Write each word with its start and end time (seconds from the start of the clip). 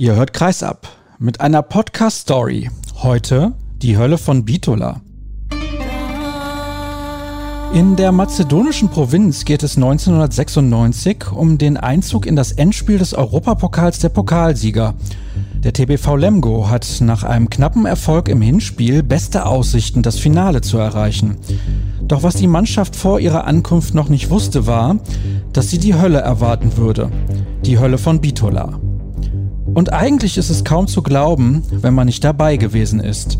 Ihr 0.00 0.14
hört 0.14 0.32
Kreisab 0.32 0.86
mit 1.18 1.40
einer 1.40 1.60
Podcast-Story. 1.60 2.70
Heute 3.02 3.54
die 3.82 3.98
Hölle 3.98 4.16
von 4.16 4.44
Bitola. 4.44 5.00
In 7.74 7.96
der 7.96 8.12
mazedonischen 8.12 8.90
Provinz 8.90 9.44
geht 9.44 9.64
es 9.64 9.74
1996 9.76 11.32
um 11.32 11.58
den 11.58 11.76
Einzug 11.76 12.26
in 12.26 12.36
das 12.36 12.52
Endspiel 12.52 12.98
des 12.98 13.12
Europapokals 13.12 13.98
der 13.98 14.10
Pokalsieger. 14.10 14.94
Der 15.64 15.72
TBV 15.72 16.14
Lemgo 16.14 16.70
hat 16.70 16.86
nach 17.00 17.24
einem 17.24 17.50
knappen 17.50 17.84
Erfolg 17.84 18.28
im 18.28 18.40
Hinspiel 18.40 19.02
beste 19.02 19.46
Aussichten, 19.46 20.04
das 20.04 20.16
Finale 20.16 20.60
zu 20.60 20.78
erreichen. 20.78 21.38
Doch 22.02 22.22
was 22.22 22.36
die 22.36 22.46
Mannschaft 22.46 22.94
vor 22.94 23.18
ihrer 23.18 23.48
Ankunft 23.48 23.94
noch 23.94 24.10
nicht 24.10 24.30
wusste, 24.30 24.68
war, 24.68 24.98
dass 25.52 25.70
sie 25.70 25.78
die 25.78 25.96
Hölle 25.96 26.20
erwarten 26.20 26.76
würde. 26.76 27.10
Die 27.64 27.80
Hölle 27.80 27.98
von 27.98 28.20
Bitola. 28.20 28.78
Und 29.78 29.92
eigentlich 29.92 30.38
ist 30.38 30.50
es 30.50 30.64
kaum 30.64 30.88
zu 30.88 31.02
glauben, 31.02 31.62
wenn 31.70 31.94
man 31.94 32.06
nicht 32.06 32.24
dabei 32.24 32.56
gewesen 32.56 32.98
ist. 32.98 33.38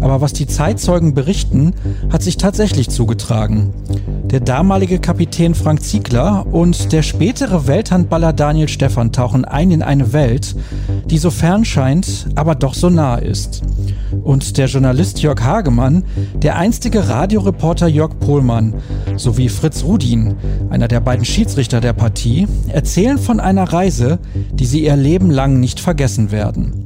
Aber 0.00 0.20
was 0.20 0.32
die 0.32 0.46
Zeitzeugen 0.46 1.12
berichten, 1.12 1.74
hat 2.08 2.22
sich 2.22 2.36
tatsächlich 2.36 2.88
zugetragen. 2.88 3.74
Der 4.22 4.38
damalige 4.38 5.00
Kapitän 5.00 5.56
Frank 5.56 5.82
Ziegler 5.82 6.46
und 6.46 6.92
der 6.92 7.02
spätere 7.02 7.66
Welthandballer 7.66 8.32
Daniel 8.32 8.68
Stephan 8.68 9.10
tauchen 9.10 9.44
ein 9.44 9.72
in 9.72 9.82
eine 9.82 10.12
Welt, 10.12 10.54
die 11.06 11.18
so 11.18 11.32
fern 11.32 11.64
scheint, 11.64 12.28
aber 12.36 12.54
doch 12.54 12.74
so 12.74 12.88
nah 12.88 13.16
ist. 13.16 13.62
Und 14.22 14.58
der 14.58 14.66
Journalist 14.66 15.20
Jörg 15.20 15.42
Hagemann, 15.42 16.04
der 16.34 16.58
einstige 16.58 17.08
Radioreporter 17.08 17.88
Jörg 17.88 18.20
Pohlmann 18.20 18.74
sowie 19.16 19.48
Fritz 19.48 19.82
Rudin, 19.82 20.36
einer 20.70 20.86
der 20.86 21.00
beiden 21.00 21.24
Schiedsrichter 21.24 21.80
der 21.80 21.92
Partie, 21.92 22.46
erzählen 22.68 23.18
von 23.18 23.40
einer 23.40 23.64
Reise, 23.64 24.20
die 24.52 24.66
sie 24.66 24.84
ihr 24.84 24.96
Leben 24.96 25.30
lang 25.30 25.58
nicht 25.58 25.71
vergessen 25.80 26.30
werden. 26.30 26.82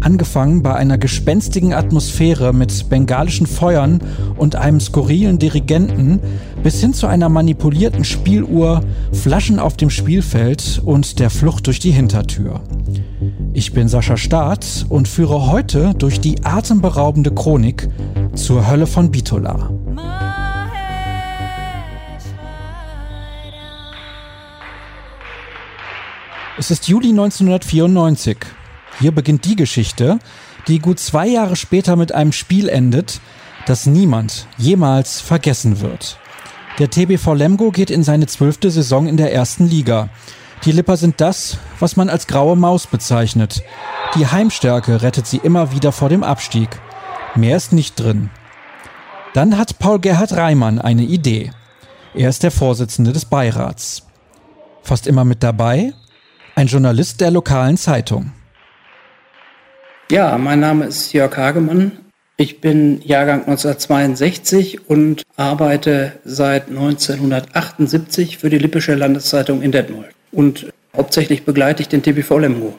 Angefangen 0.00 0.62
bei 0.62 0.74
einer 0.74 0.98
gespenstigen 0.98 1.72
Atmosphäre 1.74 2.52
mit 2.52 2.88
bengalischen 2.88 3.46
Feuern 3.46 4.00
und 4.36 4.56
einem 4.56 4.80
skurrilen 4.80 5.38
Dirigenten 5.38 6.18
bis 6.62 6.80
hin 6.80 6.92
zu 6.92 7.06
einer 7.06 7.28
manipulierten 7.28 8.04
Spieluhr, 8.04 8.82
Flaschen 9.12 9.58
auf 9.58 9.76
dem 9.76 9.90
Spielfeld 9.90 10.82
und 10.84 11.18
der 11.20 11.30
Flucht 11.30 11.66
durch 11.66 11.78
die 11.78 11.92
Hintertür. 11.92 12.60
Ich 13.52 13.72
bin 13.72 13.88
Sascha 13.88 14.16
Staat 14.16 14.86
und 14.88 15.06
führe 15.06 15.50
heute 15.50 15.94
durch 15.96 16.20
die 16.20 16.44
atemberaubende 16.44 17.32
Chronik 17.32 17.88
zur 18.34 18.68
Hölle 18.68 18.86
von 18.86 19.10
Bitola. 19.10 19.70
Es 26.62 26.70
ist 26.70 26.86
Juli 26.86 27.08
1994. 27.08 28.36
Hier 29.00 29.10
beginnt 29.10 29.44
die 29.46 29.56
Geschichte, 29.56 30.20
die 30.68 30.78
gut 30.78 31.00
zwei 31.00 31.26
Jahre 31.26 31.56
später 31.56 31.96
mit 31.96 32.12
einem 32.12 32.30
Spiel 32.30 32.68
endet, 32.68 33.20
das 33.66 33.86
niemand 33.86 34.46
jemals 34.58 35.20
vergessen 35.20 35.80
wird. 35.80 36.20
Der 36.78 36.88
TBV 36.88 37.34
Lemgo 37.34 37.72
geht 37.72 37.90
in 37.90 38.04
seine 38.04 38.28
zwölfte 38.28 38.70
Saison 38.70 39.08
in 39.08 39.16
der 39.16 39.34
ersten 39.34 39.66
Liga. 39.66 40.10
Die 40.64 40.70
Lipper 40.70 40.96
sind 40.96 41.20
das, 41.20 41.58
was 41.80 41.96
man 41.96 42.08
als 42.08 42.28
graue 42.28 42.54
Maus 42.54 42.86
bezeichnet. 42.86 43.64
Die 44.14 44.28
Heimstärke 44.28 45.02
rettet 45.02 45.26
sie 45.26 45.38
immer 45.38 45.72
wieder 45.72 45.90
vor 45.90 46.10
dem 46.10 46.22
Abstieg. 46.22 46.68
Mehr 47.34 47.56
ist 47.56 47.72
nicht 47.72 47.98
drin. 47.98 48.30
Dann 49.34 49.58
hat 49.58 49.80
Paul 49.80 49.98
Gerhard 49.98 50.34
Reimann 50.34 50.78
eine 50.78 51.02
Idee. 51.02 51.50
Er 52.14 52.28
ist 52.28 52.44
der 52.44 52.52
Vorsitzende 52.52 53.12
des 53.12 53.24
Beirats. 53.24 54.06
Fast 54.84 55.08
immer 55.08 55.24
mit 55.24 55.42
dabei 55.42 55.92
ein 56.54 56.66
Journalist 56.66 57.20
der 57.20 57.30
lokalen 57.30 57.76
Zeitung. 57.76 58.32
Ja, 60.10 60.36
mein 60.38 60.60
Name 60.60 60.86
ist 60.86 61.12
Jörg 61.12 61.36
Hagemann. 61.36 61.92
Ich 62.36 62.60
bin 62.60 63.00
Jahrgang 63.02 63.40
1962 63.40 64.88
und 64.88 65.22
arbeite 65.36 66.12
seit 66.24 66.68
1978 66.68 68.38
für 68.38 68.50
die 68.50 68.58
Lippische 68.58 68.94
Landeszeitung 68.94 69.62
in 69.62 69.72
Detmold. 69.72 70.10
Und 70.32 70.72
hauptsächlich 70.96 71.44
begleite 71.44 71.82
ich 71.82 71.88
den 71.88 72.02
TBV 72.02 72.38
Lemgo. 72.38 72.78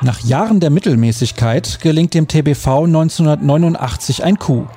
Nach 0.00 0.20
Jahren 0.20 0.60
der 0.60 0.70
Mittelmäßigkeit 0.70 1.80
gelingt 1.80 2.14
dem 2.14 2.28
TBV 2.28 2.84
1989 2.84 4.22
ein 4.22 4.38
Coup. 4.38 4.68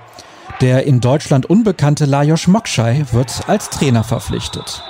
Der 0.62 0.86
in 0.86 1.00
Deutschland 1.00 1.48
unbekannte 1.48 2.06
Lajos 2.06 2.46
Mokschai 2.46 3.06
wird 3.12 3.42
als 3.48 3.72
Trainer 3.72 4.04
verpflichtet. 4.04 4.84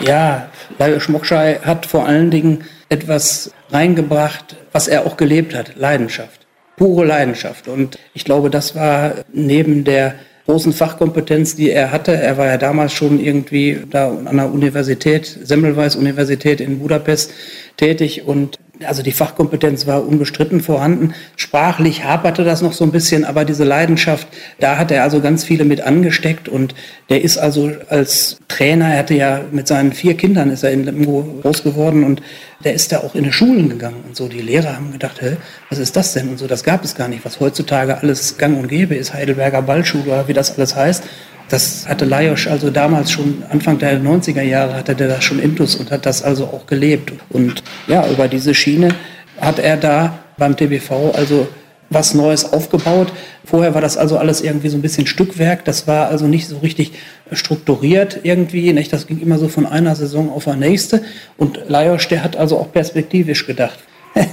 Ja, 0.00 0.48
Lajos 0.78 1.08
Mokschai 1.08 1.60
hat 1.62 1.84
vor 1.84 2.06
allen 2.06 2.30
Dingen 2.30 2.64
etwas 2.88 3.52
reingebracht, 3.70 4.56
was 4.72 4.88
er 4.88 5.04
auch 5.04 5.18
gelebt 5.18 5.54
hat, 5.54 5.76
Leidenschaft, 5.76 6.46
pure 6.78 7.04
Leidenschaft. 7.04 7.68
Und 7.68 7.98
ich 8.14 8.24
glaube, 8.24 8.48
das 8.48 8.74
war 8.74 9.16
neben 9.34 9.84
der 9.84 10.14
großen 10.46 10.72
Fachkompetenz, 10.72 11.54
die 11.54 11.70
er 11.70 11.92
hatte. 11.92 12.12
Er 12.12 12.38
war 12.38 12.46
ja 12.46 12.56
damals 12.56 12.94
schon 12.94 13.20
irgendwie 13.20 13.80
da 13.90 14.08
an 14.08 14.36
der 14.38 14.50
Universität, 14.50 15.26
Semmelweis 15.26 15.94
Universität 15.94 16.62
in 16.62 16.78
Budapest 16.78 17.32
tätig 17.76 18.26
und 18.26 18.58
also 18.84 19.02
die 19.02 19.12
Fachkompetenz 19.12 19.86
war 19.86 20.06
unbestritten 20.06 20.60
vorhanden. 20.60 21.14
Sprachlich 21.36 22.04
haperte 22.04 22.44
das 22.44 22.62
noch 22.62 22.72
so 22.72 22.84
ein 22.84 22.92
bisschen, 22.92 23.24
aber 23.24 23.44
diese 23.44 23.64
Leidenschaft, 23.64 24.28
da 24.58 24.78
hat 24.78 24.90
er 24.90 25.02
also 25.02 25.20
ganz 25.20 25.44
viele 25.44 25.64
mit 25.64 25.80
angesteckt 25.80 26.48
und 26.48 26.74
der 27.08 27.22
ist 27.22 27.38
also 27.38 27.70
als 27.88 28.38
Trainer, 28.48 28.86
er 28.86 28.98
hatte 28.98 29.14
ja 29.14 29.40
mit 29.50 29.68
seinen 29.68 29.92
vier 29.92 30.16
Kindern 30.16 30.50
ist 30.50 30.62
er 30.62 30.72
in 30.72 30.84
Lemgo 30.84 31.40
groß 31.42 31.62
geworden 31.62 32.04
und 32.04 32.22
der 32.64 32.74
ist 32.74 32.92
da 32.92 32.98
auch 32.98 33.14
in 33.14 33.24
die 33.24 33.32
Schulen 33.32 33.68
gegangen 33.68 34.04
und 34.06 34.16
so. 34.16 34.28
Die 34.28 34.40
Lehrer 34.40 34.76
haben 34.76 34.92
gedacht, 34.92 35.20
hä, 35.20 35.36
was 35.68 35.78
ist 35.78 35.96
das 35.96 36.12
denn 36.12 36.28
und 36.28 36.38
so, 36.38 36.46
das 36.46 36.64
gab 36.64 36.84
es 36.84 36.94
gar 36.94 37.08
nicht, 37.08 37.24
was 37.24 37.40
heutzutage 37.40 37.98
alles 37.98 38.38
gang 38.38 38.58
und 38.58 38.68
gäbe 38.68 38.94
ist, 38.94 39.14
Heidelberger 39.14 39.62
Ballschule 39.62 40.04
oder 40.04 40.28
wie 40.28 40.34
das 40.34 40.56
alles 40.56 40.76
heißt. 40.76 41.04
Das 41.50 41.86
hatte 41.88 42.04
Lajos 42.04 42.46
also 42.46 42.70
damals 42.70 43.10
schon, 43.10 43.42
Anfang 43.50 43.78
der 43.78 44.00
90er 44.00 44.42
Jahre 44.42 44.74
hatte 44.74 44.94
der 44.94 45.08
das 45.08 45.24
schon 45.24 45.40
intus 45.40 45.74
und 45.74 45.90
hat 45.90 46.06
das 46.06 46.22
also 46.22 46.44
auch 46.44 46.66
gelebt. 46.66 47.12
Und 47.28 47.62
ja, 47.88 48.08
über 48.08 48.28
diese 48.28 48.54
Schiene 48.54 48.94
hat 49.40 49.58
er 49.58 49.76
da 49.76 50.20
beim 50.38 50.56
TBV 50.56 51.12
also 51.14 51.48
was 51.90 52.14
Neues 52.14 52.52
aufgebaut. 52.52 53.12
Vorher 53.44 53.74
war 53.74 53.80
das 53.80 53.96
also 53.96 54.16
alles 54.16 54.42
irgendwie 54.42 54.68
so 54.68 54.78
ein 54.78 54.82
bisschen 54.82 55.08
Stückwerk. 55.08 55.64
Das 55.64 55.88
war 55.88 56.08
also 56.08 56.28
nicht 56.28 56.46
so 56.46 56.58
richtig 56.58 56.92
strukturiert 57.32 58.20
irgendwie. 58.22 58.72
Nicht? 58.72 58.92
Das 58.92 59.08
ging 59.08 59.20
immer 59.20 59.38
so 59.38 59.48
von 59.48 59.66
einer 59.66 59.96
Saison 59.96 60.30
auf 60.30 60.44
die 60.44 60.52
nächste. 60.52 61.02
Und 61.36 61.58
Lajos, 61.68 62.06
der 62.06 62.22
hat 62.22 62.36
also 62.36 62.58
auch 62.58 62.72
perspektivisch 62.72 63.44
gedacht. 63.44 63.80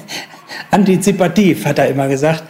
Antizipativ, 0.72 1.66
hat 1.66 1.80
er 1.80 1.88
immer 1.88 2.08
gesagt. 2.08 2.44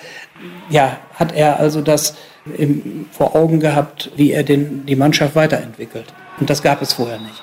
Ja, 0.70 0.98
hat 1.14 1.32
er 1.34 1.60
also 1.60 1.82
das 1.82 2.16
im, 2.58 3.08
vor 3.12 3.36
Augen 3.36 3.60
gehabt, 3.60 4.12
wie 4.16 4.32
er 4.32 4.44
den, 4.44 4.86
die 4.86 4.96
Mannschaft 4.96 5.36
weiterentwickelt. 5.36 6.14
Und 6.40 6.50
das 6.50 6.62
gab 6.62 6.82
es 6.82 6.94
vorher 6.94 7.20
nicht. 7.20 7.42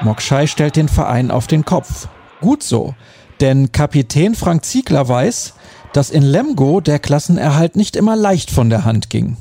Mokschei 0.00 0.46
stellt 0.46 0.76
den 0.76 0.88
Verein 0.88 1.30
auf 1.30 1.46
den 1.46 1.64
Kopf. 1.64 2.08
Gut 2.40 2.62
so, 2.62 2.94
denn 3.40 3.72
Kapitän 3.72 4.34
Frank 4.34 4.64
Ziegler 4.64 5.08
weiß, 5.08 5.54
dass 5.92 6.10
in 6.10 6.22
Lemgo 6.22 6.80
der 6.80 6.98
Klassenerhalt 6.98 7.76
nicht 7.76 7.96
immer 7.96 8.16
leicht 8.16 8.50
von 8.50 8.70
der 8.70 8.84
Hand 8.84 9.10
ging. 9.10 9.36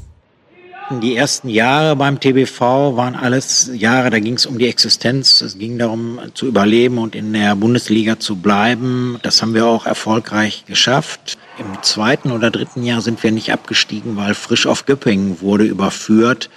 Die 1.03 1.15
ersten 1.15 1.49
Jahre 1.49 1.95
beim 1.95 2.19
TBV 2.19 2.95
waren 2.95 3.15
alles 3.15 3.69
Jahre, 3.75 4.09
da 4.09 4.17
ging 4.17 4.33
es 4.33 4.47
um 4.47 4.57
die 4.57 4.67
Existenz. 4.67 5.39
Es 5.41 5.59
ging 5.59 5.77
darum 5.77 6.19
zu 6.33 6.47
überleben 6.47 6.97
und 6.97 7.13
in 7.13 7.31
der 7.31 7.55
Bundesliga 7.55 8.19
zu 8.19 8.37
bleiben. 8.37 9.19
Das 9.21 9.41
haben 9.41 9.53
wir 9.53 9.67
auch 9.67 9.85
erfolgreich 9.85 10.65
geschafft. 10.65 11.37
Im 11.59 11.83
zweiten 11.83 12.31
oder 12.31 12.51
dritten 12.51 12.83
Jahr 12.83 13.01
sind 13.01 13.21
wir 13.21 13.33
nicht 13.33 13.51
abgestiegen, 13.51 14.15
weil 14.15 14.33
Frisch 14.33 14.65
auf 14.65 14.85
Göppingen 14.85 15.41
wurde 15.41 15.65
überführt, 15.65 16.49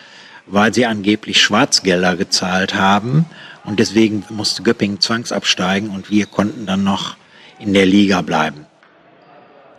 weil 0.46 0.72
sie 0.72 0.86
angeblich 0.86 1.42
Schwarzgelder 1.42 2.16
gezahlt 2.16 2.74
haben. 2.74 3.26
Und 3.64 3.81
deswegen 3.81 4.25
musste 4.31 4.62
Göppingen 4.62 5.00
zwangsabsteigen 5.00 5.90
und 5.90 6.08
wir 6.08 6.26
konnten 6.26 6.66
dann 6.66 6.84
noch 6.84 7.16
in 7.58 7.75
der 7.75 7.84
Liga 7.84 8.22
bleiben. 8.22 8.66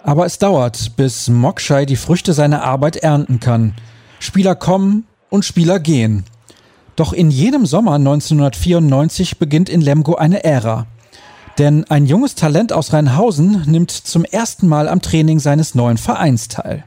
Aber 0.03 0.25
es 0.25 0.39
dauert, 0.39 0.97
bis 0.97 1.29
Mokschei 1.29 1.85
die 1.85 1.95
Früchte 1.95 2.33
seiner 2.33 2.63
Arbeit 2.63 2.97
ernten 2.97 3.39
kann. 3.39 3.73
Spieler 4.19 4.55
kommen 4.55 5.05
und 5.29 5.45
Spieler 5.45 5.79
gehen. 5.79 6.25
Doch 6.97 7.13
in 7.13 7.31
jenem 7.31 7.65
Sommer 7.65 7.93
1994 7.93 9.39
beginnt 9.39 9.69
in 9.69 9.79
Lemgo 9.79 10.15
eine 10.15 10.43
Ära. 10.43 10.85
Denn 11.59 11.85
ein 11.89 12.07
junges 12.07 12.33
Talent 12.33 12.73
aus 12.73 12.93
Rheinhausen 12.93 13.63
nimmt 13.67 13.91
zum 13.91 14.25
ersten 14.25 14.67
Mal 14.67 14.87
am 14.87 15.01
Training 15.01 15.39
seines 15.39 15.75
neuen 15.75 15.97
Vereins 15.97 16.47
teil. 16.47 16.83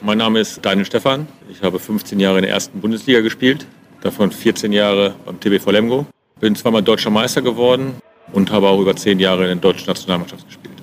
Mein 0.00 0.18
Name 0.18 0.40
ist 0.40 0.64
Daniel 0.64 0.86
Stephan. 0.86 1.26
Ich 1.50 1.62
habe 1.62 1.78
15 1.80 2.20
Jahre 2.20 2.38
in 2.38 2.42
der 2.42 2.52
ersten 2.52 2.80
Bundesliga 2.80 3.20
gespielt, 3.20 3.66
davon 4.00 4.30
14 4.30 4.72
Jahre 4.72 5.14
beim 5.26 5.40
TBV 5.40 5.70
Lemgo. 5.70 6.06
Bin 6.40 6.54
zweimal 6.54 6.82
deutscher 6.82 7.10
Meister 7.10 7.42
geworden 7.42 7.94
und 8.32 8.52
habe 8.52 8.68
auch 8.68 8.80
über 8.80 8.94
10 8.94 9.18
Jahre 9.18 9.50
in 9.50 9.60
der 9.60 9.72
deutschen 9.72 9.86
Nationalmannschaft 9.86 10.46
gespielt. 10.46 10.74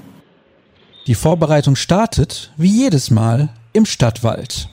Die 1.07 1.15
Vorbereitung 1.15 1.75
startet, 1.75 2.51
wie 2.57 2.69
jedes 2.69 3.11
Mal, 3.11 3.49
im 3.71 3.85
Stadtwald. 3.85 4.67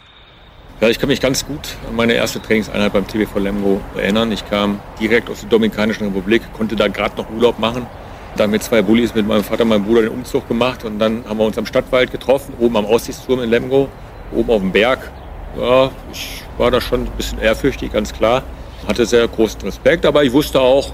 Ja, 0.81 0.89
ich 0.89 0.99
kann 0.99 1.09
mich 1.09 1.21
ganz 1.21 1.47
gut 1.47 1.77
an 1.89 1.97
meine 1.97 2.13
erste 2.13 2.43
Trainingseinheit 2.43 2.93
beim 2.93 3.07
TBV 3.07 3.39
Lemgo 3.39 3.81
erinnern. 3.97 4.31
Ich 4.33 4.49
kam 4.49 4.81
direkt 5.01 5.31
aus 5.31 5.41
der 5.41 5.49
Dominikanischen 5.49 6.07
Republik, 6.09 6.43
konnte 6.53 6.77
da 6.77 6.89
gerade 6.89 7.17
noch 7.17 7.31
Urlaub 7.31 7.59
machen. 7.59 7.87
Da 8.37 8.47
mit 8.47 8.63
zwei 8.63 8.83
Bullis 8.83 9.15
mit 9.15 9.27
meinem 9.27 9.43
Vater 9.43 9.63
und 9.63 9.71
meinem 9.71 9.85
Bruder 9.85 10.03
den 10.03 10.11
Umzug 10.11 10.47
gemacht 10.47 10.85
und 10.85 10.99
dann 10.99 11.25
haben 11.27 11.39
wir 11.39 11.47
uns 11.47 11.57
am 11.57 11.65
Stadtwald 11.65 12.13
getroffen, 12.13 12.53
oben 12.59 12.77
am 12.77 12.85
Aussichtsturm 12.85 13.41
in 13.41 13.49
Lemgo, 13.49 13.89
oben 14.35 14.51
auf 14.51 14.61
dem 14.61 14.73
Berg. 14.73 15.11
Ja, 15.59 15.91
ich 16.13 16.43
war 16.59 16.71
da 16.71 16.81
schon 16.81 17.05
ein 17.05 17.11
bisschen 17.17 17.41
ehrfürchtig, 17.41 17.93
ganz 17.93 18.13
klar. 18.13 18.43
Hatte 18.87 19.07
sehr 19.07 19.27
großen 19.27 19.61
Respekt, 19.63 20.05
aber 20.05 20.23
ich 20.23 20.33
wusste 20.33 20.61
auch, 20.61 20.93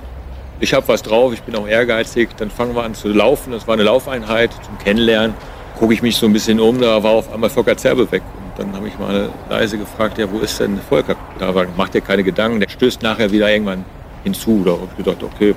ich 0.61 0.73
habe 0.75 0.87
was 0.87 1.03
drauf, 1.03 1.33
ich 1.33 1.43
bin 1.43 1.57
auch 1.57 1.67
ehrgeizig. 1.67 2.29
Dann 2.37 2.49
fangen 2.49 2.77
wir 2.77 2.85
an 2.85 2.95
zu 2.95 3.09
laufen. 3.09 3.53
Das 3.53 3.67
war 3.67 3.75
eine 3.75 3.83
Laufeinheit 3.83 4.53
zum 4.65 4.79
Kennenlernen. 4.79 5.35
Gucke 5.77 5.93
ich 5.93 6.03
mich 6.03 6.17
so 6.17 6.27
ein 6.27 6.33
bisschen 6.33 6.61
um, 6.61 6.81
da 6.81 7.03
war 7.03 7.11
auf 7.11 7.33
einmal 7.33 7.51
Volker 7.51 7.77
Zerbe 7.77 8.11
weg. 8.13 8.23
Und 8.37 8.59
dann 8.59 8.77
habe 8.77 8.87
ich 8.87 8.97
mal 8.97 9.31
leise 9.51 9.77
gefragt, 9.77 10.19
ja, 10.19 10.31
wo 10.31 10.39
ist 10.39 10.61
denn 10.61 10.79
Volker? 10.89 11.17
Da 11.41 11.53
war, 11.53 11.67
macht 11.77 11.97
er 11.97 12.01
keine 12.01 12.23
Gedanken, 12.23 12.61
der 12.61 12.69
stößt 12.69 13.03
nachher 13.03 13.33
wieder 13.33 13.51
irgendwann 13.51 13.85
hinzu. 14.23 14.63
Da 14.65 14.73
habe 14.73 14.89
ich 14.97 15.05
gedacht, 15.05 15.25
okay, 15.25 15.57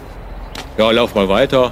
ja, 0.78 0.92
lauf 0.92 1.16
mal 1.16 1.30
weiter. 1.30 1.72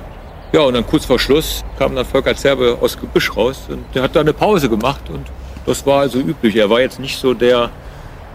Ja, 0.53 0.61
und 0.61 0.75
dann 0.75 0.85
kurz 0.85 1.05
vor 1.05 1.19
Schluss 1.19 1.65
kam 1.79 1.95
dann 1.95 2.05
Volker 2.05 2.35
Zerbe 2.35 2.77
aus 2.79 2.99
Gebüsch 2.99 3.35
raus 3.35 3.63
und 3.69 3.83
der 3.95 4.03
hat 4.03 4.15
da 4.15 4.19
eine 4.19 4.33
Pause 4.33 4.69
gemacht 4.69 5.01
und 5.09 5.25
das 5.65 5.85
war 5.85 6.01
also 6.01 6.19
üblich. 6.19 6.55
Er 6.55 6.69
war 6.69 6.79
jetzt 6.79 6.99
nicht 6.99 7.17
so 7.17 7.33
der, 7.33 7.71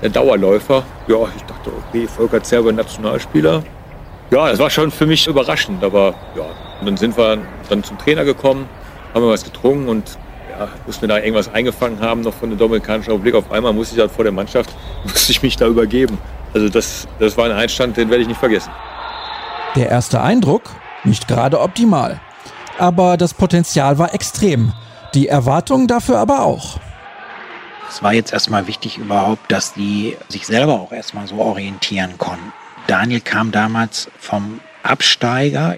der 0.02 0.10
Dauerläufer. 0.10 0.82
Ja, 1.06 1.16
ich 1.36 1.42
dachte, 1.44 1.70
okay, 1.88 2.08
Volker 2.08 2.42
Zerbe, 2.42 2.72
Nationalspieler. 2.72 3.62
Ja, 4.30 4.50
das 4.50 4.58
war 4.58 4.68
schon 4.68 4.90
für 4.90 5.06
mich 5.06 5.26
überraschend, 5.26 5.82
aber 5.84 6.14
ja. 6.36 6.44
Und 6.80 6.86
dann 6.86 6.96
sind 6.96 7.16
wir 7.16 7.38
dann 7.68 7.84
zum 7.84 7.98
Trainer 7.98 8.24
gekommen, 8.24 8.68
haben 9.14 9.24
wir 9.24 9.30
was 9.30 9.44
getrunken 9.44 9.88
und 9.88 10.18
ja, 10.50 10.68
mussten 10.86 11.02
wir 11.02 11.08
da 11.08 11.18
irgendwas 11.18 11.52
eingefangen 11.52 12.00
haben, 12.00 12.22
noch 12.22 12.34
von 12.34 12.50
der 12.50 12.58
Dominikanischen 12.58 13.12
Republik. 13.12 13.36
Auf 13.36 13.50
einmal 13.52 13.72
musste 13.72 13.94
ich 13.94 14.00
dann 14.00 14.10
vor 14.10 14.24
der 14.24 14.32
Mannschaft, 14.32 14.70
musste 15.04 15.32
ich 15.32 15.42
mich 15.42 15.56
da 15.56 15.66
übergeben. 15.66 16.18
Also 16.52 16.68
das, 16.68 17.06
das 17.18 17.36
war 17.36 17.44
ein 17.44 17.52
Einstand, 17.52 17.96
den 17.96 18.10
werde 18.10 18.22
ich 18.22 18.28
nicht 18.28 18.40
vergessen. 18.40 18.70
Der 19.76 19.90
erste 19.90 20.20
Eindruck? 20.20 20.70
Nicht 21.04 21.28
gerade 21.28 21.60
optimal. 21.60 22.20
Aber 22.78 23.16
das 23.16 23.34
Potenzial 23.34 23.98
war 23.98 24.14
extrem. 24.14 24.72
Die 25.14 25.28
Erwartungen 25.28 25.86
dafür 25.86 26.18
aber 26.18 26.42
auch. 26.42 26.78
Es 27.88 28.02
war 28.02 28.12
jetzt 28.12 28.32
erstmal 28.32 28.66
wichtig 28.66 28.98
überhaupt, 28.98 29.50
dass 29.50 29.72
die 29.72 30.16
sich 30.28 30.46
selber 30.46 30.74
auch 30.74 30.92
erstmal 30.92 31.26
so 31.26 31.36
orientieren 31.36 32.18
konnten. 32.18 32.52
Daniel 32.86 33.20
kam 33.20 33.50
damals 33.50 34.10
vom 34.18 34.60
Absteiger 34.82 35.76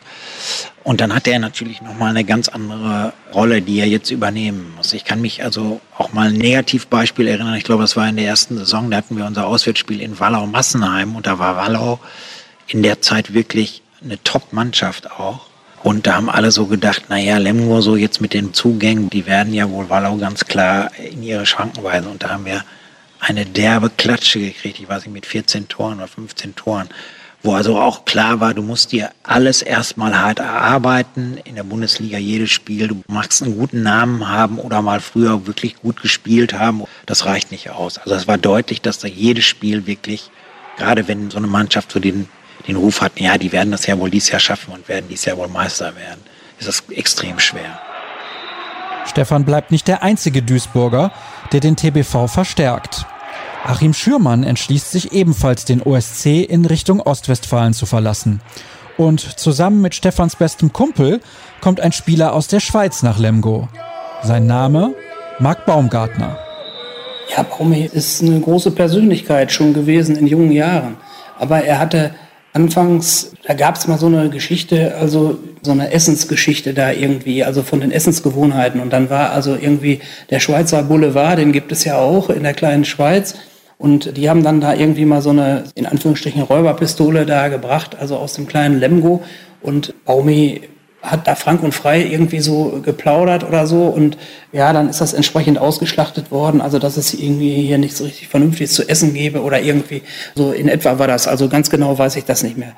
und 0.84 1.00
dann 1.00 1.14
hat 1.14 1.26
er 1.26 1.38
natürlich 1.38 1.82
nochmal 1.82 2.10
eine 2.10 2.24
ganz 2.24 2.48
andere 2.48 3.12
Rolle, 3.34 3.62
die 3.62 3.80
er 3.80 3.86
jetzt 3.86 4.10
übernehmen 4.10 4.72
muss. 4.76 4.92
Ich 4.92 5.04
kann 5.04 5.20
mich 5.20 5.42
also 5.42 5.80
auch 5.96 6.12
mal 6.12 6.28
ein 6.28 6.34
Negativbeispiel 6.34 7.26
erinnern. 7.26 7.54
Ich 7.54 7.64
glaube, 7.64 7.84
es 7.84 7.96
war 7.96 8.08
in 8.08 8.16
der 8.16 8.26
ersten 8.26 8.56
Saison, 8.56 8.90
da 8.90 8.98
hatten 8.98 9.16
wir 9.16 9.26
unser 9.26 9.46
Auswärtsspiel 9.46 10.00
in 10.00 10.18
Wallau-Massenheim 10.18 11.16
und 11.16 11.26
da 11.26 11.38
war 11.38 11.56
Wallau 11.56 11.98
in 12.72 12.82
der 12.82 13.02
Zeit 13.02 13.34
wirklich 13.34 13.82
eine 14.02 14.22
Top-Mannschaft 14.22 15.10
auch. 15.10 15.46
Und 15.82 16.06
da 16.06 16.14
haben 16.14 16.28
alle 16.28 16.50
so 16.50 16.66
gedacht, 16.66 17.04
naja, 17.08 17.38
Lemgo 17.38 17.80
so 17.80 17.96
jetzt 17.96 18.20
mit 18.20 18.34
den 18.34 18.52
Zugängen, 18.52 19.08
die 19.08 19.26
werden 19.26 19.54
ja 19.54 19.68
wohl 19.70 19.88
Wallau 19.88 20.16
ganz 20.16 20.44
klar 20.44 20.90
in 20.98 21.22
ihre 21.22 21.46
Schranken 21.46 21.82
weisen. 21.82 22.10
Und 22.10 22.22
da 22.22 22.30
haben 22.30 22.44
wir 22.44 22.64
eine 23.18 23.46
derbe 23.46 23.90
Klatsche 23.90 24.40
gekriegt, 24.40 24.78
ich 24.78 24.88
weiß 24.88 25.06
nicht, 25.06 25.14
mit 25.14 25.26
14 25.26 25.68
Toren 25.68 25.98
oder 25.98 26.08
15 26.08 26.54
Toren. 26.54 26.88
Wo 27.42 27.54
also 27.54 27.78
auch 27.78 28.04
klar 28.04 28.40
war, 28.40 28.52
du 28.52 28.60
musst 28.60 28.92
dir 28.92 29.10
alles 29.22 29.62
erstmal 29.62 30.18
hart 30.18 30.40
erarbeiten. 30.40 31.38
In 31.44 31.54
der 31.54 31.62
Bundesliga 31.62 32.18
jedes 32.18 32.50
Spiel. 32.50 32.88
Du 32.88 33.02
magst 33.08 33.42
einen 33.42 33.56
guten 33.56 33.82
Namen 33.82 34.28
haben 34.28 34.58
oder 34.58 34.82
mal 34.82 35.00
früher 35.00 35.46
wirklich 35.46 35.76
gut 35.76 36.02
gespielt 36.02 36.52
haben. 36.52 36.84
Das 37.06 37.24
reicht 37.24 37.50
nicht 37.50 37.70
aus. 37.70 37.96
Also 37.96 38.14
es 38.14 38.28
war 38.28 38.36
deutlich, 38.36 38.82
dass 38.82 38.98
da 38.98 39.08
jedes 39.08 39.46
Spiel 39.46 39.86
wirklich, 39.86 40.30
gerade 40.76 41.08
wenn 41.08 41.30
so 41.30 41.38
eine 41.38 41.46
Mannschaft 41.46 41.90
so 41.92 41.98
den 41.98 42.28
den 42.70 42.76
Ruf 42.76 43.00
hatten, 43.00 43.22
ja, 43.22 43.36
die 43.36 43.52
werden 43.52 43.70
das 43.70 43.86
ja 43.86 43.98
wohl 43.98 44.10
dieses 44.10 44.30
Jahr 44.30 44.40
schaffen 44.40 44.72
und 44.72 44.88
werden 44.88 45.06
dieses 45.08 45.24
Jahr 45.24 45.36
wohl 45.36 45.48
Meister 45.48 45.94
werden, 45.96 46.20
ist 46.58 46.68
das 46.68 46.82
extrem 46.90 47.38
schwer. 47.38 47.80
Stefan 49.06 49.44
bleibt 49.44 49.70
nicht 49.70 49.88
der 49.88 50.02
einzige 50.02 50.42
Duisburger, 50.42 51.10
der 51.52 51.60
den 51.60 51.76
TBV 51.76 52.28
verstärkt. 52.28 53.06
Achim 53.64 53.92
Schürmann 53.92 54.44
entschließt 54.44 54.90
sich 54.90 55.12
ebenfalls, 55.12 55.64
den 55.64 55.82
OSC 55.82 56.44
in 56.44 56.64
Richtung 56.64 57.00
Ostwestfalen 57.00 57.74
zu 57.74 57.86
verlassen. 57.86 58.40
Und 58.96 59.20
zusammen 59.38 59.80
mit 59.80 59.94
Stefans 59.94 60.36
bestem 60.36 60.72
Kumpel 60.72 61.20
kommt 61.60 61.80
ein 61.80 61.92
Spieler 61.92 62.32
aus 62.34 62.48
der 62.48 62.60
Schweiz 62.60 63.02
nach 63.02 63.18
Lemgo. 63.18 63.68
Sein 64.22 64.46
Name? 64.46 64.94
Marc 65.38 65.66
Baumgartner. 65.66 66.38
Ja, 67.34 67.42
Baumi 67.42 67.88
ist 67.92 68.22
eine 68.22 68.40
große 68.40 68.72
Persönlichkeit 68.72 69.52
schon 69.52 69.72
gewesen 69.72 70.16
in 70.16 70.26
jungen 70.26 70.52
Jahren. 70.52 70.96
Aber 71.38 71.64
er 71.64 71.78
hatte 71.78 72.14
Anfangs, 72.52 73.32
da 73.46 73.54
gab 73.54 73.76
es 73.76 73.86
mal 73.86 73.98
so 73.98 74.06
eine 74.06 74.28
Geschichte, 74.28 74.96
also 74.96 75.38
so 75.62 75.70
eine 75.70 75.92
Essensgeschichte 75.92 76.74
da 76.74 76.90
irgendwie, 76.90 77.44
also 77.44 77.62
von 77.62 77.80
den 77.80 77.92
Essensgewohnheiten. 77.92 78.80
Und 78.80 78.92
dann 78.92 79.08
war 79.08 79.30
also 79.30 79.54
irgendwie 79.54 80.00
der 80.30 80.40
Schweizer 80.40 80.82
Boulevard, 80.82 81.38
den 81.38 81.52
gibt 81.52 81.70
es 81.70 81.84
ja 81.84 81.98
auch 81.98 82.28
in 82.28 82.42
der 82.42 82.54
kleinen 82.54 82.84
Schweiz. 82.84 83.36
Und 83.78 84.16
die 84.16 84.28
haben 84.28 84.42
dann 84.42 84.60
da 84.60 84.74
irgendwie 84.74 85.04
mal 85.04 85.22
so 85.22 85.30
eine, 85.30 85.64
in 85.74 85.86
Anführungsstrichen, 85.86 86.42
Räuberpistole 86.42 87.24
da 87.24 87.48
gebracht, 87.48 87.96
also 87.98 88.16
aus 88.16 88.34
dem 88.34 88.46
kleinen 88.46 88.80
Lemgo. 88.80 89.22
Und 89.62 89.94
Baumi 90.04 90.62
hat 91.02 91.26
da 91.26 91.34
frank 91.34 91.62
und 91.62 91.72
frei 91.72 92.04
irgendwie 92.04 92.40
so 92.40 92.80
geplaudert 92.84 93.44
oder 93.44 93.66
so 93.66 93.86
und 93.86 94.18
ja, 94.52 94.72
dann 94.72 94.88
ist 94.88 95.00
das 95.00 95.12
entsprechend 95.12 95.58
ausgeschlachtet 95.58 96.30
worden, 96.30 96.60
also 96.60 96.78
dass 96.78 96.96
es 96.96 97.14
irgendwie 97.14 97.62
hier 97.62 97.78
nicht 97.78 97.96
so 97.96 98.04
richtig 98.04 98.28
vernünftig 98.28 98.70
zu 98.70 98.88
essen 98.88 99.14
gäbe 99.14 99.42
oder 99.42 99.60
irgendwie 99.60 100.02
so 100.34 100.52
in 100.52 100.68
etwa 100.68 100.98
war 100.98 101.06
das, 101.06 101.26
also 101.26 101.48
ganz 101.48 101.70
genau 101.70 101.98
weiß 101.98 102.16
ich 102.16 102.24
das 102.24 102.42
nicht 102.42 102.58
mehr. 102.58 102.74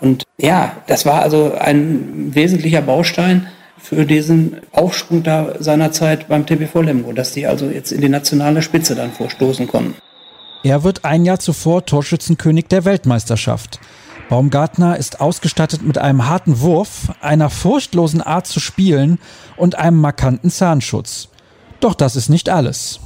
Und 0.00 0.24
ja, 0.36 0.76
das 0.86 1.06
war 1.06 1.22
also 1.22 1.54
ein 1.58 2.34
wesentlicher 2.34 2.82
Baustein 2.82 3.46
für 3.78 4.04
diesen 4.04 4.58
Aufschwung 4.72 5.22
da 5.22 5.54
seinerzeit 5.58 6.28
beim 6.28 6.46
TBV 6.46 6.82
Lemgo, 6.82 7.12
dass 7.12 7.32
die 7.32 7.46
also 7.46 7.66
jetzt 7.66 7.92
in 7.92 8.00
die 8.00 8.08
nationale 8.08 8.62
Spitze 8.62 8.94
dann 8.94 9.12
vorstoßen 9.12 9.66
konnten. 9.66 9.94
Er 10.64 10.84
wird 10.84 11.04
ein 11.04 11.24
Jahr 11.24 11.40
zuvor 11.40 11.84
Torschützenkönig 11.86 12.66
der 12.66 12.84
Weltmeisterschaft. 12.84 13.80
Baumgartner 14.32 14.96
ist 14.96 15.20
ausgestattet 15.20 15.82
mit 15.82 15.98
einem 15.98 16.26
harten 16.26 16.62
Wurf, 16.62 17.12
einer 17.20 17.50
furchtlosen 17.50 18.22
Art 18.22 18.46
zu 18.46 18.60
spielen 18.60 19.18
und 19.58 19.74
einem 19.74 19.98
markanten 19.98 20.48
Zahnschutz. 20.48 21.28
Doch 21.80 21.92
das 21.92 22.16
ist 22.16 22.30
nicht 22.30 22.48
alles. 22.48 22.98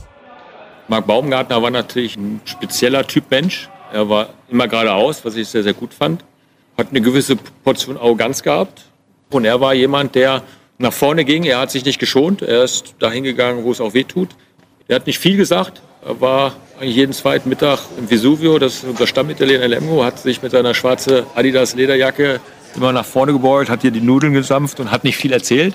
Marc 0.86 1.08
Baumgartner 1.08 1.60
war 1.60 1.72
natürlich 1.72 2.14
ein 2.16 2.40
spezieller 2.44 3.04
Typ 3.04 3.28
Mensch. 3.28 3.68
Er 3.92 4.08
war 4.08 4.28
immer 4.48 4.68
geradeaus, 4.68 5.24
was 5.24 5.34
ich 5.34 5.48
sehr, 5.48 5.64
sehr 5.64 5.74
gut 5.74 5.92
fand. 5.92 6.22
Hat 6.78 6.90
eine 6.90 7.00
gewisse 7.00 7.34
Portion 7.34 7.96
Arroganz 7.96 8.44
gehabt. 8.44 8.84
Und 9.30 9.46
er 9.46 9.60
war 9.60 9.74
jemand, 9.74 10.14
der 10.14 10.44
nach 10.78 10.92
vorne 10.92 11.24
ging. 11.24 11.42
Er 11.42 11.58
hat 11.58 11.72
sich 11.72 11.84
nicht 11.84 11.98
geschont. 11.98 12.40
Er 12.40 12.62
ist 12.62 12.94
dahin 13.00 13.24
gegangen, 13.24 13.64
wo 13.64 13.72
es 13.72 13.80
auch 13.80 13.94
weh 13.94 14.04
tut. 14.04 14.28
Er 14.86 14.94
hat 14.94 15.08
nicht 15.08 15.18
viel 15.18 15.36
gesagt, 15.36 15.82
war 16.06 16.54
jeden 16.80 17.12
zweiten 17.12 17.48
Mittag 17.48 17.80
im 17.98 18.08
Vesuvio, 18.08 18.58
das 18.58 18.76
ist 18.76 18.84
unser 18.84 19.06
Stammitaliener 19.06 19.66
Lemgo, 19.66 20.04
hat 20.04 20.18
sich 20.18 20.42
mit 20.42 20.52
seiner 20.52 20.74
schwarzen 20.74 21.24
Adidas 21.34 21.74
Lederjacke 21.74 22.40
immer 22.76 22.92
nach 22.92 23.04
vorne 23.04 23.32
gebeugt, 23.32 23.70
hat 23.70 23.82
hier 23.82 23.90
die 23.90 24.00
Nudeln 24.00 24.32
gesampft 24.32 24.78
und 24.80 24.90
hat 24.90 25.04
nicht 25.04 25.16
viel 25.16 25.32
erzählt 25.32 25.74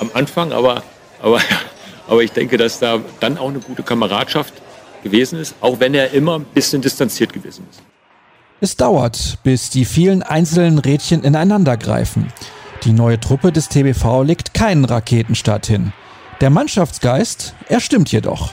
am 0.00 0.10
Anfang, 0.14 0.52
aber, 0.52 0.82
aber, 1.20 1.40
aber 2.08 2.22
ich 2.22 2.32
denke, 2.32 2.56
dass 2.56 2.78
da 2.78 3.00
dann 3.20 3.38
auch 3.38 3.48
eine 3.48 3.60
gute 3.60 3.82
Kameradschaft 3.82 4.54
gewesen 5.02 5.38
ist, 5.40 5.54
auch 5.60 5.80
wenn 5.80 5.94
er 5.94 6.12
immer 6.12 6.38
ein 6.38 6.44
bisschen 6.44 6.82
distanziert 6.82 7.32
gewesen 7.32 7.66
ist. 7.70 7.82
Es 8.60 8.76
dauert, 8.76 9.38
bis 9.42 9.70
die 9.70 9.84
vielen 9.84 10.22
einzelnen 10.22 10.78
Rädchen 10.78 11.24
ineinander 11.24 11.76
greifen. 11.76 12.32
Die 12.84 12.92
neue 12.92 13.18
Truppe 13.18 13.50
des 13.50 13.68
TBV 13.68 14.22
legt 14.22 14.54
keinen 14.54 14.84
Raketenstart 14.84 15.66
hin. 15.66 15.92
Der 16.40 16.50
Mannschaftsgeist, 16.50 17.54
er 17.68 17.80
stimmt 17.80 18.12
jedoch. 18.12 18.52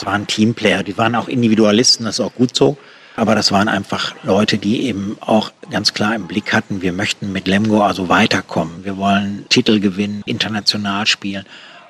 Es 0.00 0.06
waren 0.06 0.26
Teamplayer, 0.26 0.82
die 0.82 0.96
waren 0.96 1.14
auch 1.14 1.28
Individualisten, 1.28 2.06
das 2.06 2.18
ist 2.18 2.24
auch 2.24 2.34
gut 2.34 2.56
so. 2.56 2.78
Aber 3.16 3.34
das 3.34 3.52
waren 3.52 3.68
einfach 3.68 4.14
Leute, 4.22 4.56
die 4.56 4.84
eben 4.84 5.18
auch 5.20 5.52
ganz 5.70 5.92
klar 5.92 6.14
im 6.14 6.26
Blick 6.26 6.54
hatten, 6.54 6.80
wir 6.80 6.94
möchten 6.94 7.32
mit 7.32 7.46
Lemgo 7.46 7.82
also 7.82 8.08
weiterkommen. 8.08 8.82
Wir 8.82 8.96
wollen 8.96 9.44
Titel 9.50 9.78
gewinnen, 9.78 10.22
international 10.24 11.06
spielen. 11.06 11.44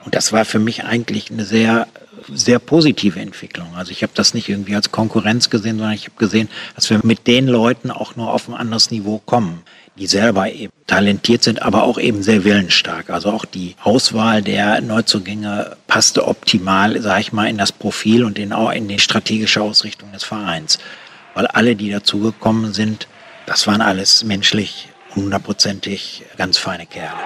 Und 0.04 0.16
das 0.16 0.32
war 0.32 0.44
für 0.44 0.58
mich 0.58 0.82
eigentlich 0.82 1.30
eine 1.30 1.44
sehr, 1.44 1.86
sehr 2.34 2.58
positive 2.58 3.20
Entwicklung. 3.20 3.76
Also 3.76 3.92
ich 3.92 4.02
habe 4.02 4.12
das 4.16 4.34
nicht 4.34 4.48
irgendwie 4.48 4.74
als 4.74 4.90
Konkurrenz 4.90 5.48
gesehen, 5.48 5.78
sondern 5.78 5.94
ich 5.94 6.06
habe 6.06 6.16
gesehen, 6.18 6.48
dass 6.74 6.90
wir 6.90 6.98
mit 7.04 7.28
den 7.28 7.46
Leuten 7.46 7.92
auch 7.92 8.16
nur 8.16 8.34
auf 8.34 8.48
ein 8.48 8.54
anderes 8.54 8.90
Niveau 8.90 9.22
kommen 9.24 9.62
die 9.96 10.06
selber 10.06 10.50
eben 10.50 10.72
talentiert 10.86 11.42
sind, 11.42 11.62
aber 11.62 11.84
auch 11.84 11.98
eben 11.98 12.22
sehr 12.22 12.44
willensstark. 12.44 13.10
Also 13.10 13.30
auch 13.30 13.44
die 13.44 13.76
Auswahl 13.82 14.42
der 14.42 14.80
Neuzugänge 14.80 15.76
passte 15.86 16.26
optimal, 16.26 17.00
sage 17.02 17.20
ich 17.20 17.32
mal, 17.32 17.48
in 17.48 17.58
das 17.58 17.72
Profil 17.72 18.24
und 18.24 18.38
in, 18.38 18.52
in 18.52 18.88
die 18.88 18.98
strategische 18.98 19.60
Ausrichtung 19.60 20.10
des 20.12 20.24
Vereins. 20.24 20.78
Weil 21.34 21.46
alle, 21.46 21.76
die 21.76 21.90
dazugekommen 21.90 22.72
sind, 22.72 23.08
das 23.46 23.66
waren 23.66 23.82
alles 23.82 24.24
menschlich 24.24 24.88
hundertprozentig 25.14 26.24
ganz 26.36 26.58
feine 26.58 26.86
Kerle. 26.86 27.18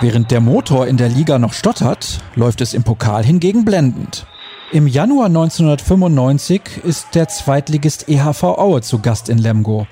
Während 0.00 0.30
der 0.30 0.40
Motor 0.40 0.86
in 0.86 0.96
der 0.96 1.08
Liga 1.08 1.38
noch 1.38 1.52
stottert, 1.52 2.20
läuft 2.34 2.60
es 2.60 2.74
im 2.74 2.82
Pokal 2.82 3.24
hingegen 3.24 3.64
blendend. 3.64 4.26
Im 4.72 4.88
Januar 4.88 5.26
1995 5.26 6.62
ist 6.82 7.14
der 7.14 7.28
Zweitligist 7.28 8.08
EHV 8.08 8.42
Aue 8.42 8.80
zu 8.80 8.98
Gast 8.98 9.28
in 9.28 9.38
Lemgo. 9.38 9.86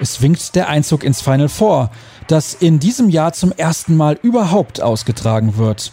Es 0.00 0.22
winkt 0.22 0.54
der 0.54 0.68
Einzug 0.68 1.04
ins 1.04 1.20
Final 1.22 1.48
Four, 1.48 1.90
das 2.26 2.54
in 2.54 2.78
diesem 2.78 3.08
Jahr 3.08 3.32
zum 3.32 3.52
ersten 3.52 3.96
Mal 3.96 4.18
überhaupt 4.22 4.80
ausgetragen 4.80 5.56
wird. 5.56 5.92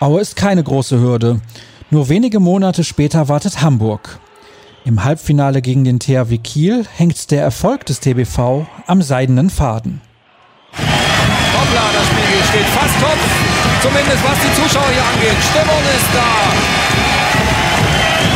Aue 0.00 0.20
ist 0.20 0.36
keine 0.36 0.62
große 0.62 1.00
Hürde. 1.00 1.40
Nur 1.90 2.08
wenige 2.08 2.40
Monate 2.40 2.84
später 2.84 3.28
wartet 3.28 3.62
Hamburg. 3.62 4.18
Im 4.84 5.04
Halbfinale 5.04 5.62
gegen 5.62 5.84
den 5.84 5.98
THW 5.98 6.38
Kiel 6.38 6.84
hängt 6.96 7.30
der 7.30 7.42
Erfolg 7.42 7.86
des 7.86 8.00
TBV 8.00 8.66
am 8.86 9.00
seidenen 9.00 9.48
Faden. 9.48 10.00
Hoppla, 10.76 11.90
das 11.92 12.06
Spiel 12.06 12.42
steht 12.50 12.66
fast 12.66 13.00
Kopf. 13.00 13.44
Zumindest 13.80 14.24
was 14.24 14.38
die 14.40 14.54
Zuschauer 14.60 14.90
hier 14.92 15.04
angeht. 15.04 15.38
Stimmung 15.50 15.82
ist 15.96 16.10
da. 16.12 16.30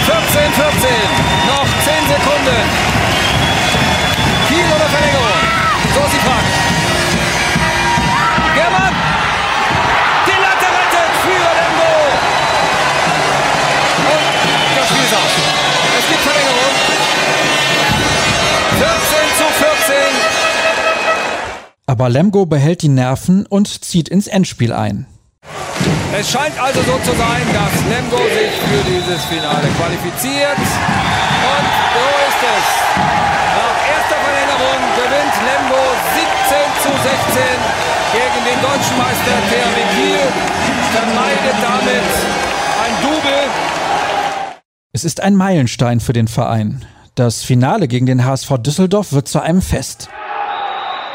14, 0.06 0.52
14. 0.52 0.88
Noch 1.46 1.68
10 1.84 1.92
Sekunden. 2.08 2.97
Frage. 6.28 6.50
Germann. 8.54 8.94
Die 10.26 10.38
Latte 10.44 10.66
rettet 10.76 11.12
für 11.24 11.46
Lemgo. 11.58 11.94
Und 14.12 14.24
das 14.76 14.86
Spiel 14.88 15.04
ist 15.04 15.14
aus. 15.14 15.32
Es 15.98 16.06
gibt 16.08 16.20
Verlängerung. 16.20 16.74
14 18.78 18.94
zu 19.38 19.44
14. 19.44 19.94
Aber 21.86 22.08
Lemgo 22.08 22.46
behält 22.46 22.82
die 22.82 22.88
Nerven 22.88 23.46
und 23.46 23.84
zieht 23.84 24.08
ins 24.08 24.26
Endspiel 24.26 24.72
ein. 24.72 25.06
Es 26.12 26.30
scheint 26.30 26.58
also 26.60 26.80
so 26.82 26.98
zu 26.98 27.16
sein, 27.16 27.42
dass 27.52 27.72
Lemgo 27.88 28.16
sich 28.16 28.52
für 28.68 28.82
dieses 28.90 29.24
Finale 29.24 29.68
qualifiziert. 29.78 30.58
Und 30.58 31.68
so 31.94 32.06
ist 32.28 32.42
es. 32.42 33.27
Meister 38.98 39.36
THW 39.48 39.78
Kiel. 39.94 40.18
Vermeidet 40.90 41.56
damit 41.62 42.08
ein 42.82 43.02
Double. 43.02 43.48
Es 44.92 45.04
ist 45.04 45.20
ein 45.20 45.36
Meilenstein 45.36 46.00
für 46.00 46.12
den 46.12 46.26
Verein. 46.26 46.84
Das 47.14 47.44
Finale 47.44 47.86
gegen 47.86 48.06
den 48.06 48.24
HSV 48.24 48.58
Düsseldorf 48.58 49.12
wird 49.12 49.28
zu 49.28 49.40
einem 49.40 49.62
Fest. 49.62 50.08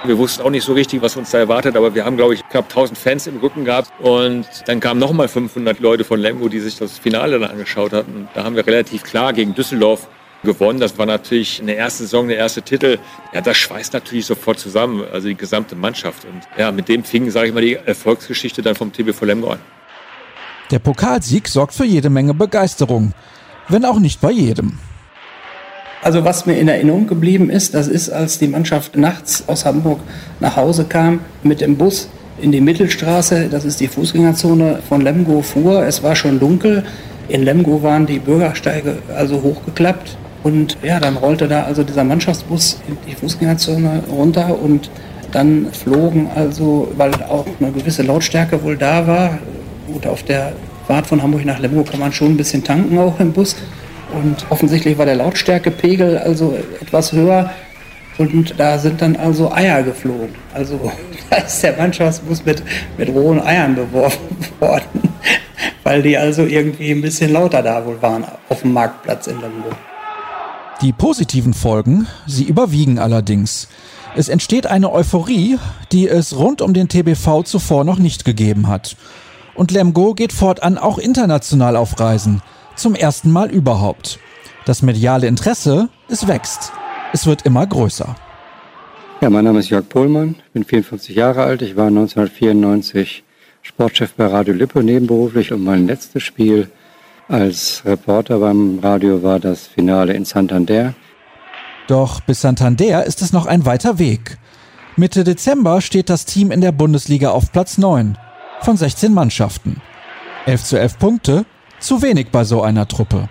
Wir 0.05 0.17
wussten 0.17 0.43
auch 0.43 0.49
nicht 0.49 0.65
so 0.65 0.73
richtig, 0.73 1.01
was 1.01 1.15
uns 1.15 1.31
da 1.31 1.39
erwartet, 1.39 1.77
aber 1.77 1.95
wir 1.95 2.03
haben, 2.03 2.17
glaube 2.17 2.33
ich, 2.33 2.47
knapp 2.49 2.65
1000 2.69 2.97
Fans 2.97 3.27
im 3.27 3.37
Rücken 3.37 3.63
gehabt. 3.63 3.89
Und 3.99 4.45
dann 4.65 4.79
kamen 4.79 4.99
nochmal 4.99 5.27
500 5.27 5.79
Leute 5.79 6.03
von 6.03 6.19
Lemgo, 6.19 6.49
die 6.49 6.59
sich 6.59 6.77
das 6.77 6.99
Finale 6.99 7.39
dann 7.39 7.51
angeschaut 7.51 7.93
hatten. 7.93 8.27
Da 8.33 8.43
haben 8.43 8.55
wir 8.55 8.65
relativ 8.65 9.03
klar 9.03 9.33
gegen 9.33 9.53
Düsseldorf 9.55 10.07
gewonnen. 10.43 10.79
Das 10.79 10.97
war 10.97 11.05
natürlich 11.05 11.61
eine 11.61 11.73
erste 11.73 12.03
Saison, 12.03 12.27
der 12.27 12.37
erste 12.37 12.61
Titel. 12.61 12.99
Ja, 13.33 13.41
das 13.41 13.57
schweißt 13.57 13.93
natürlich 13.93 14.25
sofort 14.25 14.59
zusammen, 14.59 15.03
also 15.11 15.27
die 15.27 15.35
gesamte 15.35 15.75
Mannschaft. 15.75 16.25
Und 16.25 16.43
ja, 16.57 16.71
mit 16.71 16.87
dem 16.87 17.03
fing, 17.03 17.29
sage 17.29 17.47
ich 17.47 17.53
mal, 17.53 17.61
die 17.61 17.75
Erfolgsgeschichte 17.75 18.61
dann 18.61 18.75
vom 18.75 18.91
TBV 18.91 19.25
Lemgo 19.25 19.49
an. 19.51 19.59
Der 20.71 20.79
Pokalsieg 20.79 21.47
sorgt 21.47 21.73
für 21.73 21.85
jede 21.85 22.09
Menge 22.09 22.33
Begeisterung, 22.33 23.13
wenn 23.69 23.85
auch 23.85 23.99
nicht 23.99 24.21
bei 24.21 24.31
jedem. 24.31 24.79
Also 26.01 26.25
was 26.25 26.45
mir 26.45 26.57
in 26.57 26.67
Erinnerung 26.67 27.07
geblieben 27.07 27.49
ist, 27.49 27.73
das 27.73 27.87
ist, 27.87 28.09
als 28.09 28.37
die 28.37 28.47
Mannschaft 28.47 28.97
nachts 28.97 29.47
aus 29.47 29.65
Hamburg 29.65 30.01
nach 30.41 30.57
Hause 30.57 30.83
kam 30.85 31.21
mit 31.43 31.61
dem 31.61 31.77
Bus 31.77 32.09
in 32.41 32.51
die 32.51 32.61
Mittelstraße, 32.61 33.47
das 33.49 33.63
ist 33.63 33.79
die 33.79 33.87
Fußgängerzone 33.87 34.79
von 34.87 35.01
Lemgo 35.01 35.41
fuhr. 35.41 35.85
Es 35.85 36.03
war 36.03 36.15
schon 36.15 36.39
dunkel. 36.39 36.83
In 37.29 37.43
Lemgo 37.43 37.83
waren 37.83 38.05
die 38.05 38.19
Bürgersteige 38.19 38.97
also 39.15 39.41
hochgeklappt. 39.41 40.17
Und 40.43 40.77
ja, 40.83 40.99
dann 40.99 41.15
rollte 41.15 41.47
da 41.47 41.63
also 41.63 41.83
dieser 41.83 42.03
Mannschaftsbus 42.03 42.81
in 42.87 42.97
die 43.07 43.15
Fußgängerzone 43.15 44.03
runter 44.09 44.59
und 44.61 44.89
dann 45.31 45.67
flogen 45.71 46.29
also, 46.35 46.91
weil 46.95 47.13
auch 47.23 47.45
eine 47.59 47.71
gewisse 47.71 48.03
Lautstärke 48.03 48.61
wohl 48.63 48.77
da 48.77 49.07
war, 49.07 49.39
gut, 49.91 50.05
auf 50.05 50.23
der 50.23 50.53
Fahrt 50.87 51.07
von 51.07 51.23
Hamburg 51.23 51.45
nach 51.45 51.59
Lemgo 51.59 51.83
kann 51.83 51.99
man 51.99 52.11
schon 52.11 52.33
ein 52.33 52.37
bisschen 52.37 52.63
tanken 52.63 52.97
auch 52.97 53.19
im 53.19 53.31
Bus. 53.31 53.55
Und 54.13 54.45
offensichtlich 54.49 54.97
war 54.97 55.05
der 55.05 55.15
Lautstärkepegel 55.15 56.19
also 56.19 56.55
etwas 56.81 57.13
höher. 57.13 57.49
Und 58.17 58.59
da 58.59 58.77
sind 58.77 59.01
dann 59.01 59.15
also 59.15 59.51
Eier 59.51 59.81
geflogen. 59.81 60.35
Also 60.53 60.91
da 61.29 61.37
ist 61.37 61.63
der 61.63 61.77
Mannschaftsbus 61.77 62.45
mit, 62.45 62.61
mit 62.97 63.09
rohen 63.09 63.41
Eiern 63.41 63.75
beworfen 63.75 64.37
worden, 64.59 65.09
weil 65.83 66.01
die 66.03 66.17
also 66.17 66.43
irgendwie 66.43 66.91
ein 66.91 67.01
bisschen 67.01 67.31
lauter 67.31 67.63
da 67.63 67.83
wohl 67.85 68.01
waren 68.01 68.25
auf 68.49 68.61
dem 68.61 68.73
Marktplatz 68.73 69.27
in 69.27 69.39
Lemgo. 69.41 69.69
Die 70.83 70.91
positiven 70.91 71.53
Folgen, 71.53 72.07
sie 72.27 72.43
überwiegen 72.43 72.99
allerdings. 72.99 73.69
Es 74.17 74.27
entsteht 74.27 74.67
eine 74.67 74.91
Euphorie, 74.91 75.57
die 75.93 76.09
es 76.09 76.37
rund 76.37 76.61
um 76.61 76.73
den 76.73 76.89
TBV 76.89 77.43
zuvor 77.43 77.85
noch 77.85 77.99
nicht 77.99 78.25
gegeben 78.25 78.67
hat. 78.67 78.97
Und 79.55 79.71
Lemgo 79.71 80.13
geht 80.13 80.33
fortan 80.33 80.77
auch 80.77 80.97
international 80.97 81.77
auf 81.77 81.97
Reisen. 82.01 82.41
Zum 82.75 82.95
ersten 82.95 83.31
Mal 83.31 83.49
überhaupt. 83.49 84.19
Das 84.65 84.81
mediale 84.81 85.27
Interesse, 85.27 85.87
es 86.09 86.27
wächst. 86.27 86.73
Es 87.13 87.25
wird 87.25 87.43
immer 87.43 87.65
größer. 87.65 88.17
Ja, 89.21 89.29
mein 89.29 89.45
Name 89.45 89.59
ist 89.59 89.69
Jörg 89.69 89.87
Pohlmann, 89.87 90.35
ich 90.47 90.51
bin 90.51 90.65
54 90.65 91.15
Jahre 91.15 91.43
alt. 91.43 91.61
Ich 91.61 91.77
war 91.77 91.87
1994 91.87 93.23
Sportchef 93.61 94.15
bei 94.15 94.25
Radio 94.25 94.53
Lippe 94.53 94.83
nebenberuflich 94.83 95.53
und 95.53 95.63
mein 95.63 95.87
letztes 95.87 96.23
Spiel 96.23 96.69
als 97.33 97.81
Reporter 97.83 98.37
beim 98.37 98.77
Radio 98.83 99.23
war 99.23 99.39
das 99.39 99.65
Finale 99.65 100.13
in 100.13 100.23
Santander. 100.23 100.93
Doch 101.87 102.21
bis 102.21 102.41
Santander 102.41 103.05
ist 103.05 103.23
es 103.23 103.33
noch 103.33 103.47
ein 103.47 103.65
weiter 103.65 103.97
Weg. 103.97 104.37
Mitte 104.97 105.23
Dezember 105.23 105.81
steht 105.81 106.11
das 106.11 106.25
Team 106.25 106.51
in 106.51 106.61
der 106.61 106.71
Bundesliga 106.71 107.31
auf 107.31 107.51
Platz 107.51 107.79
9 107.79 108.19
von 108.61 108.77
16 108.77 109.11
Mannschaften. 109.11 109.81
11 110.45 110.63
zu 110.63 110.79
11 110.79 110.99
Punkte 110.99 111.45
zu 111.79 112.03
wenig 112.03 112.27
bei 112.31 112.43
so 112.43 112.61
einer 112.61 112.87
Truppe. 112.87 113.27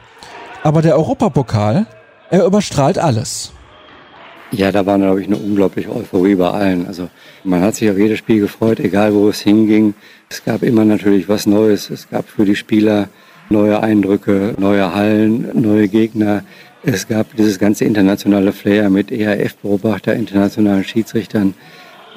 Aber 0.65 0.83
der 0.83 0.97
Europapokal, 0.97 1.87
er 2.29 2.45
überstrahlt 2.45 2.99
alles. 2.99 3.53
Ja, 4.51 4.73
da 4.73 4.85
war, 4.85 4.99
glaube 4.99 5.21
ich, 5.21 5.29
eine 5.29 5.37
unglaubliche 5.37 5.95
Euphorie 5.95 6.35
bei 6.35 6.51
allen. 6.51 6.89
Also 6.89 7.09
man 7.45 7.63
hat 7.63 7.77
sich 7.77 7.89
auf 7.89 7.97
jedes 7.97 8.19
Spiel 8.19 8.41
gefreut, 8.41 8.81
egal 8.81 9.15
wo 9.15 9.29
es 9.29 9.41
hinging. 9.41 9.95
Es 10.29 10.45
gab 10.45 10.65
immer 10.65 10.85
natürlich 10.85 11.29
was 11.29 11.47
Neues. 11.47 11.89
Es 11.89 12.11
gab 12.11 12.29
für 12.29 12.45
die 12.45 12.57
Spieler 12.57 13.09
neue 13.53 13.83
Eindrücke, 13.83 14.55
neue 14.59 14.95
Hallen, 14.95 15.49
neue 15.55 15.89
Gegner. 15.89 16.43
Es 16.83 17.07
gab 17.07 17.37
dieses 17.37 17.59
ganze 17.59 17.85
internationale 17.85 18.53
Flair 18.53 18.91
mit 18.91 19.13
ERF-Beobachter, 19.13 20.15
internationalen 20.15 20.83
Schiedsrichtern. 20.83 21.55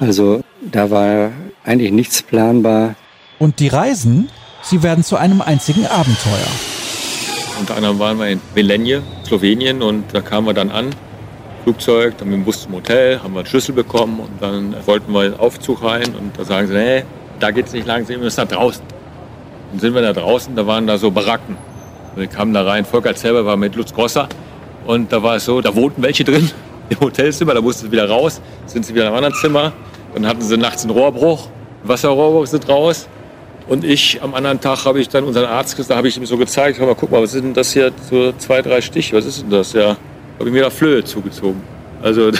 Also 0.00 0.42
da 0.60 0.90
war 0.90 1.30
eigentlich 1.64 1.92
nichts 1.92 2.22
planbar. 2.22 2.96
Und 3.38 3.60
die 3.60 3.68
Reisen, 3.68 4.28
Sie 4.62 4.82
werden 4.82 5.04
zu 5.04 5.16
einem 5.16 5.40
einzigen 5.42 5.86
Abenteuer. 5.86 6.50
Unter 7.60 7.76
anderem 7.76 7.98
waren 8.00 8.18
wir 8.18 8.26
in 8.26 8.40
Velenje, 8.54 9.02
Slowenien, 9.24 9.80
und 9.80 10.04
da 10.12 10.20
kamen 10.20 10.48
wir 10.48 10.54
dann 10.54 10.70
an. 10.70 10.90
Flugzeug, 11.62 12.18
dann 12.18 12.28
mit 12.28 12.38
dem 12.38 12.44
Bus 12.44 12.62
zum 12.62 12.74
Hotel, 12.74 13.20
haben 13.22 13.34
wir 13.34 13.40
einen 13.40 13.46
Schlüssel 13.46 13.74
bekommen 13.74 14.20
und 14.20 14.30
dann 14.40 14.74
wollten 14.86 15.12
wir 15.12 15.24
in 15.24 15.32
den 15.32 15.40
Aufzug 15.40 15.82
rein 15.82 16.14
und 16.14 16.38
da 16.38 16.44
sagen 16.44 16.68
sie, 16.68 16.74
nee, 16.74 17.04
da 17.40 17.50
geht 17.50 17.66
es 17.66 17.72
nicht 17.72 17.86
lang, 17.86 18.08
wir 18.08 18.18
müssen 18.18 18.36
da 18.36 18.44
draußen. 18.44 18.84
Dann 19.70 19.80
sind 19.80 19.94
wir 19.94 20.02
da 20.02 20.12
draußen, 20.12 20.54
da 20.54 20.66
waren 20.66 20.86
da 20.86 20.98
so 20.98 21.10
Baracken. 21.10 21.56
Wir 22.14 22.26
kamen 22.26 22.54
da 22.54 22.62
rein, 22.62 22.84
Volker 22.84 23.14
selber 23.14 23.44
war 23.44 23.56
mit 23.56 23.76
Lutz 23.76 23.92
Grosser 23.92 24.28
und 24.86 25.12
da 25.12 25.22
war 25.22 25.36
es 25.36 25.44
so, 25.44 25.60
da 25.60 25.74
wohnten 25.74 26.02
welche 26.02 26.24
drin 26.24 26.50
im 26.88 27.00
Hotelzimmer, 27.00 27.54
da 27.54 27.60
mussten 27.60 27.86
sie 27.86 27.92
wieder 27.92 28.08
raus, 28.08 28.40
sind 28.66 28.86
sie 28.86 28.94
wieder 28.94 29.04
in 29.04 29.08
einem 29.08 29.16
anderen 29.16 29.34
Zimmer. 29.34 29.72
Dann 30.14 30.26
hatten 30.26 30.40
sie 30.40 30.56
nachts 30.56 30.84
einen 30.84 30.92
Rohrbruch, 30.92 31.48
Wasserrohrbruch 31.82 32.46
sind 32.46 32.68
raus. 32.68 33.08
Und 33.68 33.84
ich 33.84 34.22
am 34.22 34.34
anderen 34.34 34.60
Tag 34.60 34.84
habe 34.84 35.00
ich 35.00 35.08
dann 35.08 35.24
unseren 35.24 35.46
Arzt 35.46 35.76
gesagt, 35.76 35.90
da 35.90 35.96
habe 35.96 36.08
ich 36.08 36.16
ihm 36.16 36.24
so 36.24 36.36
gezeigt, 36.36 36.80
mal, 36.80 36.94
guck 36.94 37.10
mal, 37.10 37.20
was 37.20 37.34
ist 37.34 37.42
denn 37.42 37.52
das 37.52 37.72
hier, 37.72 37.90
so 38.08 38.32
zwei, 38.38 38.62
drei 38.62 38.80
Stiche, 38.80 39.16
was 39.16 39.26
ist 39.26 39.42
denn 39.42 39.50
das? 39.50 39.72
Ja, 39.72 39.96
habe 40.38 40.48
ich 40.48 40.52
mir 40.52 40.62
da 40.62 40.70
Flöhe 40.70 41.02
zugezogen. 41.02 41.60
Also, 42.00 42.30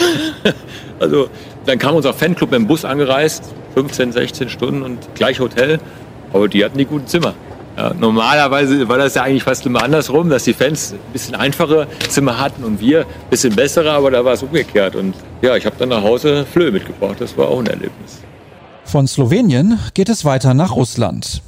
also 1.01 1.29
dann 1.67 1.79
kam 1.79 1.97
unser 1.97 2.15
Fanclub 2.15 2.53
im 2.53 2.69
Bus 2.69 2.85
angereist, 2.85 3.53
15, 3.75 4.13
16 4.13 4.49
Stunden 4.49 4.83
und 4.83 4.99
gleich 5.15 5.41
Hotel, 5.41 5.81
aber 6.33 6.49
die 6.49 6.65
hatten 6.65 6.79
die 6.79 6.85
guten 6.85 7.07
Zimmer. 7.07 7.35
Ja, 7.77 7.93
normalerweise 7.93 8.89
war 8.89 8.97
das 8.97 9.15
ja 9.15 9.23
eigentlich 9.23 9.43
fast 9.43 9.67
immer 9.67 9.83
andersrum, 9.83 10.31
dass 10.31 10.45
die 10.45 10.55
Fans 10.55 10.95
ein 10.95 11.13
bisschen 11.13 11.35
einfache 11.35 11.87
Zimmer 12.09 12.41
hatten 12.41 12.65
und 12.65 12.81
wir 12.81 13.01
ein 13.01 13.07
bisschen 13.29 13.55
bessere, 13.55 13.93
aber 13.93 14.11
da 14.11 14.25
war 14.25 14.33
es 14.33 14.43
umgekehrt. 14.43 14.97
Und 14.97 15.15
ja, 15.43 15.57
ich 15.57 15.67
habe 15.67 15.77
dann 15.79 15.91
nach 15.91 16.03
Hause 16.03 16.47
Flöhe 16.51 16.71
mitgebracht, 16.71 17.17
das 17.19 17.37
war 17.37 17.49
auch 17.49 17.59
ein 17.59 17.67
Erlebnis. 17.67 18.23
Von 18.85 19.07
Slowenien 19.07 19.79
geht 19.93 20.09
es 20.09 20.25
weiter 20.25 20.55
nach 20.55 20.75
Russland. 20.75 21.43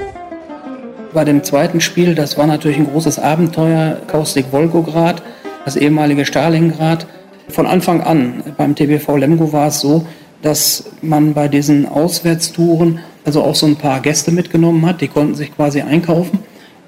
Bei 1.14 1.24
dem 1.24 1.42
zweiten 1.42 1.80
Spiel, 1.80 2.14
das 2.14 2.36
war 2.36 2.46
natürlich 2.46 2.76
ein 2.76 2.90
großes 2.90 3.18
Abenteuer, 3.18 3.96
Kaustik 4.06 4.52
Wolgograd, 4.52 5.22
das 5.64 5.76
ehemalige 5.76 6.26
Stalingrad. 6.26 7.06
Von 7.48 7.66
Anfang 7.66 8.02
an 8.02 8.42
beim 8.58 8.74
TBV 8.74 9.16
Lemgo 9.16 9.52
war 9.52 9.68
es 9.68 9.80
so, 9.80 10.06
dass 10.42 10.90
man 11.00 11.32
bei 11.32 11.48
diesen 11.48 11.86
Auswärtstouren 11.86 13.00
also 13.28 13.42
auch 13.42 13.54
so 13.54 13.66
ein 13.66 13.76
paar 13.76 14.00
Gäste 14.00 14.30
mitgenommen 14.30 14.86
hat, 14.86 15.02
die 15.02 15.08
konnten 15.08 15.34
sich 15.34 15.54
quasi 15.54 15.82
einkaufen 15.82 16.38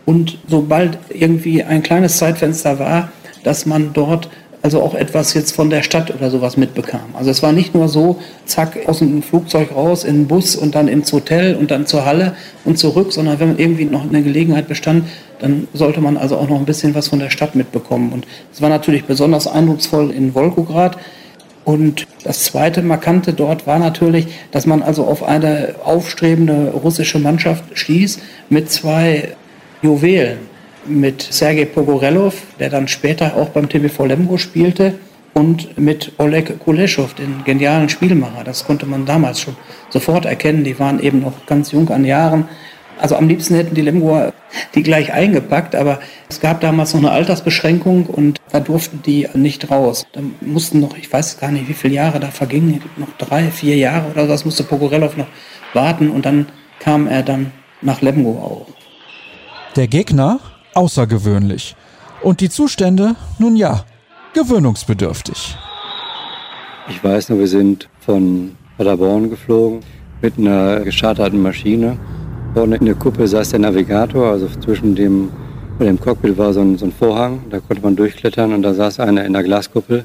Und 0.06 0.38
sobald 0.48 0.96
irgendwie 1.10 1.62
ein 1.62 1.82
kleines 1.82 2.16
Zeitfenster 2.16 2.78
war, 2.78 3.12
dass 3.44 3.66
man 3.66 3.92
dort 3.92 4.30
also 4.62 4.80
auch 4.80 4.94
etwas 4.94 5.34
jetzt 5.34 5.52
von 5.52 5.68
der 5.68 5.82
Stadt 5.82 6.14
oder 6.14 6.30
sowas 6.30 6.56
mitbekam. 6.56 7.14
Also 7.14 7.30
es 7.30 7.42
war 7.42 7.52
nicht 7.52 7.74
nur 7.74 7.88
so, 7.88 8.18
zack, 8.46 8.78
aus 8.86 9.00
dem 9.00 9.22
Flugzeug 9.22 9.74
raus, 9.74 10.04
in 10.04 10.14
den 10.14 10.26
Bus 10.28 10.56
und 10.56 10.74
dann 10.74 10.88
ins 10.88 11.12
Hotel 11.12 11.56
und 11.56 11.70
dann 11.70 11.86
zur 11.86 12.06
Halle 12.06 12.34
und 12.64 12.78
zurück, 12.78 13.12
sondern 13.12 13.38
wenn 13.38 13.48
man 13.48 13.58
irgendwie 13.58 13.84
noch 13.84 14.08
eine 14.08 14.22
Gelegenheit 14.22 14.66
bestand, 14.66 15.04
dann 15.40 15.68
sollte 15.74 16.00
man 16.00 16.16
also 16.16 16.38
auch 16.38 16.48
noch 16.48 16.58
ein 16.58 16.64
bisschen 16.64 16.94
was 16.94 17.08
von 17.08 17.18
der 17.18 17.28
Stadt 17.28 17.54
mitbekommen. 17.54 18.12
Und 18.12 18.26
es 18.50 18.62
war 18.62 18.70
natürlich 18.70 19.04
besonders 19.04 19.46
eindrucksvoll 19.46 20.10
in 20.10 20.34
Wolgograd. 20.34 20.96
Und 21.64 22.06
das 22.24 22.44
zweite 22.44 22.82
Markante 22.82 23.32
dort 23.32 23.66
war 23.66 23.78
natürlich, 23.78 24.26
dass 24.50 24.66
man 24.66 24.82
also 24.82 25.04
auf 25.04 25.22
eine 25.22 25.74
aufstrebende 25.84 26.70
russische 26.70 27.18
Mannschaft 27.18 27.64
stieß 27.74 28.18
mit 28.48 28.70
zwei 28.70 29.36
Juwelen 29.82 30.50
mit 30.86 31.20
Sergei 31.22 31.66
Pogorelov, 31.66 32.42
der 32.58 32.70
dann 32.70 32.88
später 32.88 33.36
auch 33.36 33.50
beim 33.50 33.68
TBV 33.68 34.06
Lemgo 34.06 34.38
spielte, 34.38 34.94
und 35.32 35.78
mit 35.78 36.12
Oleg 36.18 36.58
Kuleshov, 36.58 37.14
den 37.14 37.44
genialen 37.44 37.88
Spielmacher. 37.88 38.42
Das 38.44 38.64
konnte 38.64 38.84
man 38.84 39.06
damals 39.06 39.40
schon 39.40 39.56
sofort 39.88 40.24
erkennen. 40.24 40.64
Die 40.64 40.78
waren 40.78 41.00
eben 41.00 41.20
noch 41.20 41.46
ganz 41.46 41.70
jung 41.70 41.88
an 41.90 42.04
Jahren. 42.04 42.48
Also 43.00 43.16
am 43.16 43.28
liebsten 43.28 43.54
hätten 43.54 43.74
die 43.74 43.82
Lemgoer 43.82 44.32
die 44.74 44.82
gleich 44.82 45.12
eingepackt, 45.12 45.74
aber 45.74 46.00
es 46.28 46.40
gab 46.40 46.60
damals 46.60 46.92
noch 46.92 47.00
eine 47.00 47.12
Altersbeschränkung 47.12 48.06
und 48.06 48.40
da 48.52 48.60
durften 48.60 49.00
die 49.02 49.28
nicht 49.34 49.70
raus. 49.70 50.06
Da 50.12 50.20
mussten 50.40 50.80
noch, 50.80 50.96
ich 50.96 51.10
weiß 51.10 51.38
gar 51.38 51.50
nicht, 51.50 51.68
wie 51.68 51.74
viele 51.74 51.94
Jahre 51.94 52.20
da 52.20 52.28
vergingen, 52.28 52.82
noch 52.96 53.16
drei, 53.16 53.50
vier 53.50 53.76
Jahre 53.76 54.10
oder 54.10 54.28
was 54.28 54.44
musste 54.44 54.64
Pogorelov 54.64 55.16
noch 55.16 55.28
warten 55.72 56.10
und 56.10 56.26
dann 56.26 56.46
kam 56.78 57.06
er 57.06 57.22
dann 57.22 57.52
nach 57.80 58.02
Lemgo 58.02 58.32
auch. 58.32 58.66
Der 59.76 59.88
Gegner 59.88 60.40
außergewöhnlich. 60.74 61.76
Und 62.22 62.40
die 62.40 62.50
Zustände, 62.50 63.16
nun 63.38 63.56
ja, 63.56 63.84
gewöhnungsbedürftig. 64.34 65.56
Ich 66.88 67.02
weiß 67.02 67.30
nur, 67.30 67.38
wir 67.38 67.48
sind 67.48 67.88
von 68.00 68.56
Paderborn 68.76 69.30
geflogen 69.30 69.80
mit 70.20 70.38
einer 70.38 70.80
gescharterten 70.80 71.40
Maschine. 71.40 71.98
Vorne 72.54 72.76
in 72.76 72.86
der 72.86 72.94
Kuppel 72.94 73.26
saß 73.26 73.50
der 73.50 73.60
Navigator, 73.60 74.30
also 74.30 74.48
zwischen 74.64 74.94
dem, 74.94 75.30
dem 75.78 76.00
Cockpit 76.00 76.36
war 76.36 76.52
so 76.52 76.60
ein, 76.60 76.78
so 76.78 76.86
ein 76.86 76.92
Vorhang, 76.92 77.42
da 77.50 77.60
konnte 77.60 77.82
man 77.82 77.96
durchklettern 77.96 78.52
und 78.52 78.62
da 78.62 78.74
saß 78.74 79.00
einer 79.00 79.24
in 79.24 79.32
der 79.32 79.42
Glaskuppel, 79.42 80.04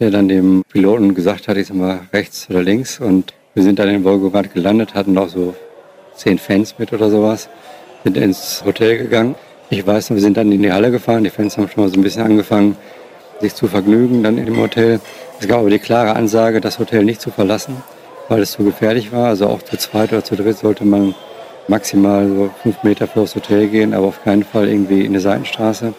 der 0.00 0.10
dann 0.10 0.28
dem 0.28 0.62
Piloten 0.70 1.14
gesagt 1.14 1.48
hat, 1.48 1.56
ich 1.56 1.66
sag 1.66 1.76
mal 1.76 2.00
rechts 2.12 2.48
oder 2.50 2.62
links 2.62 3.00
und 3.00 3.34
wir 3.54 3.62
sind 3.62 3.78
dann 3.78 3.88
in 3.88 4.04
Wolgograd 4.04 4.54
gelandet, 4.54 4.94
hatten 4.94 5.16
auch 5.18 5.28
so 5.28 5.54
zehn 6.14 6.38
Fans 6.38 6.76
mit 6.78 6.92
oder 6.92 7.10
sowas, 7.10 7.48
sind 8.04 8.16
ins 8.16 8.62
Hotel 8.64 8.98
gegangen 8.98 9.34
ich 9.72 9.86
weiß 9.86 10.10
noch, 10.10 10.16
wir 10.16 10.20
sind 10.22 10.36
dann 10.36 10.52
in 10.52 10.62
die 10.62 10.70
Halle 10.70 10.90
gefahren. 10.90 11.24
Die 11.24 11.30
Fans 11.30 11.56
haben 11.56 11.66
schon 11.66 11.82
mal 11.82 11.88
so 11.88 11.98
ein 11.98 12.02
bisschen 12.02 12.22
angefangen, 12.22 12.76
sich 13.40 13.54
zu 13.54 13.68
vergnügen 13.68 14.22
dann 14.22 14.36
in 14.36 14.44
dem 14.44 14.58
Hotel. 14.58 15.00
Es 15.40 15.48
gab 15.48 15.60
aber 15.60 15.70
die 15.70 15.78
klare 15.78 16.14
Ansage, 16.14 16.60
das 16.60 16.78
Hotel 16.78 17.06
nicht 17.06 17.22
zu 17.22 17.30
verlassen, 17.30 17.82
weil 18.28 18.42
es 18.42 18.52
zu 18.52 18.64
gefährlich 18.64 19.12
war. 19.12 19.28
Also 19.28 19.46
auch 19.46 19.62
zu 19.62 19.78
zweit 19.78 20.12
oder 20.12 20.22
zu 20.22 20.36
dritt 20.36 20.58
sollte 20.58 20.84
man 20.84 21.14
maximal 21.68 22.28
so 22.28 22.50
fünf 22.62 22.82
Meter 22.82 23.06
vor 23.06 23.22
das 23.22 23.34
Hotel 23.34 23.68
gehen, 23.68 23.94
aber 23.94 24.06
auf 24.06 24.22
keinen 24.24 24.44
Fall 24.44 24.68
irgendwie 24.68 25.00
in 25.00 25.12
eine 25.12 25.20
Seitenstraße. 25.20 25.94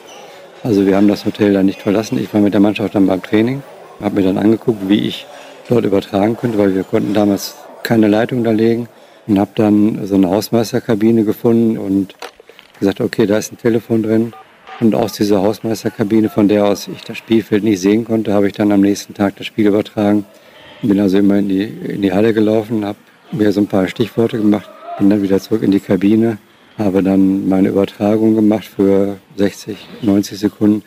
Also 0.63 0.85
wir 0.85 0.95
haben 0.95 1.07
das 1.07 1.25
Hotel 1.25 1.53
dann 1.53 1.65
nicht 1.65 1.81
verlassen. 1.81 2.17
Ich 2.17 2.33
war 2.33 2.41
mit 2.41 2.53
der 2.53 2.61
Mannschaft 2.61 2.95
dann 2.95 3.07
beim 3.07 3.21
Training, 3.21 3.63
habe 4.01 4.15
mir 4.15 4.23
dann 4.23 4.37
angeguckt, 4.37 4.87
wie 4.87 5.07
ich 5.07 5.25
dort 5.67 5.85
übertragen 5.85 6.37
könnte, 6.37 6.57
weil 6.57 6.75
wir 6.75 6.83
konnten 6.83 7.13
damals 7.13 7.55
keine 7.83 8.07
Leitung 8.07 8.43
da 8.43 8.51
legen 8.51 8.87
und 9.27 9.39
habe 9.39 9.51
dann 9.55 10.05
so 10.05 10.15
eine 10.15 10.29
Hausmeisterkabine 10.29 11.23
gefunden 11.23 11.77
und 11.77 12.15
gesagt, 12.79 13.01
okay, 13.01 13.25
da 13.25 13.37
ist 13.37 13.51
ein 13.51 13.57
Telefon 13.57 14.03
drin. 14.03 14.33
Und 14.79 14.95
aus 14.95 15.13
dieser 15.13 15.41
Hausmeisterkabine, 15.41 16.29
von 16.29 16.47
der 16.47 16.65
aus 16.65 16.87
ich 16.87 17.03
das 17.03 17.17
Spielfeld 17.17 17.63
nicht 17.63 17.79
sehen 17.79 18.05
konnte, 18.05 18.33
habe 18.33 18.47
ich 18.47 18.53
dann 18.53 18.71
am 18.71 18.81
nächsten 18.81 19.13
Tag 19.13 19.35
das 19.37 19.45
Spiel 19.45 19.67
übertragen. 19.67 20.25
Bin 20.81 20.99
also 20.99 21.17
immer 21.17 21.37
in 21.37 21.47
die, 21.47 21.63
in 21.63 22.01
die 22.01 22.11
Halle 22.11 22.33
gelaufen, 22.33 22.83
habe 22.83 22.97
mir 23.31 23.51
so 23.51 23.61
ein 23.61 23.67
paar 23.67 23.87
Stichworte 23.87 24.37
gemacht, 24.37 24.69
bin 24.97 25.09
dann 25.09 25.21
wieder 25.21 25.39
zurück 25.39 25.63
in 25.63 25.71
die 25.71 25.79
Kabine, 25.79 26.37
habe 26.77 27.03
dann 27.03 27.47
meine 27.47 27.69
Übertragung 27.69 28.35
gemacht 28.35 28.65
für 28.65 29.17
60, 29.37 29.77
90 30.01 30.39
Sekunden. 30.39 30.83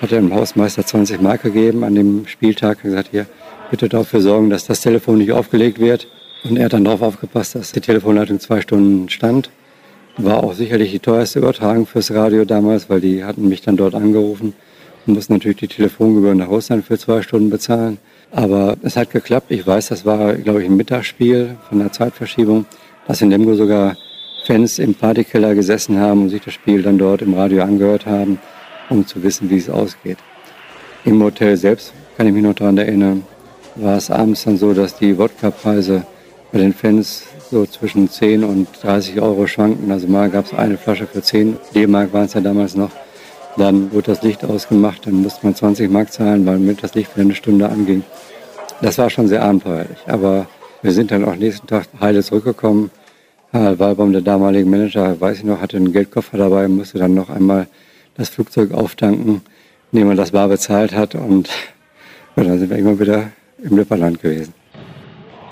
Hatte 0.00 0.14
dem 0.14 0.32
Hausmeister 0.32 0.86
20 0.86 1.20
Mark 1.20 1.42
gegeben 1.42 1.82
an 1.82 1.94
dem 1.94 2.26
Spieltag 2.26 2.78
und 2.78 2.90
gesagt, 2.90 3.08
hier, 3.10 3.26
bitte 3.70 3.88
dafür 3.88 4.20
sorgen, 4.20 4.48
dass 4.48 4.64
das 4.64 4.80
Telefon 4.80 5.18
nicht 5.18 5.32
aufgelegt 5.32 5.80
wird. 5.80 6.06
Und 6.44 6.56
er 6.56 6.66
hat 6.66 6.72
dann 6.72 6.84
darauf 6.84 7.02
aufgepasst, 7.02 7.56
dass 7.56 7.72
die 7.72 7.80
Telefonleitung 7.80 8.38
zwei 8.38 8.60
Stunden 8.60 9.08
stand. 9.08 9.50
War 10.16 10.42
auch 10.44 10.54
sicherlich 10.54 10.92
die 10.92 11.00
teuerste 11.00 11.40
Übertragung 11.40 11.86
fürs 11.86 12.12
Radio 12.12 12.44
damals, 12.44 12.88
weil 12.88 13.00
die 13.00 13.24
hatten 13.24 13.48
mich 13.48 13.62
dann 13.62 13.76
dort 13.76 13.94
angerufen 13.94 14.54
und 15.06 15.14
mussten 15.14 15.32
natürlich 15.32 15.58
die 15.58 15.68
Telefongebühren 15.68 16.38
nach 16.38 16.48
Russland 16.48 16.84
für 16.84 16.98
zwei 16.98 17.22
Stunden 17.22 17.50
bezahlen. 17.50 17.98
Aber 18.30 18.76
es 18.82 18.96
hat 18.96 19.10
geklappt. 19.10 19.46
Ich 19.50 19.66
weiß, 19.66 19.88
das 19.88 20.04
war, 20.04 20.34
glaube 20.34 20.62
ich, 20.62 20.68
ein 20.68 20.76
Mittagsspiel 20.76 21.56
von 21.68 21.78
der 21.78 21.92
Zeitverschiebung, 21.92 22.66
dass 23.08 23.22
in 23.22 23.30
Lemgo 23.30 23.54
sogar 23.54 23.96
Fans 24.46 24.78
im 24.78 24.94
Partykeller 24.94 25.54
gesessen 25.54 25.98
haben 25.98 26.22
und 26.22 26.28
sich 26.28 26.42
das 26.42 26.54
Spiel 26.54 26.82
dann 26.82 26.98
dort 26.98 27.22
im 27.22 27.34
Radio 27.34 27.62
angehört 27.62 28.06
haben, 28.06 28.38
um 28.88 29.06
zu 29.06 29.22
wissen, 29.22 29.50
wie 29.50 29.58
es 29.58 29.68
ausgeht. 29.68 30.18
Im 31.04 31.22
Hotel 31.22 31.56
selbst, 31.56 31.92
kann 32.16 32.26
ich 32.26 32.32
mich 32.32 32.42
noch 32.42 32.54
daran 32.54 32.78
erinnern, 32.78 33.24
war 33.74 33.96
es 33.96 34.10
abends 34.10 34.44
dann 34.44 34.56
so, 34.56 34.72
dass 34.74 34.96
die 34.96 35.18
Wodka-Preise 35.18 36.04
bei 36.52 36.58
den 36.58 36.72
Fans 36.72 37.24
so 37.50 37.66
zwischen 37.66 38.10
10 38.10 38.44
und 38.44 38.68
30 38.82 39.20
Euro 39.20 39.46
schwanken. 39.46 39.90
Also 39.90 40.06
mal 40.06 40.28
gab 40.30 40.46
es 40.46 40.54
eine 40.54 40.76
Flasche 40.76 41.06
für 41.06 41.22
10 41.22 41.56
D-Mark 41.74 42.12
waren 42.12 42.26
es 42.26 42.34
ja 42.34 42.40
damals 42.40 42.74
noch. 42.74 42.90
Dann 43.56 43.92
wurde 43.92 44.12
das 44.12 44.22
Licht 44.22 44.44
ausgemacht, 44.44 45.06
dann 45.06 45.22
musste 45.22 45.44
man 45.44 45.54
20 45.54 45.90
Mark 45.90 46.12
zahlen, 46.12 46.46
weil 46.46 46.58
mit 46.58 46.82
das 46.82 46.94
Licht 46.94 47.10
für 47.12 47.20
eine 47.20 47.34
Stunde 47.34 47.68
anging. 47.68 48.04
Das 48.80 48.98
war 48.98 49.10
schon 49.10 49.28
sehr 49.28 49.42
abenteuerlich. 49.42 49.98
Aber 50.06 50.46
wir 50.82 50.92
sind 50.92 51.10
dann 51.10 51.24
auch 51.24 51.34
nächsten 51.34 51.66
Tag 51.66 51.88
heile 52.00 52.22
zurückgekommen. 52.22 52.90
Harald 53.52 53.78
Walbaum, 53.78 54.12
der 54.12 54.20
damalige 54.20 54.68
Manager, 54.68 55.18
weiß 55.20 55.38
ich 55.38 55.44
noch, 55.44 55.60
hatte 55.60 55.78
einen 55.78 55.92
Geldkoffer 55.92 56.36
dabei, 56.36 56.68
musste 56.68 56.98
dann 56.98 57.14
noch 57.14 57.30
einmal 57.30 57.66
das 58.16 58.28
Flugzeug 58.28 58.72
auftanken, 58.72 59.40
indem 59.90 60.08
man 60.08 60.16
das 60.16 60.32
bar 60.32 60.48
bezahlt 60.48 60.92
hat. 60.92 61.14
Und 61.14 61.48
ja, 62.36 62.44
dann 62.44 62.58
sind 62.58 62.68
wir 62.68 62.76
immer 62.76 62.98
wieder 62.98 63.30
im 63.62 63.76
Lipperland 63.76 64.20
gewesen. 64.20 64.52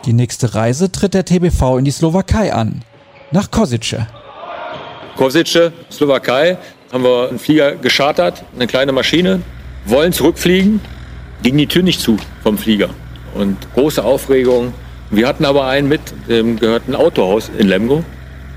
Die 0.04 0.12
nächste 0.12 0.54
Reise 0.54 0.92
tritt 0.92 1.14
der 1.14 1.24
TBV 1.24 1.78
in 1.78 1.84
die 1.84 1.90
Slowakei 1.90 2.52
an, 2.52 2.82
nach 3.32 3.50
Kosice. 3.50 4.06
Kosice, 5.16 5.72
Slowakei, 5.90 6.58
haben 6.92 7.02
wir 7.02 7.30
einen 7.30 7.38
Flieger 7.38 7.76
geschartert, 7.76 8.44
eine 8.54 8.66
kleine 8.66 8.92
Maschine, 8.92 9.40
wollen 9.86 10.12
zurückfliegen, 10.12 10.80
ging 11.42 11.56
die 11.56 11.66
Tür 11.66 11.82
nicht 11.82 12.00
zu 12.00 12.18
vom 12.42 12.58
Flieger. 12.58 12.90
Und 13.34 13.56
große 13.74 14.04
Aufregung. 14.04 14.72
Wir 15.10 15.28
hatten 15.28 15.44
aber 15.44 15.66
einen 15.66 15.88
mit, 15.88 16.00
dem 16.28 16.58
gehört 16.58 16.88
ein 16.88 16.96
Autohaus 16.96 17.50
in 17.56 17.68
Lemgo 17.68 18.04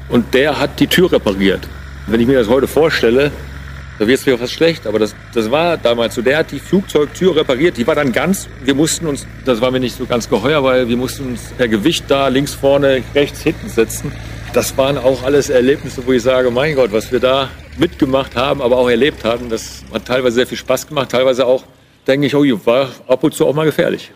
und 0.09 0.33
der 0.33 0.59
hat 0.59 0.79
die 0.79 0.87
Tür 0.87 1.11
repariert. 1.11 1.67
Wenn 2.07 2.19
ich 2.19 2.27
mir 2.27 2.39
das 2.39 2.49
heute 2.49 2.67
vorstelle, 2.67 3.31
da 3.99 4.07
wird 4.07 4.19
es 4.19 4.25
mir 4.25 4.37
fast 4.37 4.53
schlecht, 4.53 4.87
aber 4.87 4.97
das, 4.97 5.13
das 5.33 5.51
war 5.51 5.77
damals 5.77 6.15
so. 6.15 6.21
Der 6.21 6.37
hat 6.37 6.51
die 6.51 6.59
Flugzeugtür 6.59 7.35
repariert, 7.35 7.77
die 7.77 7.85
war 7.85 7.95
dann 7.95 8.11
ganz, 8.11 8.47
wir 8.63 8.73
mussten 8.73 9.05
uns, 9.05 9.27
das 9.45 9.61
war 9.61 9.69
mir 9.69 9.79
nicht 9.79 9.95
so 9.95 10.05
ganz 10.05 10.27
geheuer, 10.27 10.63
weil 10.63 10.87
wir 10.87 10.97
mussten 10.97 11.31
uns 11.31 11.51
per 11.57 11.67
Gewicht 11.67 12.05
da 12.07 12.29
links 12.29 12.53
vorne, 12.53 13.03
rechts 13.13 13.41
hinten 13.41 13.69
setzen. 13.69 14.11
Das 14.53 14.75
waren 14.77 14.97
auch 14.97 15.21
alles 15.23 15.49
Erlebnisse, 15.49 16.01
wo 16.07 16.13
ich 16.13 16.23
sage, 16.23 16.49
mein 16.49 16.75
Gott, 16.75 16.91
was 16.91 17.11
wir 17.11 17.19
da 17.19 17.49
mitgemacht 17.77 18.35
haben, 18.35 18.61
aber 18.63 18.77
auch 18.77 18.89
erlebt 18.89 19.23
haben, 19.23 19.49
das 19.49 19.83
hat 19.93 20.05
teilweise 20.05 20.35
sehr 20.35 20.47
viel 20.47 20.57
Spaß 20.57 20.87
gemacht, 20.87 21.11
teilweise 21.11 21.45
auch, 21.45 21.63
denke 22.07 22.25
ich, 22.25 22.35
oh, 22.35 22.43
war 22.65 22.89
ab 23.07 23.23
und 23.23 23.35
zu 23.35 23.45
auch 23.45 23.53
mal 23.53 23.65
gefährlich. 23.65 24.11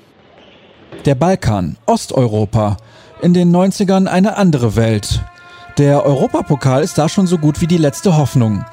Der 1.06 1.16
Balkan, 1.16 1.76
Osteuropa, 1.86 2.78
in 3.22 3.34
den 3.34 3.54
90ern 3.54 4.08
eine 4.08 4.38
andere 4.38 4.76
Welt. 4.76 5.22
Der 5.78 6.06
Europapokal 6.06 6.82
ist 6.82 6.98
da 6.98 7.10
schon 7.10 7.28
so 7.28 7.38
gut 7.38 7.60
wie 7.60 7.68
die 7.68 7.78
letzte 7.78 8.16
Hoffnung. 8.16 8.64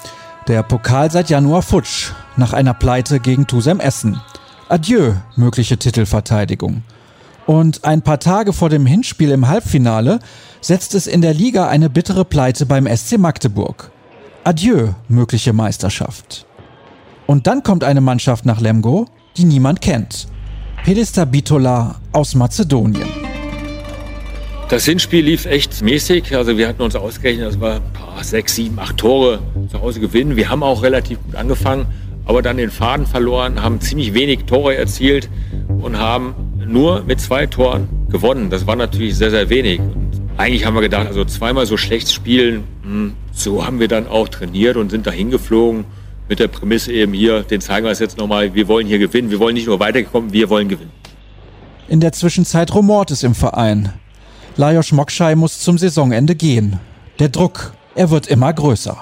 Der 0.47 0.63
Pokal 0.63 1.11
seit 1.11 1.29
Januar 1.29 1.63
futsch, 1.63 2.13
nach 2.37 2.53
einer 2.53 2.75
Pleite 2.75 3.19
gegen 3.19 3.47
Tusem 3.47 3.81
Essen. 3.81 4.21
Adieu, 4.69 5.15
mögliche 5.35 5.77
Titelverteidigung. 5.77 6.83
Und 7.47 7.85
ein 7.85 8.03
paar 8.03 8.21
Tage 8.21 8.53
vor 8.53 8.69
dem 8.69 8.87
Hinspiel 8.87 9.33
im 9.33 9.49
Halbfinale 9.49 10.21
setzt 10.61 10.95
es 10.95 11.09
in 11.09 11.23
der 11.23 11.35
Liga 11.35 11.69
eine 11.69 11.91
bittere 11.91 12.25
Pleite 12.25 12.65
beim 12.67 12.87
SC 12.87 13.19
Magdeburg. 13.19 13.91
Adieu, 14.45 14.91
mögliche 15.09 15.53
Meisterschaft. 15.53 16.47
Und 17.27 17.47
dann 17.49 17.65
kommt 17.65 17.83
eine 17.83 18.01
Mannschaft 18.01 18.47
nach 18.47 18.61
Lemgo, 18.61 19.07
die 19.37 19.45
niemand 19.45 19.81
kennt. 19.81 20.29
Pedista 20.85 21.27
Bitola 21.27 22.01
aus 22.12 22.35
Mazedonien. 22.35 23.07
Das 24.71 24.87
Hinspiel 24.87 25.25
lief 25.25 25.45
echt 25.45 25.83
mäßig. 25.83 26.35
Also 26.35 26.57
wir 26.57 26.66
hatten 26.66 26.81
uns 26.81 26.97
ausgerechnet, 26.97 27.49
das 27.49 27.61
war 27.61 27.81
sechs, 28.23 28.55
sieben, 28.55 28.79
acht 28.79 28.97
Tore 28.97 29.40
zu 29.71 29.81
Hause 29.81 30.01
gewinnen. 30.01 30.37
Wir 30.37 30.49
haben 30.49 30.62
auch 30.62 30.83
relativ 30.83 31.23
gut 31.23 31.35
angefangen, 31.35 31.87
aber 32.25 32.40
dann 32.40 32.57
den 32.57 32.71
Faden 32.71 33.07
verloren, 33.07 33.62
haben 33.62 33.81
ziemlich 33.81 34.14
wenig 34.14 34.45
Tore 34.45 34.75
erzielt 34.75 35.29
und 35.83 35.99
haben 35.99 36.35
nur 36.66 37.03
mit 37.03 37.21
zwei 37.21 37.47
Toren 37.47 37.88
gewonnen. 38.09 38.49
Das 38.49 38.66
war 38.66 38.77
natürlich 38.77 39.16
sehr, 39.16 39.31
sehr 39.31 39.51
wenig. 39.51 39.81
Und 39.81 40.11
eigentlich 40.38 40.64
haben 40.64 40.75
wir 40.75 40.83
gedacht, 40.83 41.07
also 41.09 41.27
zweimal 41.27 41.66
so 41.66 41.77
schlecht 41.77 42.11
spielen, 42.11 42.64
hm, 42.83 43.12
so 43.33 43.66
haben 43.66 43.81
wir 43.81 43.88
dann 43.88 44.07
auch 44.07 44.29
trainiert 44.29 44.77
und 44.77 44.90
sind 44.90 45.07
da 45.07 45.11
hingeflogen 45.11 45.85
mit 46.31 46.38
der 46.38 46.49
Prämisse 46.49 46.93
eben 46.93 47.12
hier, 47.12 47.43
den 47.43 47.61
zeigen 47.61 47.85
wir 47.85 47.90
es 47.90 47.99
jetzt 47.99 48.16
nochmal, 48.16 48.55
wir 48.55 48.69
wollen 48.69 48.87
hier 48.87 49.01
gewinnen, 49.01 49.31
wir 49.31 49.40
wollen 49.40 49.55
nicht 49.55 49.66
nur 49.66 49.81
weiterkommen, 49.81 50.33
wir 50.33 50.49
wollen 50.49 50.69
gewinnen. 50.69 50.93
In 51.88 51.99
der 51.99 52.12
Zwischenzeit 52.12 52.73
rumort 52.73 53.11
es 53.11 53.25
im 53.25 53.35
Verein. 53.35 53.93
Lajos 54.57 54.93
Mokschei 54.93 55.35
muss 55.35 55.59
zum 55.59 55.77
Saisonende 55.77 56.37
gehen. 56.37 56.79
Der 57.19 57.31
Druck, 57.31 57.73
er 57.97 58.11
wird 58.11 58.29
immer 58.29 58.53
größer. 58.53 58.97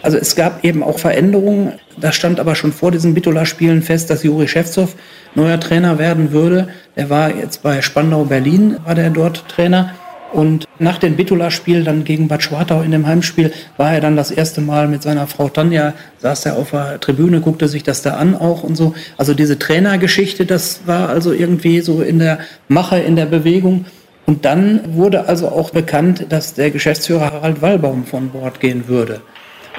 Also 0.00 0.16
es 0.16 0.34
gab 0.34 0.64
eben 0.64 0.82
auch 0.82 0.98
Veränderungen. 0.98 1.74
Da 1.98 2.10
stand 2.10 2.40
aber 2.40 2.54
schon 2.54 2.72
vor 2.72 2.90
diesen 2.90 3.12
Bitola-Spielen 3.12 3.82
fest, 3.82 4.08
dass 4.08 4.22
Juri 4.22 4.48
Schewzow 4.48 4.94
neuer 5.34 5.60
Trainer 5.60 5.98
werden 5.98 6.32
würde. 6.32 6.68
Er 6.94 7.10
war 7.10 7.34
jetzt 7.34 7.62
bei 7.62 7.82
Spandau 7.82 8.24
Berlin, 8.24 8.78
war 8.84 8.94
der 8.94 9.10
dort 9.10 9.46
Trainer. 9.48 9.94
Und 10.34 10.66
nach 10.80 10.98
dem 10.98 11.14
Bitola-Spiel 11.14 11.84
dann 11.84 12.02
gegen 12.02 12.26
Bad 12.26 12.42
Schwartau 12.42 12.82
in 12.82 12.90
dem 12.90 13.06
Heimspiel 13.06 13.52
war 13.76 13.94
er 13.94 14.00
dann 14.00 14.16
das 14.16 14.32
erste 14.32 14.60
Mal 14.60 14.88
mit 14.88 15.00
seiner 15.00 15.28
Frau 15.28 15.48
Tanja, 15.48 15.94
saß 16.18 16.46
er 16.46 16.56
auf 16.56 16.72
der 16.72 16.98
Tribüne, 16.98 17.40
guckte 17.40 17.68
sich 17.68 17.84
das 17.84 18.02
da 18.02 18.14
an 18.14 18.34
auch 18.34 18.64
und 18.64 18.74
so. 18.74 18.94
Also 19.16 19.32
diese 19.32 19.60
Trainergeschichte, 19.60 20.44
das 20.44 20.88
war 20.88 21.08
also 21.08 21.32
irgendwie 21.32 21.80
so 21.82 22.02
in 22.02 22.18
der 22.18 22.40
Mache, 22.66 22.98
in 22.98 23.14
der 23.14 23.26
Bewegung. 23.26 23.84
Und 24.26 24.44
dann 24.44 24.80
wurde 24.96 25.28
also 25.28 25.50
auch 25.50 25.70
bekannt, 25.70 26.26
dass 26.30 26.54
der 26.54 26.72
Geschäftsführer 26.72 27.32
Harald 27.32 27.62
Wallbaum 27.62 28.04
von 28.04 28.30
Bord 28.30 28.58
gehen 28.58 28.88
würde. 28.88 29.20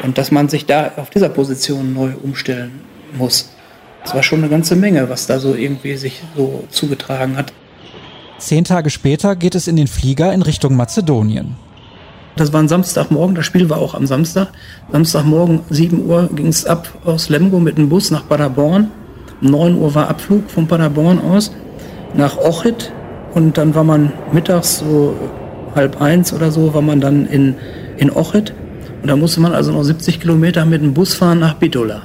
Und 0.03 0.17
dass 0.17 0.31
man 0.31 0.47
sich 0.47 0.65
da 0.65 0.93
auf 0.95 1.09
dieser 1.09 1.27
Position 1.27 1.93
neu 1.93 2.11
umstellen 2.23 2.79
muss. 3.17 3.49
Das 4.05 4.15
war 4.15 4.23
schon 4.23 4.39
eine 4.39 4.47
ganze 4.47 4.77
Menge, 4.77 5.09
was 5.09 5.27
da 5.27 5.37
so 5.37 5.53
irgendwie 5.53 5.97
sich 5.97 6.21
so 6.37 6.63
zugetragen 6.69 7.35
hat. 7.35 7.51
Zehn 8.37 8.65
Tage 8.65 8.89
später 8.89 9.35
geht 9.35 9.55
es 9.55 9.67
in 9.67 9.75
den 9.75 9.87
Flieger 9.87 10.33
in 10.33 10.41
Richtung 10.41 10.75
Mazedonien. 10.75 11.55
Das 12.35 12.51
war 12.51 12.61
ein 12.61 12.67
Samstagmorgen, 12.67 13.33
das 13.35 13.45
Spiel 13.45 13.69
war 13.69 13.77
auch 13.77 13.93
am 13.93 14.05
Samstag. 14.05 14.49
Samstagmorgen 14.91 15.61
7 15.69 16.05
Uhr 16.05 16.29
ging 16.35 16.47
es 16.47 16.65
ab 16.65 16.89
aus 17.05 17.29
Lemgo 17.29 17.59
mit 17.59 17.77
dem 17.77 17.87
Bus 17.87 18.11
nach 18.11 18.27
Paderborn. 18.27 18.91
Um 19.41 19.51
9 19.51 19.75
Uhr 19.77 19.95
war 19.95 20.09
Abflug 20.09 20.49
von 20.49 20.67
Paderborn 20.67 21.19
aus 21.19 21.51
nach 22.13 22.37
Ochit. 22.37 22.91
Und 23.33 23.57
dann 23.57 23.73
war 23.73 23.85
man 23.85 24.11
mittags 24.33 24.79
so 24.79 25.15
halb 25.75 26.01
eins 26.01 26.33
oder 26.33 26.51
so, 26.51 26.73
war 26.73 26.81
man 26.81 26.99
dann 26.99 27.25
in, 27.27 27.55
in 27.97 28.11
Ochit. 28.11 28.53
Und 29.01 29.07
da 29.07 29.15
musste 29.15 29.39
man 29.39 29.53
also 29.53 29.71
noch 29.71 29.83
70 29.83 30.19
Kilometer 30.19 30.65
mit 30.65 30.81
dem 30.81 30.93
Bus 30.93 31.13
fahren 31.13 31.39
nach 31.39 31.53
Bitola. 31.53 32.01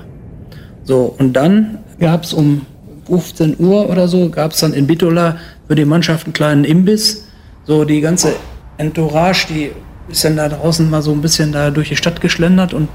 So, 0.85 1.15
und 1.19 1.33
dann 1.33 1.79
gab 1.99 2.23
es 2.23 2.33
um 2.33 2.67
15 3.07 3.57
Uhr 3.59 3.89
oder 3.89 4.07
so, 4.07 4.29
gab 4.29 4.53
es 4.53 4.61
dann 4.61 4.73
in 4.73 4.87
Bitola 4.87 5.37
für 5.71 5.77
die 5.77 5.85
Mannschaft 5.85 6.27
einen 6.27 6.33
kleinen 6.33 6.65
Imbiss. 6.65 7.29
So, 7.65 7.85
die 7.85 8.01
ganze 8.01 8.35
Entourage, 8.77 9.47
die 9.49 9.71
ist 10.09 10.25
dann 10.25 10.37
da 10.37 10.49
draußen 10.49 10.91
mal 10.91 11.01
so 11.01 11.13
ein 11.13 11.21
bisschen 11.21 11.53
da 11.53 11.71
durch 11.71 11.91
die 11.91 11.97
Stadt 11.97 12.21
geschlendert 12.21 12.75
und 12.75 12.89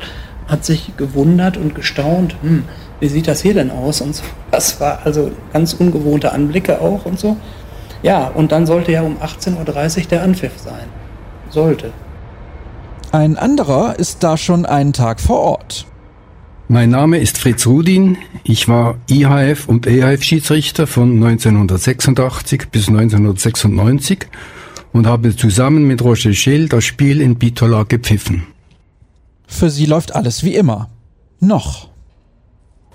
hat 0.50 0.66
sich 0.66 0.92
gewundert 0.98 1.56
und 1.56 1.74
gestaunt, 1.74 2.36
hm, 2.42 2.66
wie 3.00 3.08
sieht 3.08 3.30
das 3.30 3.42
hier 3.42 3.54
denn 3.54 3.72
aus? 3.72 4.02
Und 4.02 4.14
so. 4.14 4.24
Das 4.52 4.82
war 4.82 5.00
also 5.06 5.32
ganz 5.54 5.72
ungewohnte 5.72 6.34
Anblicke 6.34 6.82
auch 6.82 7.06
und 7.06 7.18
so. 7.18 7.38
Ja, 8.04 8.28
und 8.28 8.52
dann 8.52 8.66
sollte 8.66 8.92
ja 8.92 9.04
um 9.04 9.20
18.30 9.20 9.56
Uhr 9.98 10.08
der 10.08 10.24
Anpfiff 10.24 10.60
sein. 10.60 10.90
Sollte. 11.50 11.94
Ein 13.14 13.38
anderer 13.38 13.98
ist 13.98 14.22
da 14.22 14.36
schon 14.36 14.66
einen 14.66 14.92
Tag 14.92 15.22
vor 15.22 15.40
Ort. 15.40 15.86
Mein 16.68 16.90
Name 16.90 17.20
ist 17.20 17.38
Fritz 17.38 17.68
Rudin. 17.68 18.18
Ich 18.44 18.68
war 18.68 18.98
IHF 19.08 19.68
und 19.68 19.86
EHF-Schiedsrichter 19.86 20.88
von 20.88 21.24
1986 21.24 22.70
bis 22.72 22.88
1996 22.88 24.26
und 24.92 25.06
habe 25.06 25.36
zusammen 25.36 25.86
mit 25.86 26.02
Roger 26.02 26.34
Schill 26.34 26.68
das 26.68 26.84
Spiel 26.84 27.22
in 27.22 27.36
Bitola 27.36 27.84
gepfiffen. 27.84 28.48
Für 29.46 29.70
sie 29.70 29.86
läuft 29.86 30.16
alles 30.16 30.44
wie 30.44 30.56
immer. 30.56 30.90
Noch. 31.40 31.90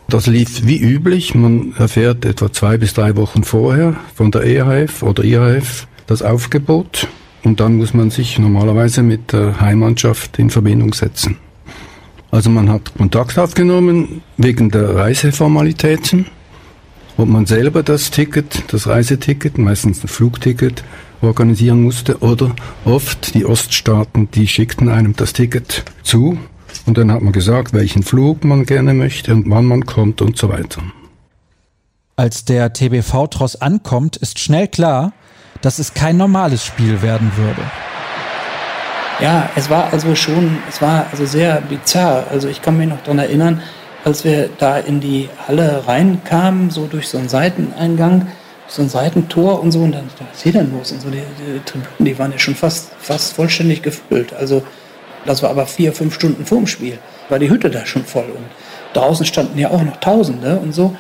Das 0.09 0.27
lief 0.27 0.67
wie 0.67 0.79
üblich. 0.79 1.37
Man 1.37 1.73
erfährt 1.79 2.25
etwa 2.25 2.53
zwei 2.53 2.77
bis 2.77 2.95
drei 2.95 3.15
Wochen 3.15 3.45
vorher 3.45 3.95
von 4.17 4.33
der 4.33 4.43
EHF 4.43 5.05
oder 5.05 5.23
IHF 5.23 5.87
das 6.09 6.23
Aufgebot 6.23 7.07
und 7.45 7.61
dann 7.61 7.77
muss 7.77 7.95
man 7.95 8.11
sich 8.11 8.37
normalerweise 8.37 9.05
mit 9.05 9.33
der 9.33 9.61
Heimmannschaft 9.61 10.41
in 10.41 10.51
Verbindung 10.51 10.93
setzen. 10.93 11.37
Also 12.31 12.49
man 12.49 12.71
hat 12.71 12.95
Kontakt 12.97 13.39
aufgenommen 13.39 14.23
wegen 14.37 14.71
der 14.71 14.95
Reiseformalitäten, 14.95 16.27
ob 17.17 17.29
man 17.29 17.47
selber 17.47 17.83
das 17.83 18.11
Ticket, 18.11 18.73
das 18.73 18.87
Reiseticket, 18.87 19.59
meistens 19.59 20.05
ein 20.05 20.09
Flugticket, 20.09 20.85
organisieren 21.23 21.83
musste 21.83 22.19
oder 22.19 22.55
oft 22.85 23.35
die 23.35 23.45
Oststaaten, 23.45 24.31
die 24.31 24.47
schickten 24.47 24.89
einem 24.89 25.15
das 25.17 25.33
Ticket 25.33 25.85
zu 26.03 26.39
und 26.87 26.97
dann 26.97 27.13
hat 27.13 27.21
man 27.21 27.33
gesagt, 27.33 27.73
welchen 27.73 28.03
Flug 28.03 28.45
man 28.45 28.65
gerne 28.65 28.95
möchte 28.95 29.35
und 29.35 29.51
wann 29.51 29.67
man 29.67 29.85
kommt 29.85 30.23
und 30.23 30.39
so 30.39 30.49
weiter. 30.49 30.83
Als 32.17 32.45
der 32.45 32.73
TBV-Tross 32.73 33.57
ankommt, 33.57 34.17
ist 34.17 34.39
schnell 34.39 34.69
klar, 34.69 35.13
dass 35.63 35.79
es 35.79 35.95
kein 35.95 36.17
normales 36.17 36.65
Spiel 36.65 37.03
werden 37.03 37.33
würde. 37.37 37.63
Ja, 39.21 39.51
es 39.55 39.69
war 39.69 39.93
also 39.93 40.15
schon, 40.15 40.59
es 40.69 40.81
war 40.81 41.07
also 41.11 41.27
sehr 41.27 41.61
bizarr. 41.61 42.25
Also 42.31 42.49
ich 42.49 42.63
kann 42.63 42.79
mich 42.79 42.89
noch 42.89 43.03
daran 43.03 43.19
erinnern, 43.19 43.63
als 44.05 44.25
wir 44.25 44.49
da 44.59 44.79
in 44.79 45.01
die 45.01 45.29
Halle 45.47 45.83
reinkamen, 45.87 46.71
so 46.71 46.87
durch 46.87 47.09
so 47.09 47.19
einen 47.19 47.29
Seiteneingang, 47.29 48.29
so 48.67 48.81
ein 48.81 48.89
Seitentor 48.89 49.61
und 49.61 49.73
so, 49.73 49.81
und 49.81 49.93
dann, 49.93 50.05
was 50.19 50.39
ist 50.39 50.43
hier 50.43 50.53
denn 50.53 50.73
los? 50.73 50.93
Und 50.93 51.03
so, 51.03 51.11
die, 51.11 51.19
die 51.19 51.61
Tribünen, 51.67 51.91
die 51.99 52.19
waren 52.19 52.33
ja 52.33 52.39
schon 52.39 52.55
fast, 52.55 52.93
fast 52.99 53.35
vollständig 53.35 53.83
gefüllt. 53.83 54.33
Also 54.33 54.63
das 55.27 55.43
war 55.43 55.51
aber 55.51 55.67
vier, 55.67 55.93
fünf 55.93 56.15
Stunden 56.15 56.47
vorm 56.47 56.67
Spiel, 56.67 56.99
war 57.29 57.39
die 57.39 57.51
Hütte 57.51 57.69
da 57.69 57.85
schon 57.85 58.05
voll. 58.05 58.25
Und 58.25 58.47
draußen 58.95 59.27
standen 59.27 59.59
ja 59.59 59.71
auch 59.71 59.83
noch 59.83 59.99
Tausende 59.99 60.59
und 60.59 60.73
so. 60.73 60.97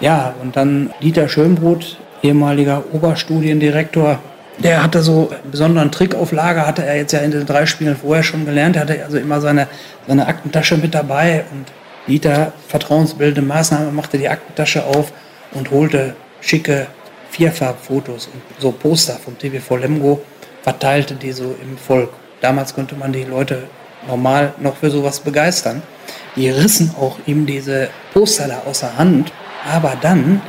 Ja, 0.00 0.34
und 0.40 0.56
dann 0.56 0.90
Dieter 1.02 1.28
Schönbrot, 1.28 1.98
ehemaliger 2.22 2.84
Oberstudiendirektor, 2.92 4.20
der 4.58 4.82
hatte 4.82 5.02
so 5.02 5.30
einen 5.30 5.50
besonderen 5.50 5.92
Trick 5.92 6.14
auf 6.14 6.32
Lager, 6.32 6.66
hatte 6.66 6.84
er 6.84 6.96
jetzt 6.96 7.12
ja 7.12 7.20
in 7.20 7.30
den 7.30 7.46
drei 7.46 7.66
Spielen 7.66 7.96
vorher 7.96 8.24
schon 8.24 8.44
gelernt. 8.44 8.76
Er 8.76 8.82
hatte 8.82 9.04
also 9.04 9.18
immer 9.18 9.40
seine, 9.40 9.68
seine 10.06 10.26
Aktentasche 10.26 10.76
mit 10.76 10.94
dabei 10.94 11.44
und 11.52 11.66
Dieter, 12.08 12.52
vertrauensbildende 12.68 13.42
Maßnahme, 13.42 13.92
machte 13.92 14.18
die 14.18 14.28
Aktentasche 14.28 14.84
auf 14.84 15.12
und 15.52 15.70
holte 15.70 16.16
schicke 16.40 16.86
Vierfarbfotos 17.30 18.28
und 18.32 18.42
so 18.58 18.72
Poster 18.72 19.14
vom 19.14 19.38
TVV 19.38 19.76
Lemgo, 19.76 20.22
verteilte 20.62 21.14
die 21.14 21.32
so 21.32 21.54
im 21.62 21.76
Volk. 21.76 22.10
Damals 22.40 22.74
konnte 22.74 22.94
man 22.94 23.12
die 23.12 23.24
Leute 23.24 23.64
normal 24.06 24.54
noch 24.58 24.76
für 24.76 24.90
sowas 24.90 25.20
begeistern. 25.20 25.82
Die 26.36 26.48
rissen 26.48 26.94
auch 26.98 27.18
ihm 27.26 27.46
diese 27.46 27.88
Poster 28.12 28.48
da 28.48 28.62
aus 28.64 28.80
der 28.80 28.96
Hand. 28.96 29.32
Aber 29.70 29.94
dann, 30.00 30.40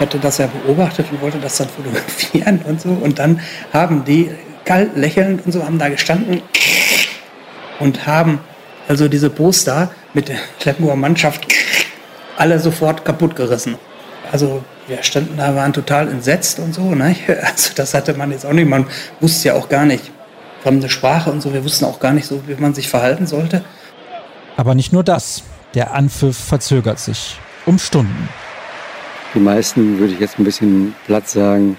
hatte 0.00 0.18
das 0.18 0.38
ja 0.38 0.48
beobachtet 0.48 1.06
und 1.10 1.20
wollte 1.20 1.38
das 1.38 1.56
dann 1.56 1.68
fotografieren 1.68 2.60
und 2.64 2.80
so, 2.80 2.90
und 2.90 3.18
dann 3.18 3.40
haben 3.72 4.04
die 4.04 4.30
kalt 4.64 4.96
lächelnd 4.96 5.44
und 5.44 5.52
so, 5.52 5.64
haben 5.64 5.78
da 5.78 5.88
gestanden 5.88 6.42
und 7.80 8.06
haben 8.06 8.40
also 8.88 9.08
diese 9.08 9.30
Poster 9.30 9.90
mit 10.12 10.28
der 10.28 10.36
Kleppenburger 10.60 10.96
Mannschaft 10.96 11.46
alle 12.36 12.58
sofort 12.58 13.04
kaputt 13.04 13.36
gerissen. 13.36 13.76
Also 14.30 14.64
wir 14.88 15.02
standen 15.02 15.36
da, 15.36 15.54
waren 15.54 15.72
total 15.72 16.08
entsetzt 16.08 16.58
und 16.58 16.74
so. 16.74 16.94
Ne? 16.94 17.16
Also 17.42 17.72
das 17.74 17.94
hatte 17.94 18.14
man 18.14 18.30
jetzt 18.30 18.44
auch 18.44 18.52
nicht. 18.52 18.68
Man 18.68 18.86
wusste 19.20 19.48
ja 19.48 19.54
auch 19.54 19.68
gar 19.68 19.84
nicht, 19.84 20.10
fremde 20.62 20.88
Sprache 20.88 21.30
und 21.30 21.40
so. 21.40 21.52
Wir 21.52 21.64
wussten 21.64 21.84
auch 21.84 22.00
gar 22.00 22.12
nicht 22.12 22.26
so, 22.26 22.42
wie 22.46 22.54
man 22.54 22.74
sich 22.74 22.88
verhalten 22.88 23.26
sollte. 23.26 23.64
Aber 24.56 24.74
nicht 24.74 24.92
nur 24.92 25.04
das. 25.04 25.42
Der 25.74 25.92
Anpfiff 25.92 26.36
verzögert 26.36 27.00
sich 27.00 27.36
um 27.66 27.78
Stunden. 27.78 28.28
Die 29.34 29.40
meisten, 29.40 29.98
würde 29.98 30.12
ich 30.12 30.20
jetzt 30.20 30.38
ein 30.38 30.44
bisschen 30.44 30.94
platt 31.06 31.28
sagen, 31.28 31.76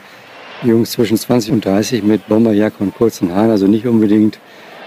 Jungs 0.63 0.91
zwischen 0.91 1.17
20 1.17 1.53
und 1.53 1.65
30 1.65 2.03
mit 2.03 2.27
Bomberjacke 2.27 2.77
und 2.79 2.95
kurzen 2.95 3.33
Haaren, 3.33 3.51
also 3.51 3.67
nicht 3.67 3.85
unbedingt 3.85 4.39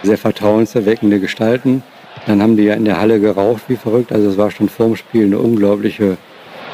sehr 0.02 0.18
vertrauenserweckende 0.18 1.20
Gestalten. 1.20 1.82
Dann 2.26 2.42
haben 2.42 2.56
die 2.56 2.64
ja 2.64 2.74
in 2.74 2.84
der 2.84 3.00
Halle 3.00 3.20
geraucht 3.20 3.62
wie 3.68 3.76
verrückt. 3.76 4.12
Also 4.12 4.28
es 4.30 4.36
war 4.36 4.50
schon 4.50 4.68
vorm 4.68 4.96
Spiel 4.96 5.26
eine 5.26 5.38
unglaubliche 5.38 6.16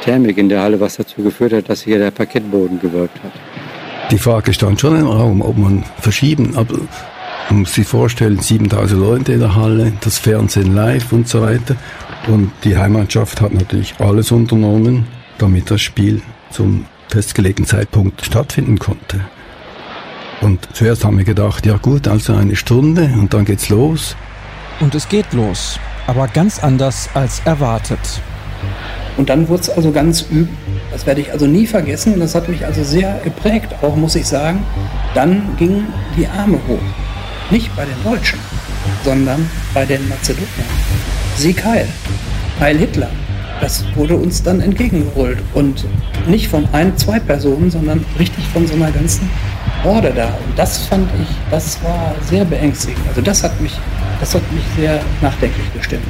Thermik 0.02 0.38
in 0.38 0.48
der 0.48 0.62
Halle, 0.62 0.80
was 0.80 0.96
dazu 0.96 1.22
geführt 1.22 1.52
hat, 1.52 1.68
dass 1.68 1.83
hier 1.83 1.98
der 1.98 2.11
Parkettboden 2.11 2.80
gewölbt 2.80 3.16
hat. 3.22 3.33
Die 4.11 4.18
Frage 4.18 4.52
stand 4.52 4.80
schon 4.80 4.98
im 4.98 5.07
Raum, 5.07 5.40
ob 5.40 5.57
man 5.57 5.85
verschieben, 6.00 6.57
aber 6.57 6.78
man 7.50 7.61
muss 7.61 7.74
sich 7.74 7.87
vorstellen, 7.87 8.38
7000 8.38 9.00
Leute 9.00 9.33
in 9.33 9.40
der 9.40 9.54
Halle, 9.54 9.92
das 10.00 10.18
Fernsehen 10.18 10.74
live 10.74 11.12
und 11.12 11.28
so 11.28 11.42
weiter. 11.42 11.76
Und 12.26 12.50
die 12.64 12.76
Heimmannschaft 12.76 13.40
hat 13.40 13.52
natürlich 13.52 13.94
alles 13.98 14.30
unternommen, 14.30 15.07
damit 15.38 15.70
das 15.70 15.81
Spiel 15.81 16.23
zum 16.51 16.87
festgelegten 17.09 17.66
Zeitpunkt 17.66 18.25
stattfinden 18.25 18.79
konnte. 18.79 19.20
Und 20.40 20.68
zuerst 20.73 21.05
haben 21.05 21.16
wir 21.16 21.25
gedacht, 21.25 21.64
ja 21.64 21.77
gut, 21.77 22.09
also 22.09 22.35
eine 22.35 22.57
Stunde 22.57 23.05
und 23.18 23.33
dann 23.35 23.44
geht's 23.44 23.68
los. 23.68 24.16
Und 24.81 24.94
es 24.94 25.09
geht 25.09 25.33
los, 25.33 25.79
aber 26.07 26.29
ganz 26.29 26.59
anders 26.59 27.09
als 27.14 27.40
erwartet. 27.44 28.20
Und 29.16 29.29
dann 29.29 29.49
wurde 29.49 29.62
es 29.62 29.70
also 29.70 29.92
ganz 29.92 30.27
üb. 30.31 30.49
Das 30.90 31.07
werde 31.07 31.20
ich 31.20 31.33
also 31.33 31.47
nie 31.47 31.66
vergessen 31.66 32.14
und 32.14 32.20
das 32.20 32.35
hat 32.35 32.49
mich 32.49 32.66
also 32.66 32.83
sehr 32.83 33.20
geprägt, 33.23 33.75
auch 33.83 33.97
muss 33.97 34.16
ich 34.16 34.27
sagen. 34.27 34.64
dann 35.14 35.57
gingen 35.57 35.87
die 36.16 36.27
Arme 36.27 36.59
hoch. 36.66 36.83
Nicht 37.51 37.75
bei 37.77 37.85
den 37.85 38.03
Deutschen, 38.03 38.38
sondern 39.05 39.49
bei 39.73 39.87
den 39.87 40.09
Mazedoniern. 40.09 40.49
Sieg 41.37 41.64
Heil, 41.64 41.88
Heil 42.59 42.79
Hitler. 42.79 43.11
Das 43.61 43.85
wurde 43.95 44.17
uns 44.17 44.43
dann 44.43 44.61
entgegengeholt. 44.61 45.38
Und 45.55 45.85
nicht 46.27 46.49
von 46.49 46.69
ein, 46.73 46.97
zwei 46.97 47.21
Personen, 47.21 47.71
sondern 47.71 48.05
richtig 48.19 48.47
von 48.49 48.67
so 48.67 48.75
einer 48.75 48.90
ganzen 48.90 49.29
Horde 49.83 50.12
da. 50.14 50.27
Und 50.27 50.59
das 50.59 50.79
fand 50.79 51.09
ich, 51.21 51.29
das 51.51 51.83
war 51.83 52.14
sehr 52.29 52.45
beängstigend. 52.45 53.07
Also 53.09 53.21
das 53.21 53.43
hat 53.43 53.61
mich, 53.61 53.79
das 54.21 54.35
hat 54.35 54.43
mich 54.53 54.64
sehr 54.77 55.01
nachdenklich 55.21 55.73
gestimmt. 55.75 56.05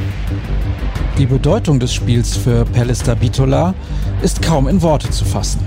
Die 1.18 1.26
Bedeutung 1.26 1.78
des 1.78 1.92
Spiels 1.94 2.36
für 2.36 2.64
Pelista 2.64 3.14
Bitola 3.14 3.74
ist 4.22 4.42
kaum 4.42 4.68
in 4.68 4.80
Worte 4.82 5.10
zu 5.10 5.24
fassen. 5.24 5.60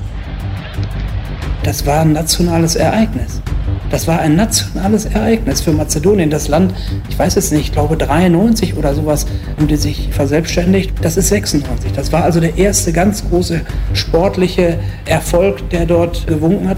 Das 1.64 1.86
war 1.86 2.02
ein 2.02 2.14
nationales 2.14 2.76
Ereignis. 2.76 3.42
Das 3.90 4.08
war 4.08 4.20
ein 4.20 4.36
nationales 4.36 5.06
Ereignis 5.06 5.62
für 5.62 5.72
Mazedonien. 5.72 6.30
Das 6.30 6.48
Land, 6.48 6.74
ich 7.10 7.18
weiß 7.18 7.38
es 7.38 7.52
nicht, 7.52 7.62
ich 7.62 7.72
glaube 7.72 7.96
93 7.96 8.76
oder 8.76 8.94
sowas, 8.94 9.26
haben 9.56 9.68
die 9.68 9.78
sich 9.78 10.10
verselbstständigt. 10.12 10.94
Das 11.02 11.16
ist 11.16 11.30
96. 11.30 11.94
Das 11.94 12.12
war 12.12 12.24
also 12.24 12.40
der 12.40 12.58
erste 12.58 12.92
ganz 12.92 13.28
große 13.28 13.62
sportliche 13.94 14.80
Erfolg, 15.06 15.70
der 15.70 15.86
dort 15.86 16.28
gewunken 16.28 16.68
hat. 16.68 16.78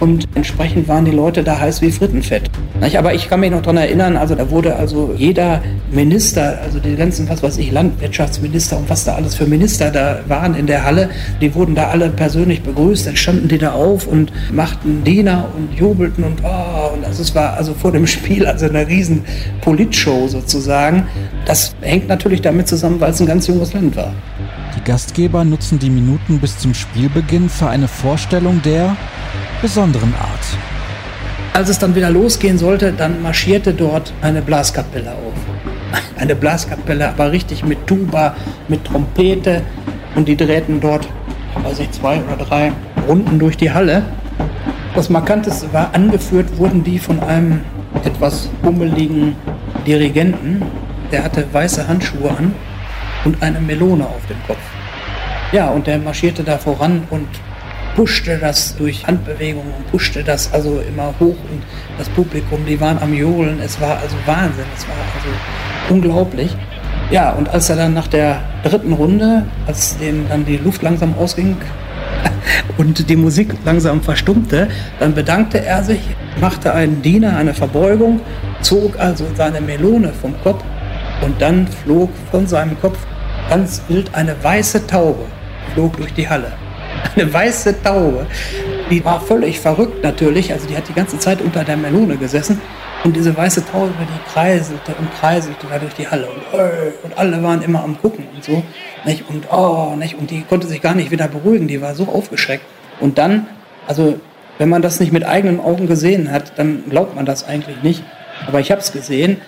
Und 0.00 0.28
entsprechend 0.34 0.88
waren 0.88 1.04
die 1.04 1.10
Leute 1.10 1.42
da 1.42 1.58
heiß 1.58 1.82
wie 1.82 1.90
Frittenfett. 1.90 2.50
Aber 2.96 3.14
ich 3.14 3.28
kann 3.28 3.40
mich 3.40 3.50
noch 3.50 3.62
daran 3.62 3.78
erinnern, 3.78 4.16
also 4.16 4.34
da 4.34 4.50
wurde 4.50 4.76
also 4.76 5.14
jeder 5.16 5.62
Minister, 5.90 6.58
also 6.62 6.78
die 6.78 6.96
ganzen, 6.96 7.28
was 7.28 7.42
weiß 7.42 7.58
ich, 7.58 7.72
Landwirtschaftsminister 7.72 8.78
und 8.78 8.88
was 8.90 9.04
da 9.04 9.14
alles 9.14 9.34
für 9.34 9.46
Minister 9.46 9.90
da 9.90 10.20
waren 10.26 10.54
in 10.54 10.66
der 10.66 10.84
Halle, 10.84 11.10
die 11.40 11.54
wurden 11.54 11.74
da 11.74 11.88
alle 11.88 12.10
persönlich 12.10 12.62
begrüßt. 12.62 13.06
Dann 13.06 13.16
standen 13.16 13.48
die 13.48 13.58
da 13.58 13.72
auf 13.72 14.06
und 14.06 14.32
machten 14.52 15.04
Diener 15.04 15.48
und 15.56 15.78
jubelten 15.78 16.24
und 16.24 16.42
oh, 16.44 16.94
und 16.94 17.04
also 17.04 17.22
es 17.22 17.34
war 17.34 17.54
also 17.54 17.74
vor 17.74 17.92
dem 17.92 18.06
Spiel 18.06 18.46
also 18.46 18.66
eine 18.66 18.86
riesen 18.86 19.24
Politshow 19.60 20.28
sozusagen. 20.28 21.06
Das 21.44 21.74
hängt 21.80 22.08
natürlich 22.08 22.40
damit 22.40 22.68
zusammen, 22.68 23.00
weil 23.00 23.10
es 23.10 23.20
ein 23.20 23.26
ganz 23.26 23.46
junges 23.46 23.72
Land 23.72 23.96
war. 23.96 24.12
Die 24.76 24.84
Gastgeber 24.84 25.44
nutzen 25.44 25.78
die 25.78 25.90
Minuten 25.90 26.38
bis 26.38 26.58
zum 26.58 26.74
Spielbeginn 26.74 27.48
für 27.48 27.68
eine 27.68 27.88
Vorstellung 27.88 28.62
der 28.62 28.96
besonderen 29.60 30.14
Art. 30.14 30.58
Als 31.52 31.68
es 31.68 31.78
dann 31.78 31.94
wieder 31.94 32.10
losgehen 32.10 32.58
sollte, 32.58 32.92
dann 32.92 33.20
marschierte 33.22 33.72
dort 33.72 34.12
eine 34.22 34.42
Blaskapelle 34.42 35.10
auf. 35.10 35.32
Eine 36.18 36.34
Blaskapelle, 36.36 37.08
aber 37.08 37.32
richtig 37.32 37.64
mit 37.64 37.86
Tuba, 37.86 38.36
mit 38.68 38.84
Trompete 38.84 39.62
und 40.14 40.28
die 40.28 40.36
drehten 40.36 40.80
dort, 40.80 41.08
weiß 41.62 41.78
ich, 41.78 41.90
zwei 41.92 42.20
oder 42.20 42.44
drei 42.44 42.72
Runden 43.08 43.38
durch 43.38 43.56
die 43.56 43.70
Halle. 43.70 44.02
Das 44.94 45.08
Markanteste 45.08 45.72
war, 45.72 45.94
angeführt 45.94 46.58
wurden 46.58 46.84
die 46.84 46.98
von 46.98 47.20
einem 47.20 47.60
etwas 48.04 48.48
bummeligen 48.62 49.34
Dirigenten. 49.86 50.62
Der 51.10 51.24
hatte 51.24 51.46
weiße 51.50 51.88
Handschuhe 51.88 52.30
an 52.30 52.54
und 53.24 53.42
eine 53.42 53.60
Melone 53.60 54.04
auf 54.04 54.26
dem 54.28 54.36
Kopf. 54.46 54.58
Ja, 55.52 55.70
und 55.70 55.86
der 55.86 55.98
marschierte 55.98 56.44
da 56.44 56.58
voran 56.58 57.04
und 57.10 57.26
pushte 57.98 58.38
das 58.38 58.76
durch 58.76 59.08
Handbewegungen 59.08 59.74
und 59.76 59.90
pushte 59.90 60.22
das 60.22 60.52
also 60.52 60.80
immer 60.88 61.12
hoch 61.18 61.34
und 61.50 61.64
das 61.98 62.08
Publikum, 62.10 62.64
die 62.64 62.80
waren 62.80 62.96
am 63.02 63.12
Johlen. 63.12 63.58
Es 63.60 63.80
war 63.80 63.98
also 63.98 64.14
Wahnsinn, 64.24 64.66
es 64.76 64.86
war 64.86 64.94
also 65.16 65.92
unglaublich. 65.92 66.56
Ja, 67.10 67.32
und 67.32 67.48
als 67.48 67.68
er 67.70 67.74
dann 67.74 67.94
nach 67.94 68.06
der 68.06 68.40
dritten 68.62 68.92
Runde, 68.92 69.46
als 69.66 69.98
dem 69.98 70.28
dann 70.28 70.46
die 70.46 70.58
Luft 70.58 70.82
langsam 70.82 71.12
ausging 71.18 71.56
und 72.78 73.10
die 73.10 73.16
Musik 73.16 73.52
langsam 73.64 74.00
verstummte, 74.00 74.68
dann 75.00 75.12
bedankte 75.12 75.66
er 75.66 75.82
sich, 75.82 76.00
machte 76.40 76.72
einen 76.72 77.02
Diener, 77.02 77.36
eine 77.36 77.52
Verbeugung, 77.52 78.20
zog 78.60 78.96
also 79.00 79.26
seine 79.34 79.60
Melone 79.60 80.12
vom 80.12 80.40
Kopf 80.44 80.62
und 81.22 81.42
dann 81.42 81.66
flog 81.66 82.10
von 82.30 82.46
seinem 82.46 82.80
Kopf 82.80 82.98
ganz 83.50 83.82
wild 83.88 84.14
eine 84.14 84.36
weiße 84.40 84.86
Taube, 84.86 85.24
flog 85.74 85.96
durch 85.96 86.14
die 86.14 86.28
Halle 86.28 86.52
eine 87.14 87.32
weiße 87.32 87.82
Taube. 87.82 88.26
Die 88.90 89.04
war 89.04 89.20
völlig 89.20 89.60
verrückt 89.60 90.02
natürlich, 90.02 90.52
also 90.52 90.66
die 90.66 90.76
hat 90.76 90.88
die 90.88 90.94
ganze 90.94 91.18
Zeit 91.18 91.40
unter 91.42 91.64
der 91.64 91.76
Melone 91.76 92.16
gesessen 92.16 92.60
und 93.04 93.14
diese 93.14 93.36
weiße 93.36 93.64
Taube, 93.66 93.92
die 94.00 94.32
kreiselte 94.32 94.94
und 94.98 95.12
kreiselte 95.20 95.66
da 95.70 95.78
durch 95.78 95.94
die 95.94 96.08
Halle 96.08 96.26
und, 96.26 96.58
äh, 96.58 96.92
und 97.02 97.16
alle 97.16 97.42
waren 97.42 97.62
immer 97.62 97.82
am 97.82 98.00
gucken 98.00 98.26
und 98.34 98.42
so, 98.42 98.62
nicht? 99.04 99.24
Und 99.28 99.50
oh, 99.52 99.94
nicht? 99.96 100.18
Und 100.18 100.30
die 100.30 100.42
konnte 100.42 100.66
sich 100.66 100.80
gar 100.80 100.94
nicht 100.94 101.10
wieder 101.10 101.28
beruhigen, 101.28 101.68
die 101.68 101.80
war 101.80 101.94
so 101.94 102.04
aufgeschreckt. 102.04 102.64
Und 103.00 103.18
dann, 103.18 103.46
also 103.86 104.18
wenn 104.58 104.68
man 104.68 104.82
das 104.82 105.00
nicht 105.00 105.12
mit 105.12 105.24
eigenen 105.24 105.60
Augen 105.60 105.86
gesehen 105.86 106.32
hat, 106.32 106.58
dann 106.58 106.84
glaubt 106.90 107.14
man 107.14 107.24
das 107.24 107.46
eigentlich 107.46 107.82
nicht. 107.82 108.02
Aber 108.46 108.60
ich 108.60 108.70
habe 108.70 108.80
es 108.80 108.92
gesehen. 108.92 109.38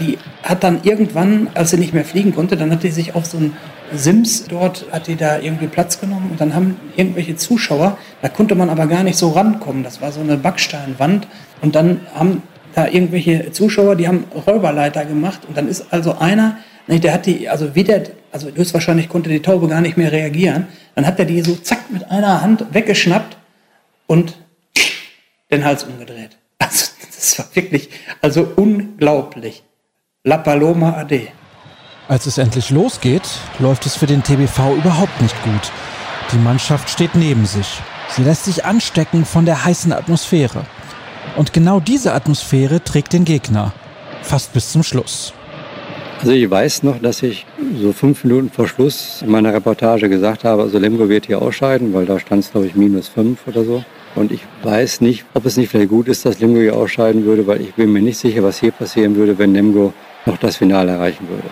Die 0.00 0.18
hat 0.42 0.64
dann 0.64 0.80
irgendwann, 0.82 1.48
als 1.54 1.70
sie 1.70 1.76
nicht 1.76 1.94
mehr 1.94 2.04
fliegen 2.04 2.34
konnte, 2.34 2.56
dann 2.56 2.70
hat 2.70 2.82
die 2.82 2.90
sich 2.90 3.14
auf 3.14 3.26
so 3.26 3.38
ein 3.38 3.56
Sims 3.94 4.44
dort, 4.44 4.86
hat 4.92 5.06
die 5.06 5.16
da 5.16 5.38
irgendwie 5.38 5.66
Platz 5.66 6.00
genommen 6.00 6.30
und 6.30 6.40
dann 6.40 6.54
haben 6.54 6.76
irgendwelche 6.96 7.36
Zuschauer, 7.36 7.98
da 8.22 8.28
konnte 8.28 8.54
man 8.54 8.70
aber 8.70 8.86
gar 8.86 9.02
nicht 9.02 9.16
so 9.16 9.30
rankommen. 9.30 9.82
Das 9.82 10.00
war 10.00 10.12
so 10.12 10.20
eine 10.20 10.36
Backsteinwand 10.36 11.26
und 11.60 11.74
dann 11.74 12.00
haben 12.14 12.42
da 12.74 12.86
irgendwelche 12.86 13.50
Zuschauer, 13.52 13.96
die 13.96 14.06
haben 14.06 14.24
Räuberleiter 14.46 15.04
gemacht 15.04 15.40
und 15.48 15.56
dann 15.56 15.68
ist 15.68 15.86
also 15.92 16.18
einer, 16.18 16.58
der 16.86 17.12
hat 17.12 17.26
die, 17.26 17.48
also 17.48 17.74
wie 17.74 17.84
der, 17.84 18.04
also 18.32 18.48
höchstwahrscheinlich 18.48 19.08
konnte 19.08 19.30
die 19.30 19.42
Taube 19.42 19.68
gar 19.68 19.80
nicht 19.80 19.96
mehr 19.96 20.12
reagieren, 20.12 20.68
dann 20.94 21.06
hat 21.06 21.18
er 21.18 21.24
die 21.24 21.40
so 21.42 21.54
zack 21.56 21.90
mit 21.90 22.10
einer 22.10 22.42
Hand 22.42 22.66
weggeschnappt 22.72 23.36
und 24.06 24.36
den 25.50 25.64
Hals 25.64 25.84
umgedreht. 25.84 26.36
Also 26.60 26.86
das 27.14 27.38
war 27.38 27.46
wirklich, 27.54 27.88
also 28.20 28.52
unglaublich. 28.56 29.62
La 30.24 30.38
Paloma 30.38 30.94
Ade. 30.94 31.28
Als 32.08 32.24
es 32.24 32.38
endlich 32.38 32.70
losgeht, 32.70 33.28
läuft 33.58 33.84
es 33.84 33.94
für 33.94 34.06
den 34.06 34.22
TBV 34.22 34.76
überhaupt 34.78 35.20
nicht 35.20 35.36
gut. 35.42 35.70
Die 36.32 36.38
Mannschaft 36.38 36.88
steht 36.88 37.14
neben 37.14 37.44
sich. 37.44 37.82
Sie 38.08 38.22
lässt 38.22 38.46
sich 38.46 38.64
anstecken 38.64 39.26
von 39.26 39.44
der 39.44 39.62
heißen 39.62 39.92
Atmosphäre. 39.92 40.64
Und 41.36 41.52
genau 41.52 41.80
diese 41.80 42.14
Atmosphäre 42.14 42.82
trägt 42.82 43.12
den 43.12 43.26
Gegner. 43.26 43.74
Fast 44.22 44.54
bis 44.54 44.72
zum 44.72 44.82
Schluss. 44.82 45.34
Also 46.20 46.32
ich 46.32 46.50
weiß 46.50 46.82
noch, 46.82 46.98
dass 46.98 47.22
ich 47.22 47.44
so 47.78 47.92
fünf 47.92 48.24
Minuten 48.24 48.48
vor 48.48 48.68
Schluss 48.68 49.20
in 49.20 49.30
meiner 49.30 49.52
Reportage 49.52 50.08
gesagt 50.08 50.44
habe, 50.44 50.62
also 50.62 50.78
Lemgo 50.78 51.10
wird 51.10 51.26
hier 51.26 51.42
ausscheiden, 51.42 51.92
weil 51.92 52.06
da 52.06 52.18
stand 52.18 52.42
es 52.42 52.52
glaube 52.52 52.68
ich 52.68 52.74
minus 52.74 53.08
fünf 53.08 53.46
oder 53.46 53.64
so. 53.64 53.84
Und 54.14 54.32
ich 54.32 54.40
weiß 54.62 55.02
nicht, 55.02 55.26
ob 55.34 55.44
es 55.44 55.58
nicht 55.58 55.68
vielleicht 55.68 55.90
gut 55.90 56.08
ist, 56.08 56.24
dass 56.24 56.40
Lemgo 56.40 56.58
hier 56.58 56.74
ausscheiden 56.74 57.26
würde, 57.26 57.46
weil 57.46 57.60
ich 57.60 57.74
bin 57.74 57.92
mir 57.92 58.00
nicht 58.00 58.18
sicher, 58.18 58.42
was 58.42 58.60
hier 58.60 58.72
passieren 58.72 59.14
würde, 59.14 59.36
wenn 59.36 59.52
Lemgo 59.52 59.92
noch 60.24 60.38
das 60.38 60.56
Finale 60.56 60.92
erreichen 60.92 61.28
würde 61.28 61.48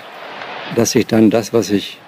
dass 0.75 0.95
ich 0.95 1.07
dann 1.07 1.31
das, 1.31 1.53
was 1.53 1.71
ich 1.71 1.99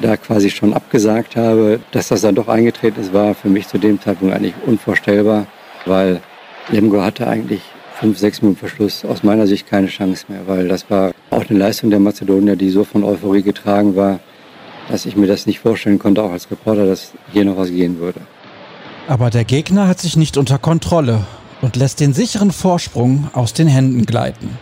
da 0.00 0.16
quasi 0.16 0.50
schon 0.50 0.72
abgesagt 0.74 1.36
habe, 1.36 1.80
dass 1.92 2.08
das 2.08 2.22
dann 2.22 2.34
doch 2.34 2.48
eingetreten 2.48 3.00
ist, 3.00 3.12
war 3.12 3.34
für 3.34 3.48
mich 3.48 3.68
zu 3.68 3.78
dem 3.78 4.00
Zeitpunkt 4.00 4.34
eigentlich 4.34 4.54
unvorstellbar, 4.66 5.46
weil 5.86 6.20
Lemgo 6.68 7.02
hatte 7.02 7.26
eigentlich 7.26 7.60
fünf, 7.94 8.18
sechs 8.18 8.42
Minuten 8.42 8.58
Verschluss 8.58 9.04
aus 9.04 9.22
meiner 9.22 9.46
Sicht 9.46 9.68
keine 9.68 9.86
Chance 9.86 10.24
mehr, 10.28 10.40
weil 10.46 10.68
das 10.68 10.90
war 10.90 11.12
auch 11.30 11.48
eine 11.48 11.58
Leistung 11.58 11.90
der 11.90 12.00
Mazedonier, 12.00 12.56
die 12.56 12.70
so 12.70 12.84
von 12.84 13.04
Euphorie 13.04 13.42
getragen 13.42 13.94
war, 13.94 14.18
dass 14.88 15.06
ich 15.06 15.16
mir 15.16 15.26
das 15.26 15.46
nicht 15.46 15.60
vorstellen 15.60 15.98
konnte, 15.98 16.22
auch 16.22 16.32
als 16.32 16.50
Reporter, 16.50 16.86
dass 16.86 17.12
hier 17.32 17.44
noch 17.44 17.56
was 17.56 17.70
gehen 17.70 17.98
würde. 17.98 18.20
Aber 19.06 19.30
der 19.30 19.44
Gegner 19.44 19.86
hat 19.86 20.00
sich 20.00 20.16
nicht 20.16 20.36
unter 20.36 20.58
Kontrolle 20.58 21.26
und 21.60 21.76
lässt 21.76 22.00
den 22.00 22.12
sicheren 22.12 22.50
Vorsprung 22.50 23.28
aus 23.32 23.52
den 23.52 23.68
Händen 23.68 24.06
gleiten. 24.06 24.58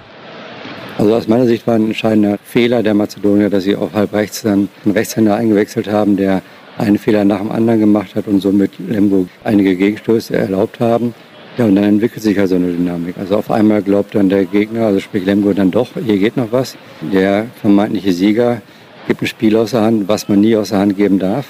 Also 0.98 1.14
aus 1.14 1.26
meiner 1.26 1.46
Sicht 1.46 1.66
war 1.66 1.74
ein 1.74 1.87
entscheidender 1.87 2.38
Fehler 2.44 2.83
der 2.83 2.94
Mazedonier, 2.94 3.50
dass 3.50 3.64
sie 3.64 3.76
auf 3.76 3.94
halb 3.94 4.12
rechts 4.12 4.42
dann 4.42 4.68
einen 4.85 4.94
Rechtshänder 4.94 5.35
eingewechselt 5.35 5.88
haben, 5.88 6.16
der 6.16 6.42
einen 6.78 6.98
Fehler 6.98 7.24
nach 7.24 7.38
dem 7.38 7.50
anderen 7.50 7.81
gemacht 7.81 8.14
hat 8.14 8.26
und 8.26 8.40
somit 8.40 8.72
Lemgo 8.78 9.26
einige 9.44 9.76
Gegenstöße 9.76 10.37
erlaubt 10.37 10.81
haben. 10.81 11.14
Ja, 11.59 11.66
und 11.66 11.76
dann 11.76 11.85
entwickelt 11.85 12.22
sich 12.22 12.38
also 12.38 12.55
eine 12.55 12.72
Dynamik. 12.72 13.16
Also 13.18 13.37
auf 13.37 13.50
einmal 13.50 13.83
glaubt 13.83 14.14
dann 14.14 14.28
der 14.28 14.46
Gegner, 14.46 14.87
also 14.87 15.00
sprich 15.00 15.24
Lemgo 15.26 15.52
dann 15.52 15.70
doch, 15.70 15.88
hier 16.02 16.18
geht 16.18 16.37
noch 16.37 16.50
was. 16.50 16.76
Der 17.12 17.46
vermeintliche 17.61 18.12
Sieger 18.12 18.62
gibt 19.07 19.22
ein 19.22 19.26
Spiel 19.26 19.57
aus 19.57 19.72
der 19.72 19.83
Hand, 19.83 20.09
was 20.09 20.28
man 20.28 20.40
nie 20.40 20.57
aus 20.57 20.70
der 20.70 20.78
Hand 20.78 20.96
geben 20.96 21.18
darf. 21.18 21.46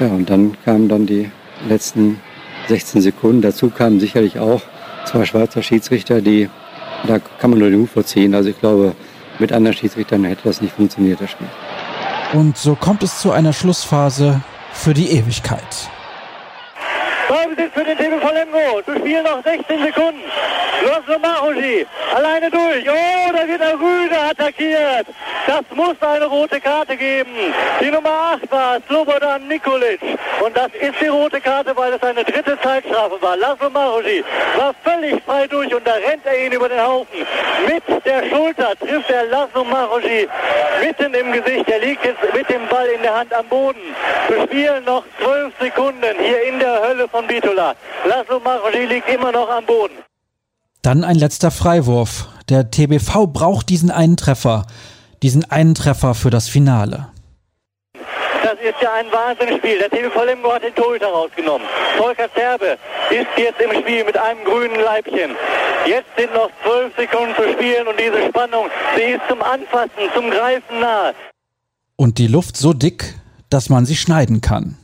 Ja, 0.00 0.08
und 0.08 0.28
dann 0.28 0.56
kamen 0.64 0.88
dann 0.88 1.06
die 1.06 1.30
letzten 1.68 2.18
16 2.68 3.00
Sekunden. 3.00 3.42
Dazu 3.42 3.70
kamen 3.70 4.00
sicherlich 4.00 4.40
auch 4.40 4.62
zwei 5.04 5.24
Schweizer 5.24 5.62
Schiedsrichter, 5.62 6.20
die 6.20 6.48
da 7.06 7.18
kann 7.18 7.50
man 7.50 7.58
nur 7.58 7.70
den 7.70 7.80
Hut 7.80 7.90
vorziehen. 7.90 8.34
Also 8.34 8.50
ich 8.50 8.58
glaube, 8.58 8.94
mit 9.38 9.52
anderen 9.52 9.76
Schiedsrichtern 9.76 10.24
hätte 10.24 10.42
das 10.44 10.60
nicht 10.60 10.74
funktioniert, 10.74 11.20
das 11.20 11.30
Spiel. 11.30 11.48
Und 12.32 12.56
so 12.56 12.74
kommt 12.74 13.02
es 13.02 13.20
zu 13.20 13.32
einer 13.32 13.52
Schlussphase 13.52 14.40
für 14.72 14.94
die 14.94 15.10
Ewigkeit. 15.10 15.90
Ballbesitz 17.32 17.72
für 17.72 17.82
den 17.82 17.96
TBV 17.96 18.30
Lemgo. 18.30 18.82
Zu 18.84 18.94
spielen 18.98 19.24
noch 19.24 19.42
16 19.42 19.82
Sekunden. 19.84 20.20
Loslo 20.82 21.18
Maruji 21.18 21.86
alleine 22.14 22.50
durch. 22.50 22.86
Oh, 22.86 23.32
da 23.32 23.48
wird 23.48 23.60
der 23.60 23.80
Rüde 23.80 24.18
attackiert. 24.20 25.06
Das 25.46 25.62
muss 25.74 25.96
eine 26.02 26.26
rote 26.26 26.60
Karte 26.60 26.94
geben. 26.94 27.30
Die 27.80 27.90
Nummer 27.90 28.36
8 28.36 28.52
war 28.52 28.78
Slobodan 28.86 29.48
Nikolic. 29.48 30.00
Und 30.44 30.56
das 30.56 30.72
ist 30.74 31.00
die 31.00 31.06
rote 31.06 31.40
Karte, 31.40 31.74
weil 31.74 31.94
es 31.94 32.02
eine 32.02 32.22
dritte 32.22 32.58
Zeitstrafe 32.60 33.20
war. 33.22 33.36
Laszlo 33.36 33.70
Maruji 33.70 34.22
war 34.58 34.74
völlig 34.84 35.22
frei 35.24 35.46
durch 35.46 35.74
und 35.74 35.86
da 35.86 35.94
rennt 35.94 36.26
er 36.26 36.44
ihn 36.44 36.52
über 36.52 36.68
den 36.68 36.82
Haufen. 36.82 37.26
Mit 37.66 38.04
der 38.04 38.28
Schulter 38.28 38.72
trifft 38.78 39.08
er 39.10 39.24
Laszlo 39.24 39.64
Maruji 39.64 40.28
mitten 40.84 41.14
im 41.14 41.32
Gesicht. 41.32 41.68
Er 41.68 41.78
liegt 41.78 42.04
jetzt 42.04 42.34
mit 42.34 42.48
dem 42.50 42.66
Ball 42.68 42.88
in 42.88 43.02
der 43.02 43.14
Hand 43.14 43.32
am 43.32 43.46
Boden. 43.46 43.80
Wir 44.28 44.42
spielen 44.44 44.84
noch 44.84 45.04
zwölf 45.20 45.52
Sekunden 45.60 46.16
hier 46.18 46.42
in 46.42 46.58
der 46.58 46.82
Hölle 46.82 47.08
von 47.08 47.21
Bitola. 47.26 47.74
Laszlo 48.06 48.40
Maruji 48.40 48.86
liegt 48.86 49.08
immer 49.08 49.32
noch 49.32 49.48
am 49.48 49.64
Boden. 49.66 49.94
Dann 50.82 51.04
ein 51.04 51.16
letzter 51.16 51.50
Freiwurf. 51.50 52.28
Der 52.48 52.70
TBV 52.70 53.26
braucht 53.26 53.68
diesen 53.68 53.90
einen 53.90 54.16
Treffer. 54.16 54.66
Diesen 55.22 55.48
einen 55.50 55.74
Treffer 55.74 56.14
für 56.14 56.30
das 56.30 56.48
Finale. 56.48 57.08
Das 58.42 58.54
ist 58.54 58.82
ja 58.82 58.92
ein 58.94 59.06
Wahnsinnsspiel. 59.12 59.78
Der 59.78 59.88
TBV 59.88 60.24
Lemgo 60.24 60.52
hat 60.52 60.64
den 60.64 60.74
Torhüter 60.74 61.06
rausgenommen. 61.06 61.66
Volker 61.96 62.28
Zerbe 62.34 62.76
ist 63.10 63.28
jetzt 63.36 63.60
im 63.60 63.70
Spiel 63.80 64.04
mit 64.04 64.16
einem 64.16 64.44
grünen 64.44 64.80
Leibchen. 64.80 65.36
Jetzt 65.86 66.08
sind 66.16 66.34
noch 66.34 66.50
zwölf 66.64 66.92
Sekunden 66.96 67.34
zu 67.36 67.52
spielen 67.52 67.86
und 67.86 67.98
diese 67.98 68.28
Spannung, 68.28 68.66
sie 68.96 69.12
ist 69.12 69.22
zum 69.28 69.40
Anfassen, 69.42 70.10
zum 70.14 70.30
Greifen 70.30 70.80
nahe. 70.80 71.14
Und 71.96 72.18
die 72.18 72.26
Luft 72.26 72.56
so 72.56 72.72
dick, 72.72 73.14
dass 73.50 73.68
man 73.68 73.86
sie 73.86 73.96
schneiden 73.96 74.40
kann. 74.40 74.76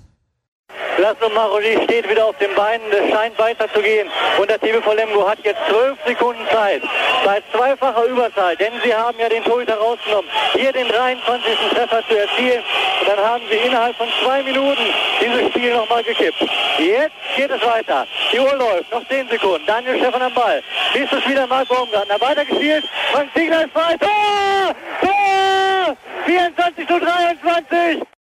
Laszlo 1.09 1.31
Maroli 1.31 1.83
steht 1.85 2.07
wieder 2.07 2.27
auf 2.27 2.37
den 2.37 2.55
Beinen, 2.55 2.85
es 2.93 3.11
scheint 3.11 3.39
weiterzugehen 3.39 4.11
und 4.39 4.51
der 4.51 4.61
TBV 4.61 4.93
Lemgo 4.93 5.27
hat 5.27 5.39
jetzt 5.43 5.61
zwölf 5.67 5.97
Sekunden 6.07 6.47
Zeit. 6.53 6.83
Bei 7.25 7.43
zweifacher 7.51 8.05
Überzahl, 8.05 8.55
denn 8.57 8.75
sie 8.85 8.95
haben 8.95 9.19
ja 9.19 9.27
den 9.31 9.43
Torhüter 9.43 9.79
rausgenommen, 9.79 10.31
hier 10.53 10.71
den 10.71 10.87
23. 10.87 11.57
Treffer 11.71 12.03
zu 12.07 12.15
erzielen 12.15 12.63
und 13.01 13.09
dann 13.09 13.25
haben 13.25 13.43
sie 13.51 13.57
innerhalb 13.57 13.97
von 13.97 14.09
zwei 14.23 14.43
Minuten 14.43 14.83
dieses 15.19 15.49
Spiel 15.49 15.73
nochmal 15.73 16.03
gekippt. 16.05 16.45
Jetzt 16.77 17.17
geht 17.37 17.51
es 17.51 17.67
weiter. 17.67 18.07
Die 18.31 18.41
Uhr 18.41 18.55
läuft, 18.57 18.93
noch 18.93 19.09
zehn 19.09 19.27
Sekunden. 19.31 19.65
Daniel 19.67 19.97
Stefan 19.97 20.21
am 20.21 20.35
Ball. 20.35 20.63
Nächstes 20.93 21.27
wieder 21.27 21.47
Marc 21.47 21.69
Baumgartner. 21.69 22.21
Weitergespielt. 22.21 22.85
Frank 23.13 23.31
Ziegler 23.35 23.65
ist 23.65 23.73
frei. 23.73 23.97
Tor! 23.97 24.75
Tor! 25.01 25.97
24 26.27 26.87
zu 26.87 27.01
23. 27.01 28.18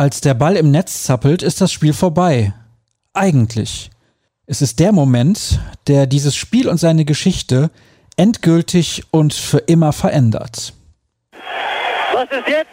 Als 0.00 0.22
der 0.22 0.32
Ball 0.32 0.56
im 0.56 0.70
Netz 0.70 1.02
zappelt, 1.02 1.42
ist 1.42 1.60
das 1.60 1.70
Spiel 1.70 1.92
vorbei. 1.92 2.54
Eigentlich. 3.12 3.90
Es 4.46 4.62
ist 4.62 4.80
der 4.80 4.92
Moment, 4.92 5.60
der 5.88 6.06
dieses 6.06 6.34
Spiel 6.34 6.70
und 6.70 6.78
seine 6.78 7.04
Geschichte 7.04 7.70
endgültig 8.16 9.04
und 9.10 9.34
für 9.34 9.58
immer 9.58 9.92
verändert. 9.92 10.72
Was 12.14 12.24
ist 12.30 12.48
jetzt? 12.48 12.70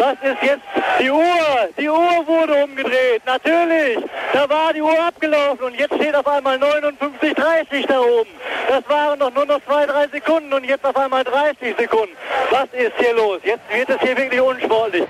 Was 0.00 0.14
ist 0.22 0.42
jetzt? 0.42 0.71
Die 1.02 1.10
Uhr! 1.10 1.68
Die 1.76 1.88
Uhr 1.88 2.26
wurde 2.26 2.64
umgedreht. 2.64 3.22
Natürlich! 3.26 3.98
Da 4.32 4.48
war 4.48 4.72
die 4.72 4.80
Uhr 4.80 4.96
abgelaufen 5.04 5.66
und 5.66 5.74
jetzt 5.74 5.94
steht 5.94 6.14
auf 6.14 6.26
einmal 6.28 6.56
59,30 6.58 7.88
da 7.88 7.98
oben. 7.98 8.30
Das 8.68 8.88
waren 8.88 9.18
doch 9.18 9.34
nur 9.34 9.44
noch 9.46 9.60
zwei, 9.66 9.84
drei 9.84 10.06
Sekunden 10.12 10.52
und 10.52 10.64
jetzt 10.64 10.84
auf 10.84 10.96
einmal 10.96 11.24
30 11.24 11.74
Sekunden. 11.76 12.14
Was 12.50 12.68
ist 12.72 12.92
hier 12.98 13.16
los? 13.16 13.40
Jetzt 13.42 13.62
wird 13.74 13.90
es 13.90 14.00
hier 14.00 14.16
wirklich 14.16 14.40
unsportlich. 14.40 15.02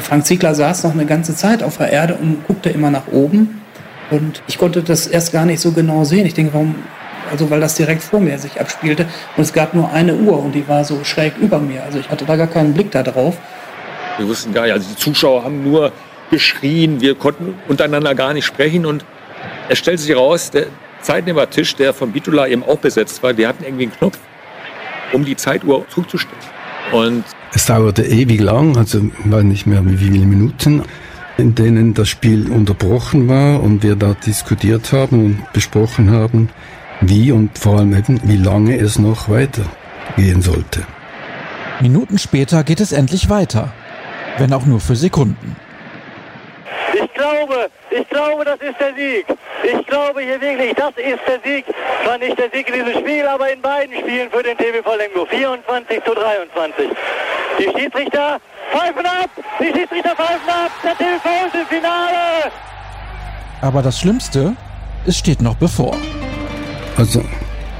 Frank 0.00 0.24
Ziegler 0.24 0.54
saß 0.54 0.84
noch 0.84 0.92
eine 0.92 1.04
ganze 1.04 1.36
Zeit 1.36 1.62
auf 1.62 1.76
der 1.76 1.92
Erde 1.92 2.14
und 2.14 2.46
guckte 2.46 2.70
immer 2.70 2.90
nach 2.90 3.08
oben. 3.08 3.62
Und 4.10 4.42
ich 4.46 4.56
konnte 4.56 4.82
das 4.82 5.06
erst 5.06 5.32
gar 5.32 5.44
nicht 5.44 5.60
so 5.60 5.72
genau 5.72 6.04
sehen. 6.04 6.24
Ich 6.24 6.34
denke, 6.34 6.54
warum, 6.54 6.76
also 7.30 7.50
weil 7.50 7.60
das 7.60 7.74
direkt 7.74 8.02
vor 8.02 8.20
mir 8.20 8.38
sich 8.38 8.58
abspielte. 8.58 9.04
Und 9.36 9.42
es 9.42 9.52
gab 9.52 9.74
nur 9.74 9.92
eine 9.92 10.14
Uhr 10.14 10.42
und 10.42 10.52
die 10.52 10.66
war 10.66 10.84
so 10.84 11.04
schräg 11.04 11.36
über 11.36 11.58
mir. 11.58 11.82
Also 11.82 11.98
ich 11.98 12.08
hatte 12.08 12.24
da 12.24 12.36
gar 12.36 12.46
keinen 12.46 12.72
Blick 12.72 12.90
da 12.90 13.02
drauf. 13.02 13.36
Wir 14.18 14.28
wussten 14.28 14.52
gar 14.52 14.62
nicht, 14.64 14.72
also 14.72 14.88
die 14.88 14.96
Zuschauer 14.96 15.44
haben 15.44 15.62
nur 15.62 15.92
geschrien, 16.30 17.00
wir 17.00 17.14
konnten 17.14 17.54
untereinander 17.68 18.14
gar 18.14 18.32
nicht 18.32 18.44
sprechen. 18.44 18.86
Und 18.86 19.04
es 19.68 19.78
stellte 19.78 20.02
sich 20.02 20.10
heraus, 20.10 20.50
der 20.50 20.66
Zeitnehmertisch, 21.02 21.76
der 21.76 21.94
von 21.94 22.12
Bitula 22.12 22.46
eben 22.46 22.64
auch 22.64 22.78
besetzt 22.78 23.22
war, 23.22 23.32
die 23.32 23.46
hatten 23.46 23.64
irgendwie 23.64 23.84
einen 23.84 23.92
Knopf, 23.92 24.18
um 25.12 25.24
die 25.24 25.36
Zeituhr 25.36 25.86
zurückzustellen. 25.88 26.42
Und 26.92 27.24
es 27.52 27.66
dauerte 27.66 28.04
ewig 28.04 28.40
lang, 28.40 28.76
also 28.76 28.98
ich 28.98 29.30
weiß 29.30 29.44
nicht 29.44 29.66
mehr 29.66 29.84
wie 29.84 29.96
viele 29.96 30.26
Minuten, 30.26 30.82
in 31.36 31.54
denen 31.54 31.94
das 31.94 32.08
Spiel 32.08 32.50
unterbrochen 32.50 33.28
war 33.28 33.62
und 33.62 33.82
wir 33.82 33.96
da 33.96 34.14
diskutiert 34.14 34.92
haben 34.92 35.24
und 35.24 35.52
besprochen 35.52 36.10
haben, 36.10 36.48
wie 37.00 37.30
und 37.32 37.58
vor 37.58 37.78
allem 37.78 37.94
eben, 37.94 38.20
wie 38.24 38.36
lange 38.36 38.78
es 38.78 38.98
noch 38.98 39.28
weitergehen 39.28 40.42
sollte. 40.42 40.82
Minuten 41.80 42.18
später 42.18 42.64
geht 42.64 42.80
es 42.80 42.92
endlich 42.92 43.28
weiter, 43.28 43.72
wenn 44.38 44.52
auch 44.52 44.64
nur 44.66 44.80
für 44.80 44.96
Sekunden. 44.96 45.56
Ich 46.94 47.12
glaube, 47.12 47.68
ich 47.90 48.08
glaube, 48.08 48.44
das 48.44 48.60
ist 48.60 48.80
der 48.80 48.94
Sieg. 48.94 49.26
Ich 49.62 49.86
glaube 49.86 50.20
hier 50.22 50.40
wirklich, 50.40 50.74
das 50.74 50.90
ist 50.96 51.20
der 51.26 51.40
Sieg. 51.44 51.64
Zwar 52.04 52.18
nicht 52.18 52.38
der 52.38 52.50
Sieg 52.50 52.68
in 52.68 52.84
diesem 52.84 53.00
Spiel, 53.00 53.26
aber 53.26 53.52
in 53.52 53.60
beiden 53.60 53.96
Spielen 53.98 54.30
für 54.30 54.42
den 54.42 54.56
TBV 54.56 54.94
Lemgo. 54.96 55.26
24 55.26 56.04
zu 56.04 56.14
23. 56.14 56.88
Die 57.58 57.78
Schiedsrichter 57.78 58.38
pfeifen 58.72 59.06
ab! 59.06 59.30
Die 59.60 59.72
Schiedsrichter 59.72 60.14
pfeifen 60.14 60.48
ab! 60.48 60.70
Der 60.84 60.96
TV 60.96 61.46
ist 61.46 61.54
im 61.54 61.66
Finale! 61.66 62.52
Aber 63.62 63.82
das 63.82 63.98
Schlimmste, 63.98 64.54
es 65.06 65.18
steht 65.18 65.42
noch 65.42 65.56
bevor. 65.56 65.96
Also, 66.96 67.22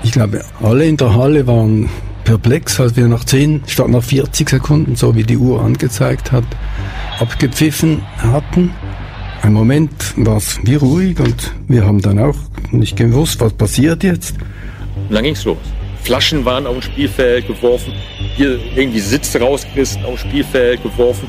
ich 0.03 0.13
glaube, 0.13 0.45
alle 0.63 0.87
in 0.87 0.97
der 0.97 1.15
Halle 1.15 1.47
waren 1.47 1.91
perplex, 2.27 2.81
als 2.81 2.97
wir 2.97 3.07
nach 3.07 3.25
10 3.25 3.63
statt 3.67 3.89
nach 3.89 4.03
40 4.03 4.51
Sekunden, 4.51 4.97
so 4.97 5.15
wie 5.15 5.23
die 5.23 5.39
Uhr 5.39 5.63
angezeigt 5.63 6.33
hat, 6.33 6.45
abgepfiffen 7.21 8.03
hatten. 8.19 8.75
Ein 9.43 9.53
Moment 9.53 9.93
war 10.17 10.37
es 10.37 10.59
wie 10.65 10.75
ruhig 10.75 11.19
und 11.21 11.53
wir 11.69 11.87
haben 11.87 12.03
dann 12.03 12.19
auch 12.19 12.37
nicht 12.73 12.97
gewusst, 12.97 13.41
was 13.41 13.53
passiert 13.53 14.03
jetzt. 14.03 14.35
Und 15.09 15.15
dann 15.15 15.25
ging's 15.25 15.45
los. 15.45 15.59
Flaschen 16.03 16.45
waren 16.45 16.67
auf 16.67 16.75
dem 16.75 16.83
Spielfeld 16.83 17.47
geworfen, 17.47 17.93
hier 18.37 18.59
irgendwie 18.75 19.01
Sitze 19.01 19.41
rausgerissen, 19.41 20.05
aufs 20.05 20.23
Spielfeld 20.23 20.83
geworfen. 20.83 21.29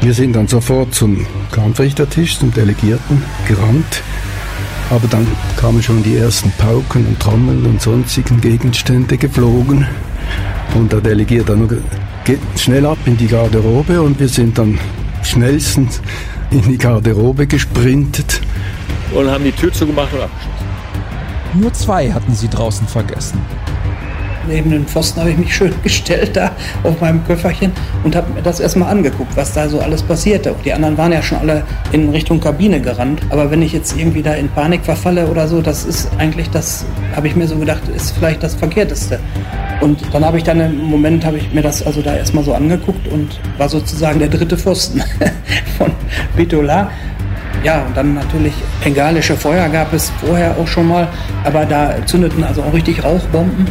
Wir 0.00 0.14
sind 0.14 0.34
dann 0.34 0.46
sofort 0.46 0.94
zum 0.94 1.26
Kampfrichtertisch, 1.50 2.38
zum 2.38 2.52
Delegierten 2.52 3.22
gerannt. 3.48 4.02
Aber 4.90 5.08
dann 5.08 5.26
kamen 5.56 5.82
schon 5.82 6.04
die 6.04 6.16
ersten 6.16 6.52
Pauken 6.52 7.04
und 7.06 7.18
Trommeln 7.18 7.66
und 7.66 7.82
sonstigen 7.82 8.40
Gegenstände 8.40 9.16
geflogen. 9.16 9.86
Und 10.74 10.92
der 10.92 11.00
Delegierte 11.00 11.52
dann 11.52 11.82
geht 12.24 12.40
schnell 12.56 12.86
ab 12.86 12.98
in 13.06 13.16
die 13.16 13.28
Garderobe 13.28 14.00
und 14.02 14.18
wir 14.18 14.28
sind 14.28 14.58
dann 14.58 14.78
schnellstens 15.22 16.00
in 16.50 16.62
die 16.62 16.78
Garderobe 16.78 17.46
gesprintet. 17.46 18.40
Und 19.14 19.30
haben 19.30 19.44
die 19.44 19.52
Tür 19.52 19.72
zugemacht 19.72 20.12
und 20.12 20.20
abgeschlossen. 20.20 20.66
Nur 21.54 21.72
zwei 21.72 22.12
hatten 22.12 22.34
sie 22.34 22.48
draußen 22.48 22.86
vergessen 22.86 23.40
neben 24.48 24.70
den 24.70 24.86
Pfosten 24.86 25.20
habe 25.20 25.30
ich 25.30 25.36
mich 25.36 25.54
schön 25.54 25.74
gestellt 25.82 26.36
da 26.36 26.52
auf 26.82 27.00
meinem 27.00 27.24
Köfferchen 27.24 27.72
und 28.04 28.16
habe 28.16 28.32
mir 28.32 28.42
das 28.42 28.60
erstmal 28.60 28.90
angeguckt, 28.90 29.36
was 29.36 29.52
da 29.52 29.68
so 29.68 29.80
alles 29.80 30.02
passierte. 30.02 30.54
Die 30.64 30.72
anderen 30.72 30.96
waren 30.96 31.12
ja 31.12 31.22
schon 31.22 31.38
alle 31.38 31.64
in 31.92 32.10
Richtung 32.10 32.40
Kabine 32.40 32.80
gerannt. 32.80 33.22
Aber 33.30 33.50
wenn 33.50 33.62
ich 33.62 33.72
jetzt 33.72 33.96
irgendwie 33.96 34.22
da 34.22 34.34
in 34.34 34.48
Panik 34.48 34.84
verfalle 34.84 35.26
oder 35.26 35.48
so, 35.48 35.60
das 35.60 35.84
ist 35.84 36.08
eigentlich 36.18 36.50
das, 36.50 36.84
habe 37.14 37.28
ich 37.28 37.36
mir 37.36 37.46
so 37.46 37.56
gedacht, 37.56 37.82
ist 37.88 38.12
vielleicht 38.12 38.42
das 38.42 38.54
Verkehrteste. 38.54 39.18
Und 39.80 40.02
dann 40.12 40.24
habe 40.24 40.38
ich 40.38 40.44
dann 40.44 40.60
im 40.60 40.84
Moment, 40.84 41.24
habe 41.24 41.38
ich 41.38 41.52
mir 41.52 41.62
das 41.62 41.86
also 41.86 42.00
da 42.02 42.16
erstmal 42.16 42.44
so 42.44 42.54
angeguckt 42.54 43.06
und 43.08 43.38
war 43.58 43.68
sozusagen 43.68 44.18
der 44.18 44.28
dritte 44.28 44.56
Pfosten 44.56 45.02
von 45.78 45.92
Bitola. 46.36 46.90
Ja, 47.62 47.82
und 47.82 47.96
dann 47.96 48.14
natürlich 48.14 48.54
bengalische 48.82 49.36
Feuer 49.36 49.68
gab 49.68 49.92
es 49.92 50.12
vorher 50.20 50.56
auch 50.56 50.68
schon 50.68 50.88
mal, 50.88 51.08
aber 51.44 51.64
da 51.66 51.94
zündeten 52.06 52.44
also 52.44 52.62
auch 52.62 52.72
richtig 52.72 53.02
Rauchbomben. 53.02 53.66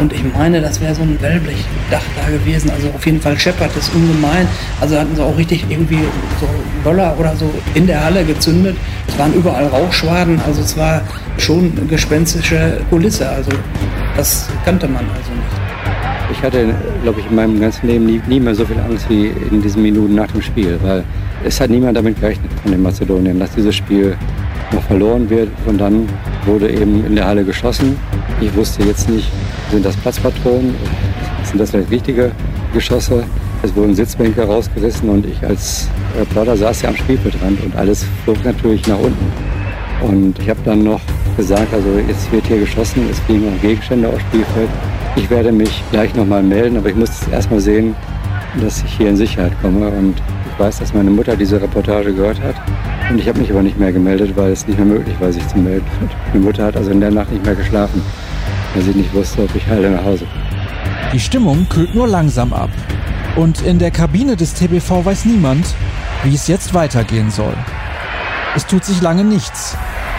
Und 0.00 0.12
ich 0.12 0.22
meine, 0.36 0.60
das 0.60 0.80
wäre 0.80 0.94
so 0.94 1.02
ein 1.02 1.20
Wellblechdach 1.20 2.02
da 2.22 2.30
gewesen. 2.30 2.70
Also 2.70 2.88
auf 2.94 3.04
jeden 3.04 3.20
Fall 3.20 3.38
scheppert 3.38 3.70
es 3.76 3.88
ungemein. 3.88 4.46
Also 4.80 4.96
hatten 4.96 5.16
sie 5.16 5.22
auch 5.22 5.36
richtig 5.36 5.64
irgendwie 5.68 5.98
so 6.40 6.46
Böller 6.84 7.16
oder 7.18 7.34
so 7.34 7.52
in 7.74 7.86
der 7.86 8.04
Halle 8.04 8.24
gezündet. 8.24 8.76
Es 9.08 9.18
waren 9.18 9.34
überall 9.34 9.66
Rauchschwaden. 9.66 10.40
Also 10.46 10.60
es 10.60 10.76
war 10.76 11.02
schon 11.36 11.72
eine 11.76 11.86
gespenstische 11.86 12.80
Kulisse. 12.90 13.28
Also 13.28 13.50
das 14.18 14.48
kannte 14.64 14.88
man 14.88 15.04
also 15.10 15.30
nicht. 15.30 16.32
Ich 16.32 16.42
hatte, 16.42 16.74
glaube 17.04 17.20
ich, 17.20 17.26
in 17.26 17.36
meinem 17.36 17.60
ganzen 17.60 17.86
Leben 17.86 18.04
nie, 18.04 18.20
nie 18.26 18.40
mehr 18.40 18.54
so 18.54 18.64
viel 18.64 18.78
Angst 18.80 19.08
wie 19.08 19.28
in 19.28 19.62
diesen 19.62 19.80
Minuten 19.80 20.16
nach 20.16 20.26
dem 20.26 20.42
Spiel, 20.42 20.76
weil 20.82 21.04
es 21.44 21.60
hat 21.60 21.70
niemand 21.70 21.96
damit 21.96 22.20
gerechnet 22.20 22.50
von 22.60 22.72
den 22.72 22.82
Mazedonien, 22.82 23.38
dass 23.38 23.52
dieses 23.52 23.76
Spiel 23.76 24.16
noch 24.72 24.82
verloren 24.82 25.30
wird. 25.30 25.48
Und 25.66 25.78
dann 25.78 26.08
wurde 26.46 26.68
eben 26.68 27.06
in 27.06 27.14
der 27.14 27.26
Halle 27.26 27.44
geschossen. 27.44 27.96
Ich 28.40 28.54
wusste 28.56 28.82
jetzt 28.82 29.08
nicht, 29.08 29.30
sind 29.70 29.84
das 29.84 29.96
Platzpatronen? 29.96 30.74
Sind 31.44 31.60
das 31.60 31.70
vielleicht 31.70 31.92
richtige 31.92 32.32
Geschosse? 32.74 33.22
Es 33.62 33.74
wurden 33.76 33.94
Sitzbänke 33.94 34.42
rausgerissen 34.42 35.08
und 35.08 35.26
ich 35.26 35.42
als 35.46 35.88
Plotter 36.30 36.56
saß 36.56 36.82
ja 36.82 36.88
am 36.88 36.96
Spielfeldrand 36.96 37.64
und 37.64 37.76
alles 37.76 38.04
flog 38.24 38.44
natürlich 38.44 38.84
nach 38.88 38.98
unten. 38.98 39.32
Und 40.02 40.38
ich 40.40 40.50
habe 40.50 40.60
dann 40.64 40.82
noch 40.82 41.00
gesagt, 41.38 41.72
also 41.72 41.88
jetzt 42.06 42.30
wird 42.32 42.46
hier 42.46 42.58
geschossen, 42.58 43.08
es 43.10 43.20
fliegen 43.20 43.46
auch 43.48 43.62
Gegenstände 43.62 44.08
aufs 44.08 44.20
Spielfeld. 44.22 44.68
Ich 45.16 45.30
werde 45.30 45.52
mich 45.52 45.82
gleich 45.92 46.14
nochmal 46.14 46.42
melden, 46.42 46.76
aber 46.76 46.88
ich 46.88 46.96
muss 46.96 47.08
jetzt 47.08 47.32
erstmal 47.32 47.60
sehen, 47.60 47.94
dass 48.60 48.82
ich 48.82 48.92
hier 48.96 49.08
in 49.08 49.16
Sicherheit 49.16 49.52
komme. 49.62 49.88
Und 49.88 50.20
ich 50.52 50.58
weiß, 50.58 50.80
dass 50.80 50.92
meine 50.92 51.10
Mutter 51.10 51.36
diese 51.36 51.62
Reportage 51.62 52.12
gehört 52.12 52.40
hat. 52.42 52.56
Und 53.08 53.20
ich 53.20 53.28
habe 53.28 53.38
mich 53.38 53.50
aber 53.50 53.62
nicht 53.62 53.78
mehr 53.78 53.92
gemeldet, 53.92 54.32
weil 54.34 54.50
es 54.50 54.66
nicht 54.66 54.78
mehr 54.78 54.86
möglich 54.86 55.14
war, 55.20 55.32
sich 55.32 55.46
zu 55.46 55.58
melden. 55.58 55.86
Meine 56.32 56.44
Mutter 56.44 56.64
hat 56.64 56.76
also 56.76 56.90
in 56.90 57.00
der 57.00 57.12
Nacht 57.12 57.30
nicht 57.30 57.44
mehr 57.44 57.54
geschlafen, 57.54 58.02
weil 58.74 58.82
sie 58.82 58.90
nicht 58.90 59.14
wusste, 59.14 59.44
ob 59.44 59.54
ich 59.54 59.66
heile 59.68 59.90
nach 59.90 60.04
Hause 60.04 60.24
komme. 60.24 61.12
Die 61.12 61.20
Stimmung 61.20 61.68
kühlt 61.68 61.94
nur 61.94 62.08
langsam 62.08 62.52
ab. 62.52 62.70
Und 63.36 63.62
in 63.62 63.78
der 63.78 63.92
Kabine 63.92 64.34
des 64.34 64.54
TBV 64.54 65.04
weiß 65.04 65.24
niemand, 65.24 65.66
wie 66.24 66.34
es 66.34 66.48
jetzt 66.48 66.74
weitergehen 66.74 67.30
soll. 67.30 67.54
Es 68.56 68.66
tut 68.66 68.84
sich 68.84 69.00
lange 69.00 69.22
nichts, 69.22 69.76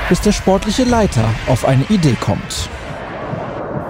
bis 0.10 0.22
der 0.22 0.32
sportliche 0.32 0.84
Leiter 0.84 1.30
auf 1.48 1.66
eine 1.66 1.84
Idee 1.90 2.18
kommt. 2.20 2.70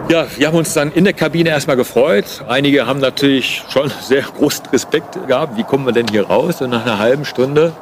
Ja, 0.09 0.25
wir 0.37 0.47
haben 0.47 0.57
uns 0.57 0.73
dann 0.73 0.91
in 0.91 1.03
der 1.03 1.13
Kabine 1.13 1.49
erstmal 1.49 1.77
gefreut. 1.77 2.43
Einige 2.47 2.85
haben 2.85 2.99
natürlich 2.99 3.63
schon 3.69 3.91
sehr 4.01 4.23
großen 4.23 4.65
Respekt 4.73 5.27
gehabt. 5.27 5.57
Wie 5.57 5.63
kommen 5.63 5.85
wir 5.85 5.93
denn 5.93 6.07
hier 6.07 6.27
raus? 6.27 6.61
Und 6.61 6.71
nach 6.71 6.85
einer 6.85 6.99
halben 6.99 7.25
Stunde 7.25 7.73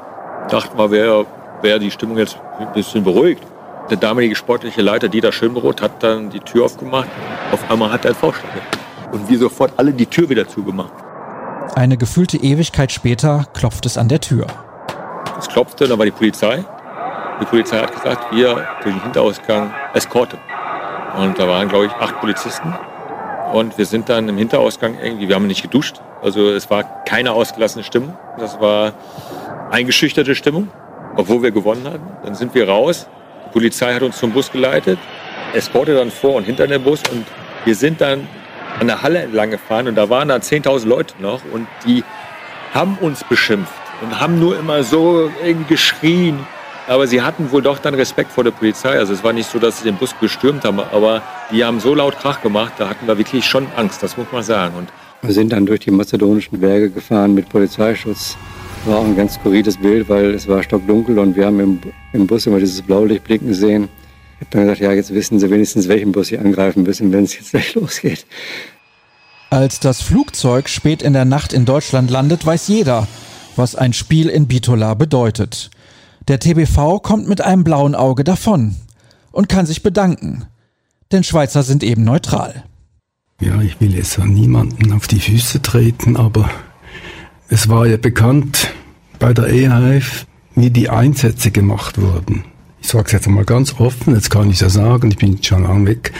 dachten 0.49 0.77
wir, 0.77 0.91
wäre 0.91 1.25
wär 1.61 1.79
die 1.79 1.89
Stimmung 1.89 2.17
jetzt 2.17 2.37
ein 2.59 2.71
bisschen 2.73 3.03
beruhigt. 3.03 3.41
Der 3.89 3.97
damalige 3.97 4.35
sportliche 4.35 4.81
Leiter 4.81 5.07
Dieter 5.07 5.31
Schönbrot 5.31 5.81
hat 5.81 6.03
dann 6.03 6.29
die 6.29 6.41
Tür 6.41 6.65
aufgemacht. 6.65 7.07
Auf 7.51 7.71
einmal 7.71 7.91
hat 7.91 8.03
er 8.03 8.11
einen 8.11 8.19
Vorschlag. 8.19 8.49
Und 9.11 9.29
wir 9.29 9.39
sofort 9.39 9.71
alle 9.77 9.93
die 9.93 10.05
Tür 10.05 10.29
wieder 10.29 10.47
zugemacht. 10.47 10.91
Eine 11.75 11.95
gefühlte 11.95 12.37
Ewigkeit 12.37 12.91
später 12.91 13.45
klopft 13.53 13.85
es 13.85 13.97
an 13.97 14.09
der 14.09 14.19
Tür. 14.19 14.47
Es 15.39 15.47
klopfte, 15.47 15.87
da 15.87 15.97
war 15.97 16.05
die 16.05 16.11
Polizei. 16.11 16.65
Die 17.39 17.45
Polizei 17.45 17.77
hat 17.79 17.93
gesagt, 17.93 18.31
wir 18.31 18.55
durch 18.81 18.95
den 18.95 19.03
Hinterausgang 19.03 19.73
Eskorte. 19.93 20.37
Und 21.17 21.37
da 21.37 21.47
waren, 21.47 21.67
glaube 21.67 21.85
ich, 21.85 21.91
acht 21.93 22.19
Polizisten. 22.19 22.73
Und 23.53 23.77
wir 23.77 23.85
sind 23.85 24.09
dann 24.09 24.27
im 24.27 24.37
Hinterausgang 24.37 24.97
irgendwie, 25.01 25.27
wir 25.27 25.35
haben 25.35 25.47
nicht 25.47 25.61
geduscht. 25.61 26.01
Also 26.21 26.49
es 26.49 26.69
war 26.69 26.83
keine 27.05 27.31
ausgelassene 27.31 27.83
Stimmung. 27.83 28.17
Das 28.37 28.59
war 28.59 28.93
eingeschüchterte 29.71 30.35
Stimmung, 30.35 30.69
obwohl 31.15 31.43
wir 31.43 31.51
gewonnen 31.51 31.85
hatten. 31.85 32.07
Dann 32.23 32.35
sind 32.35 32.53
wir 32.55 32.67
raus. 32.67 33.07
Die 33.45 33.49
Polizei 33.51 33.93
hat 33.93 34.01
uns 34.01 34.17
zum 34.17 34.31
Bus 34.31 34.51
geleitet. 34.51 34.99
Eskorte 35.53 35.95
dann 35.95 36.11
vor 36.11 36.35
und 36.35 36.43
hinter 36.43 36.67
dem 36.67 36.83
Bus. 36.83 37.01
Und 37.11 37.25
wir 37.65 37.75
sind 37.75 38.01
dann 38.01 38.27
an 38.79 38.87
der 38.87 39.01
Halle 39.01 39.19
entlang 39.19 39.51
gefahren. 39.51 39.87
Und 39.87 39.95
da 39.95 40.09
waren 40.09 40.27
dann 40.27 40.41
10.000 40.41 40.87
Leute 40.87 41.13
noch. 41.19 41.41
Und 41.53 41.67
die 41.85 42.03
haben 42.73 42.97
uns 42.99 43.23
beschimpft 43.23 43.73
und 44.01 44.19
haben 44.19 44.39
nur 44.39 44.57
immer 44.59 44.83
so 44.83 45.31
irgendwie 45.43 45.75
geschrien. 45.75 46.45
Aber 46.87 47.05
sie 47.05 47.21
hatten 47.21 47.51
wohl 47.51 47.61
doch 47.61 47.79
dann 47.79 47.93
Respekt 47.93 48.31
vor 48.31 48.45
der 48.45 48.51
Polizei. 48.51 48.97
Also 48.97 49.13
es 49.13 49.23
war 49.23 49.33
nicht 49.33 49.49
so, 49.49 49.59
dass 49.59 49.79
sie 49.79 49.83
den 49.83 49.97
Bus 49.97 50.15
gestürmt 50.21 50.63
haben, 50.63 50.79
aber 50.79 51.21
die 51.51 51.63
haben 51.63 51.81
so 51.81 51.93
laut 51.93 52.17
Krach 52.17 52.41
gemacht, 52.41 52.73
da 52.77 52.89
hatten 52.89 53.05
wir 53.07 53.17
wirklich 53.17 53.45
schon 53.45 53.67
Angst, 53.75 54.01
das 54.01 54.15
muss 54.15 54.27
man 54.31 54.41
sagen. 54.41 54.75
Und 54.77 54.89
wir 55.21 55.33
sind 55.33 55.51
dann 55.51 55.65
durch 55.65 55.81
die 55.81 55.91
mazedonischen 55.91 56.59
Berge 56.59 56.89
gefahren 56.89 57.33
mit 57.33 57.49
Polizeischutz. 57.49 58.37
War 58.85 58.99
auch 58.99 59.05
ein 59.05 59.17
ganz 59.17 59.33
skurriles 59.33 59.77
Bild, 59.77 60.07
weil 60.07 60.33
es 60.33 60.47
war 60.47 60.63
stockdunkel 60.63 61.19
und 61.19 61.35
wir 61.35 61.47
haben 61.47 61.59
im, 61.59 61.79
im 62.13 62.25
Bus 62.25 62.45
immer 62.45 62.59
dieses 62.59 62.81
Blaulicht 62.81 63.25
blicken 63.25 63.53
sehen. 63.53 63.89
Ich 64.39 64.45
habe 64.45 64.51
dann 64.51 64.61
gesagt, 64.61 64.81
ja, 64.81 64.93
jetzt 64.93 65.13
wissen 65.13 65.39
sie 65.39 65.49
wenigstens, 65.49 65.89
welchen 65.89 66.13
Bus 66.13 66.27
sie 66.27 66.37
angreifen 66.37 66.83
müssen, 66.83 67.11
wenn 67.11 67.25
es 67.25 67.35
jetzt 67.35 67.51
gleich 67.51 67.75
losgeht. 67.75 68.25
Als 69.49 69.79
das 69.79 70.01
Flugzeug 70.01 70.69
spät 70.69 71.01
in 71.01 71.13
der 71.13 71.25
Nacht 71.25 71.51
in 71.51 71.65
Deutschland 71.65 72.11
landet, 72.11 72.45
weiß 72.45 72.67
jeder, 72.67 73.07
was 73.55 73.75
ein 73.75 73.93
Spiel 73.93 74.29
in 74.29 74.47
Bitola 74.47 74.93
bedeutet. 74.93 75.71
Der 76.27 76.39
TBV 76.39 76.99
kommt 77.01 77.29
mit 77.29 77.39
einem 77.39 77.63
blauen 77.63 77.95
Auge 77.95 78.25
davon 78.25 78.75
und 79.31 79.47
kann 79.47 79.65
sich 79.65 79.81
bedanken, 79.81 80.45
denn 81.13 81.23
Schweizer 81.23 81.63
sind 81.63 81.83
eben 81.83 82.03
neutral. 82.03 82.65
Ja, 83.39 83.61
ich 83.61 83.79
will 83.79 83.95
jetzt 83.95 84.19
an 84.19 84.33
niemanden 84.33 84.91
auf 84.91 85.07
die 85.07 85.21
Füße 85.21 85.61
treten, 85.61 86.17
aber 86.17 86.49
es 87.47 87.69
war 87.69 87.87
ja 87.87 87.95
bekannt 87.95 88.73
bei 89.19 89.33
der 89.33 89.47
EHF, 89.47 90.25
wie 90.55 90.69
die 90.69 90.89
Einsätze 90.89 91.51
gemacht 91.51 92.01
wurden. 92.01 92.43
Ich 92.81 92.89
sage 92.89 93.05
es 93.05 93.11
jetzt 93.13 93.29
mal 93.29 93.45
ganz 93.45 93.79
offen, 93.79 94.13
jetzt 94.13 94.29
kann 94.29 94.49
ich 94.49 94.55
es 94.55 94.61
ja 94.61 94.69
sagen, 94.69 95.09
ich 95.11 95.17
bin 95.17 95.41
schon 95.41 95.63
lang 95.63 95.85
weg. 95.85 96.11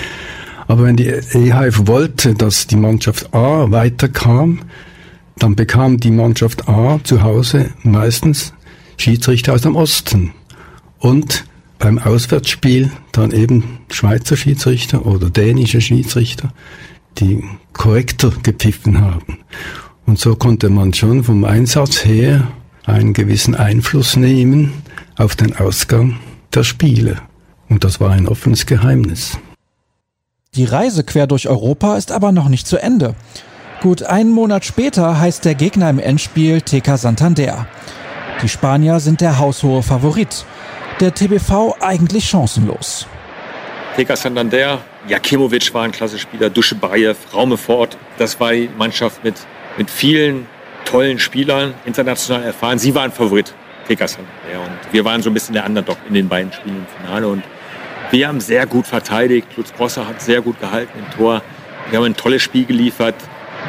Aber 0.68 0.84
wenn 0.84 0.96
die 0.96 1.08
EHF 1.08 1.88
wollte, 1.88 2.34
dass 2.34 2.68
die 2.68 2.76
Mannschaft 2.78 3.34
A 3.34 3.72
weiterkam, 3.72 4.60
dann 5.38 5.56
bekam 5.56 6.00
die 6.00 6.12
Mannschaft 6.12 6.70
A 6.70 7.00
zu 7.04 7.24
Hause 7.24 7.72
meistens 7.84 8.54
Schiedsrichter 8.98 9.54
aus 9.54 9.62
dem 9.62 9.76
Osten. 9.76 10.34
Und 11.00 11.46
beim 11.80 12.00
Auswärtsspiel 12.00 12.92
dann 13.12 13.32
eben 13.32 13.80
Schweizer 13.92 14.36
Schiedsrichter 14.36 15.06
oder 15.06 15.30
dänische 15.30 15.82
Schiedsrichter, 15.82 16.52
die 17.20 17.44
korrekter 17.74 18.32
gepfiffen 18.44 19.00
haben. 19.00 19.40
Und 20.06 20.20
so 20.20 20.36
konnte 20.36 20.70
man 20.70 20.94
schon 20.94 21.24
vom 21.24 21.44
Einsatz 21.44 22.06
her 22.06 22.48
einen 22.86 23.14
gewissen 23.14 23.56
Einfluss 23.56 24.16
nehmen 24.16 24.74
auf 25.18 25.36
den 25.36 25.56
Ausgang 25.56 26.20
der 26.54 26.64
Spiele. 26.64 27.22
Und 27.70 27.84
das 27.84 28.00
war 28.00 28.12
ein 28.12 28.28
offenes 28.28 28.66
Geheimnis. 28.66 29.38
Die 30.56 30.66
Reise 30.66 31.04
quer 31.04 31.28
durch 31.28 31.48
Europa 31.48 31.98
ist 31.98 32.12
aber 32.12 32.32
noch 32.32 32.50
nicht 32.50 32.66
zu 32.66 32.78
Ende. 32.78 33.16
Gut 33.82 34.02
einen 34.02 34.32
Monat 34.32 34.66
später 34.66 35.20
heißt 35.20 35.46
der 35.46 35.54
Gegner 35.54 35.90
im 35.90 36.00
Endspiel 36.00 36.62
TK 36.62 36.98
Santander. 36.98 37.68
Die 38.44 38.50
Spanier 38.50 39.00
sind 39.00 39.20
der 39.22 39.40
haushohe 39.40 39.82
Favorit. 39.82 40.46
Der 41.00 41.14
TBV 41.14 41.76
eigentlich 41.80 42.30
chancenlos. 42.30 43.08
TK 43.96 44.16
Santander, 44.16 44.80
Jakimovic 45.08 45.74
war 45.74 45.84
ein 45.84 45.92
klasse 45.92 46.20
Spieler, 46.20 46.52
Duschebaev, 46.52 47.18
Raumefort. 47.34 47.98
Das 48.20 48.40
war 48.40 48.52
die 48.52 48.70
Mannschaft 48.78 49.24
mit, 49.24 49.36
mit 49.78 49.90
vielen 49.90 50.46
tollen 50.86 51.18
Spielern, 51.18 51.74
international 51.86 52.44
erfahren. 52.44 52.78
Sie 52.78 52.94
waren 52.94 53.12
Favorit, 53.12 53.56
TK 53.88 54.08
Santander. 54.08 54.62
Und 54.66 54.94
wir 54.94 55.04
waren 55.04 55.24
so 55.24 55.32
ein 55.32 55.34
bisschen 55.34 55.54
der 55.54 55.66
Underdog 55.66 55.98
in 56.08 56.14
den 56.14 56.30
beiden 56.30 56.54
Spielen 56.54 56.78
im 56.78 56.86
Finale. 57.02 57.28
Und 57.28 57.44
wir 58.12 58.28
haben 58.28 58.40
sehr 58.40 58.68
gut 58.68 58.86
verteidigt. 58.86 59.48
Lutz 59.58 59.74
Grosser 59.74 60.08
hat 60.08 60.22
sehr 60.22 60.42
gut 60.42 60.60
gehalten 60.60 61.00
im 61.00 61.18
Tor. 61.18 61.42
Wir 61.90 61.98
haben 61.98 62.06
ein 62.06 62.16
tolles 62.16 62.44
Spiel 62.44 62.66
geliefert. 62.66 63.16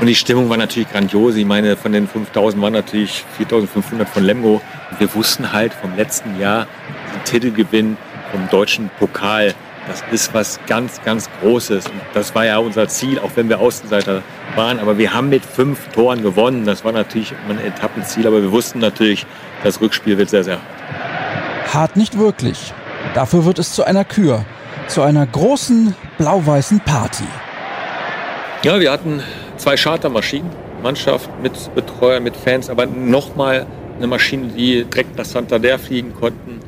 Und 0.00 0.06
die 0.06 0.14
Stimmung 0.14 0.48
war 0.48 0.56
natürlich 0.56 0.90
grandios. 0.90 1.34
Ich 1.34 1.44
meine, 1.44 1.76
von 1.76 1.92
den 1.92 2.06
5000 2.06 2.62
waren 2.62 2.72
natürlich 2.72 3.24
4500 3.36 4.08
von 4.08 4.22
Lemgo. 4.22 4.60
Und 4.90 5.00
wir 5.00 5.12
wussten 5.14 5.52
halt 5.52 5.74
vom 5.74 5.96
letzten 5.96 6.38
Jahr, 6.38 6.66
den 7.14 7.24
Titelgewinn 7.24 7.96
vom 8.30 8.48
deutschen 8.48 8.90
Pokal, 8.98 9.54
das 9.88 10.04
ist 10.12 10.34
was 10.34 10.60
ganz, 10.66 11.02
ganz 11.02 11.30
Großes. 11.40 11.86
Und 11.86 12.00
das 12.12 12.34
war 12.34 12.44
ja 12.44 12.58
unser 12.58 12.88
Ziel, 12.88 13.18
auch 13.18 13.30
wenn 13.36 13.48
wir 13.48 13.58
Außenseiter 13.58 14.22
waren. 14.54 14.78
Aber 14.80 14.98
wir 14.98 15.14
haben 15.14 15.30
mit 15.30 15.44
fünf 15.44 15.88
Toren 15.88 16.22
gewonnen. 16.22 16.66
Das 16.66 16.84
war 16.84 16.92
natürlich 16.92 17.32
ein 17.48 17.58
Etappenziel. 17.58 18.26
Aber 18.26 18.42
wir 18.42 18.52
wussten 18.52 18.80
natürlich, 18.80 19.26
das 19.64 19.80
Rückspiel 19.80 20.18
wird 20.18 20.28
sehr, 20.28 20.44
sehr 20.44 20.56
hart. 20.56 21.74
Hart 21.74 21.96
nicht 21.96 22.18
wirklich. 22.18 22.72
Dafür 23.14 23.46
wird 23.46 23.58
es 23.58 23.72
zu 23.72 23.82
einer 23.82 24.04
Kür. 24.04 24.44
Zu 24.88 25.02
einer 25.02 25.26
großen 25.26 25.94
blau-weißen 26.18 26.80
Party. 26.80 27.24
Ja, 28.62 28.80
wir 28.80 28.92
hatten 28.92 29.22
zwei 29.58 29.76
Chartermaschinen, 29.76 30.50
Mannschaft 30.82 31.28
mit 31.42 31.52
Betreuer, 31.74 32.20
mit 32.20 32.36
Fans, 32.36 32.70
aber 32.70 32.86
nochmal 32.86 33.66
eine 33.96 34.06
Maschine, 34.06 34.48
die 34.56 34.84
direkt 34.84 35.16
nach 35.16 35.24
Santander 35.24 35.78
fliegen 35.78 36.14
konnten, 36.14 36.60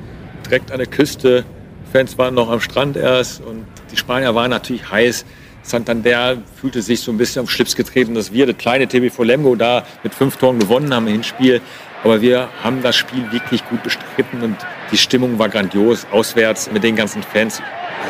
direkt 0.44 0.72
an 0.72 0.78
der 0.78 0.86
Küste. 0.86 1.44
Fans 1.92 2.18
waren 2.18 2.34
noch 2.34 2.50
am 2.50 2.60
Strand 2.60 2.96
erst 2.96 3.40
und 3.44 3.64
die 3.90 3.96
Spanier 3.96 4.34
waren 4.34 4.50
natürlich 4.50 4.90
heiß. 4.90 5.24
Santander 5.62 6.38
fühlte 6.60 6.82
sich 6.82 7.00
so 7.00 7.12
ein 7.12 7.18
bisschen 7.18 7.40
am 7.40 7.48
Schlips 7.48 7.76
getreten, 7.76 8.14
dass 8.14 8.32
wir, 8.32 8.46
das 8.46 8.56
kleine 8.56 8.88
TBV 8.88 9.22
Lemgo, 9.22 9.54
da 9.54 9.84
mit 10.02 10.14
fünf 10.14 10.36
Toren 10.36 10.58
gewonnen 10.58 10.92
haben 10.92 11.06
im 11.06 11.14
Hinspiel. 11.14 11.60
Aber 12.02 12.20
wir 12.22 12.48
haben 12.62 12.82
das 12.82 12.96
Spiel 12.96 13.30
wirklich 13.30 13.62
gut 13.68 13.82
bestritten 13.82 14.42
und 14.42 14.56
die 14.90 14.96
Stimmung 14.96 15.38
war 15.38 15.48
grandios. 15.48 16.06
Auswärts 16.10 16.70
mit 16.72 16.82
den 16.82 16.96
ganzen 16.96 17.22
Fans, 17.22 17.60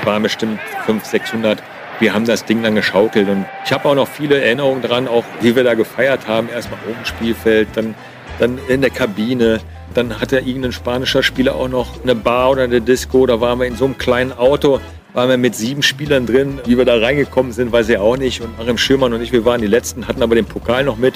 waren 0.04 0.22
bestimmt 0.22 0.60
500, 0.86 1.06
600 1.06 1.62
wir 2.00 2.14
haben 2.14 2.24
das 2.24 2.44
Ding 2.44 2.62
dann 2.62 2.74
geschaukelt. 2.74 3.28
Und 3.28 3.46
ich 3.64 3.72
habe 3.72 3.88
auch 3.88 3.94
noch 3.94 4.08
viele 4.08 4.40
Erinnerungen 4.40 4.82
dran, 4.82 5.06
auch 5.06 5.24
wie 5.40 5.54
wir 5.54 5.62
da 5.62 5.74
gefeiert 5.74 6.26
haben. 6.26 6.48
Erstmal 6.48 6.80
oben 6.88 7.04
Spielfeld, 7.04 7.68
dann, 7.74 7.94
dann 8.38 8.58
in 8.68 8.80
der 8.80 8.90
Kabine. 8.90 9.60
Dann 9.94 10.20
hatte 10.20 10.38
irgendein 10.38 10.72
spanischer 10.72 11.22
Spieler 11.22 11.56
auch 11.56 11.68
noch 11.68 12.02
eine 12.02 12.14
Bar 12.14 12.50
oder 12.50 12.62
eine 12.62 12.80
Disco. 12.80 13.26
Da 13.26 13.40
waren 13.40 13.60
wir 13.60 13.66
in 13.66 13.76
so 13.76 13.84
einem 13.84 13.98
kleinen 13.98 14.32
Auto, 14.32 14.80
waren 15.12 15.28
wir 15.28 15.36
mit 15.36 15.54
sieben 15.54 15.82
Spielern 15.82 16.26
drin. 16.26 16.60
Wie 16.64 16.78
wir 16.78 16.84
da 16.84 16.96
reingekommen 16.96 17.52
sind, 17.52 17.72
weiß 17.72 17.88
ich 17.88 17.98
auch 17.98 18.16
nicht. 18.16 18.40
Und 18.40 18.58
Achim 18.58 18.78
Schirmann 18.78 19.12
und 19.12 19.20
ich, 19.20 19.32
wir 19.32 19.44
waren 19.44 19.60
die 19.60 19.66
Letzten, 19.66 20.08
hatten 20.08 20.22
aber 20.22 20.36
den 20.36 20.46
Pokal 20.46 20.84
noch 20.84 20.96
mit 20.96 21.14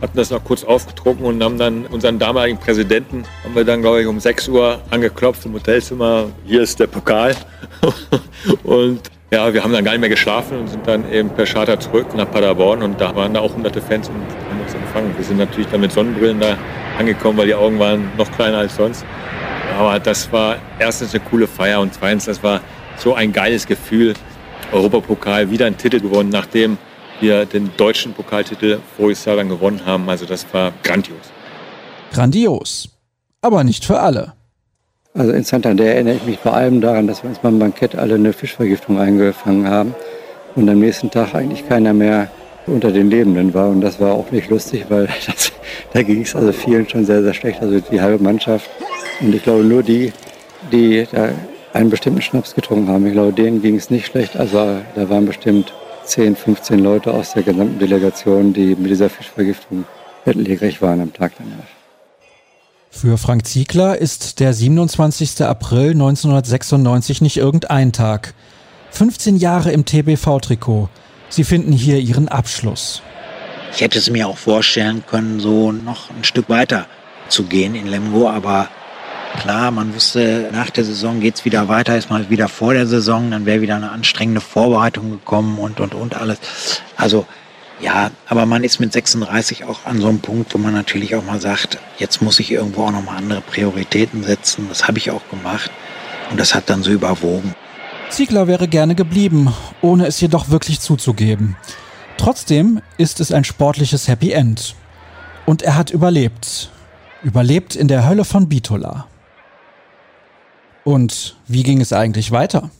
hatten 0.00 0.16
das 0.16 0.30
noch 0.30 0.44
kurz 0.44 0.64
aufgetrunken 0.64 1.24
und 1.24 1.42
haben 1.42 1.58
dann 1.58 1.86
unseren 1.86 2.18
damaligen 2.18 2.58
Präsidenten, 2.58 3.24
haben 3.44 3.54
wir 3.54 3.64
dann, 3.64 3.80
glaube 3.80 4.02
ich, 4.02 4.06
um 4.06 4.20
6 4.20 4.48
Uhr 4.48 4.80
angeklopft 4.90 5.46
im 5.46 5.54
Hotelzimmer. 5.54 6.26
Hier 6.46 6.62
ist 6.62 6.78
der 6.78 6.86
Pokal. 6.86 7.34
und 8.64 9.10
ja, 9.32 9.52
wir 9.52 9.64
haben 9.64 9.72
dann 9.72 9.84
gar 9.84 9.92
nicht 9.92 10.00
mehr 10.00 10.10
geschlafen 10.10 10.58
und 10.58 10.68
sind 10.68 10.86
dann 10.86 11.10
eben 11.10 11.30
per 11.30 11.46
Charter 11.46 11.80
zurück 11.80 12.14
nach 12.14 12.30
Paderborn 12.30 12.82
und 12.82 13.00
da 13.00 13.14
waren 13.16 13.34
da 13.34 13.40
auch 13.40 13.54
hunderte 13.54 13.80
Fans 13.80 14.08
und 14.08 14.14
haben 14.14 14.60
uns 14.60 14.74
empfangen. 14.74 15.12
Wir 15.16 15.24
sind 15.24 15.38
natürlich 15.38 15.66
dann 15.68 15.80
mit 15.80 15.92
Sonnenbrillen 15.92 16.38
da 16.38 16.56
angekommen, 16.98 17.38
weil 17.38 17.46
die 17.46 17.54
Augen 17.54 17.78
waren 17.78 18.08
noch 18.16 18.30
kleiner 18.32 18.58
als 18.58 18.76
sonst. 18.76 19.04
Aber 19.78 19.98
das 19.98 20.30
war 20.32 20.56
erstens 20.78 21.14
eine 21.14 21.24
coole 21.24 21.46
Feier 21.46 21.80
und 21.80 21.92
zweitens, 21.92 22.26
das 22.26 22.42
war 22.42 22.60
so 22.98 23.14
ein 23.14 23.32
geiles 23.32 23.66
Gefühl. 23.66 24.14
Europapokal, 24.72 25.50
wieder 25.50 25.66
ein 25.66 25.76
Titel 25.76 26.00
gewonnen, 26.00 26.30
nachdem 26.30 26.78
wir 27.20 27.46
den 27.46 27.70
deutschen 27.76 28.12
Pokaltitel 28.12 28.78
voriges 28.96 29.24
Jahr 29.24 29.36
dann 29.36 29.48
gewonnen 29.48 29.84
haben. 29.84 30.08
Also 30.08 30.26
das 30.26 30.46
war 30.52 30.72
grandios. 30.82 31.32
Grandios. 32.12 32.88
Aber 33.42 33.64
nicht 33.64 33.84
für 33.84 34.00
alle. 34.00 34.32
Also 35.14 35.32
in 35.32 35.44
Santander 35.44 35.84
erinnere 35.86 36.16
ich 36.16 36.24
mich 36.24 36.38
vor 36.38 36.54
allem 36.54 36.80
daran, 36.80 37.06
dass 37.06 37.22
wir 37.22 37.30
uns 37.30 37.38
beim 37.38 37.58
Bankett 37.58 37.94
alle 37.94 38.16
eine 38.16 38.32
Fischvergiftung 38.32 38.98
eingefangen 38.98 39.68
haben 39.68 39.94
und 40.54 40.68
am 40.68 40.78
nächsten 40.78 41.10
Tag 41.10 41.34
eigentlich 41.34 41.66
keiner 41.66 41.94
mehr 41.94 42.30
unter 42.66 42.92
den 42.92 43.10
Lebenden 43.10 43.54
war. 43.54 43.68
Und 43.68 43.80
das 43.80 43.98
war 44.00 44.12
auch 44.12 44.30
nicht 44.30 44.50
lustig, 44.50 44.86
weil 44.88 45.08
das, 45.26 45.52
da 45.92 46.02
ging 46.02 46.22
es 46.22 46.34
also 46.34 46.52
vielen 46.52 46.88
schon 46.88 47.06
sehr, 47.06 47.22
sehr 47.22 47.34
schlecht. 47.34 47.62
Also 47.62 47.80
die 47.80 48.00
halbe 48.00 48.22
Mannschaft. 48.22 48.68
Und 49.20 49.34
ich 49.34 49.42
glaube 49.42 49.64
nur 49.64 49.82
die, 49.82 50.12
die 50.70 51.06
da 51.10 51.30
einen 51.72 51.90
bestimmten 51.90 52.22
Schnaps 52.22 52.54
getrunken 52.54 52.88
haben. 52.88 53.06
Ich 53.06 53.12
glaube, 53.12 53.32
denen 53.32 53.62
ging 53.62 53.76
es 53.76 53.90
nicht 53.90 54.06
schlecht. 54.06 54.36
Also 54.36 54.80
da 54.94 55.08
waren 55.08 55.26
bestimmt 55.26 55.72
10, 56.06 56.36
15 56.36 56.78
Leute 56.78 57.12
aus 57.12 57.32
der 57.32 57.42
gesamten 57.42 57.78
Delegation, 57.78 58.52
die 58.52 58.74
mit 58.74 58.90
dieser 58.90 59.10
Fischvergiftung 59.10 59.84
bettlägerig 60.24 60.80
waren 60.82 61.00
am 61.00 61.12
Tag 61.12 61.32
danach. 61.38 61.64
Für 62.90 63.18
Frank 63.18 63.46
Ziegler 63.46 63.98
ist 63.98 64.40
der 64.40 64.54
27. 64.54 65.42
April 65.42 65.90
1996 65.90 67.20
nicht 67.20 67.36
irgendein 67.36 67.92
Tag. 67.92 68.32
15 68.90 69.36
Jahre 69.36 69.72
im 69.72 69.84
TBV-Trikot. 69.84 70.88
Sie 71.28 71.44
finden 71.44 71.72
hier 71.72 71.98
ihren 71.98 72.28
Abschluss. 72.28 73.02
Ich 73.74 73.82
hätte 73.82 73.98
es 73.98 74.08
mir 74.08 74.26
auch 74.26 74.38
vorstellen 74.38 75.04
können, 75.06 75.40
so 75.40 75.72
noch 75.72 76.08
ein 76.10 76.24
Stück 76.24 76.48
weiter 76.48 76.86
zu 77.28 77.44
gehen 77.44 77.74
in 77.74 77.86
Lemgo, 77.86 78.30
aber 78.30 78.68
klar, 79.36 79.70
man 79.70 79.94
wusste, 79.94 80.48
nach 80.52 80.70
der 80.70 80.84
Saison 80.84 81.20
geht 81.20 81.36
es 81.36 81.44
wieder 81.44 81.68
weiter, 81.68 81.96
ist 81.96 82.10
mal 82.10 82.28
wieder 82.30 82.48
vor 82.48 82.74
der 82.74 82.86
Saison, 82.86 83.30
dann 83.30 83.46
wäre 83.46 83.60
wieder 83.60 83.76
eine 83.76 83.90
anstrengende 83.90 84.40
Vorbereitung 84.40 85.10
gekommen 85.10 85.58
und, 85.58 85.80
und, 85.80 85.94
und 85.94 86.16
alles. 86.16 86.38
Also 86.96 87.26
ja, 87.80 88.10
aber 88.26 88.46
man 88.46 88.64
ist 88.64 88.80
mit 88.80 88.92
36 88.92 89.64
auch 89.64 89.84
an 89.84 90.00
so 90.00 90.08
einem 90.08 90.20
Punkt, 90.20 90.54
wo 90.54 90.58
man 90.58 90.72
natürlich 90.72 91.14
auch 91.14 91.24
mal 91.24 91.40
sagt, 91.40 91.78
jetzt 91.98 92.22
muss 92.22 92.40
ich 92.40 92.50
irgendwo 92.50 92.84
auch 92.84 92.90
nochmal 92.90 93.18
andere 93.18 93.42
Prioritäten 93.42 94.24
setzen. 94.24 94.66
Das 94.68 94.88
habe 94.88 94.98
ich 94.98 95.10
auch 95.10 95.28
gemacht 95.30 95.70
und 96.30 96.40
das 96.40 96.54
hat 96.54 96.70
dann 96.70 96.82
so 96.82 96.90
überwogen. 96.90 97.54
Ziegler 98.08 98.46
wäre 98.46 98.68
gerne 98.68 98.94
geblieben, 98.94 99.52
ohne 99.82 100.06
es 100.06 100.20
jedoch 100.20 100.48
wirklich 100.48 100.80
zuzugeben. 100.80 101.56
Trotzdem 102.16 102.80
ist 102.96 103.20
es 103.20 103.30
ein 103.30 103.44
sportliches 103.44 104.08
Happy 104.08 104.32
End. 104.32 104.74
Und 105.44 105.62
er 105.62 105.76
hat 105.76 105.90
überlebt. 105.90 106.70
Überlebt 107.22 107.76
in 107.76 107.88
der 107.88 108.08
Hölle 108.08 108.24
von 108.24 108.48
Bitola. 108.48 109.06
Und 110.86 111.34
wie 111.48 111.64
ging 111.64 111.80
es 111.80 111.92
eigentlich 111.92 112.30
weiter? 112.30 112.70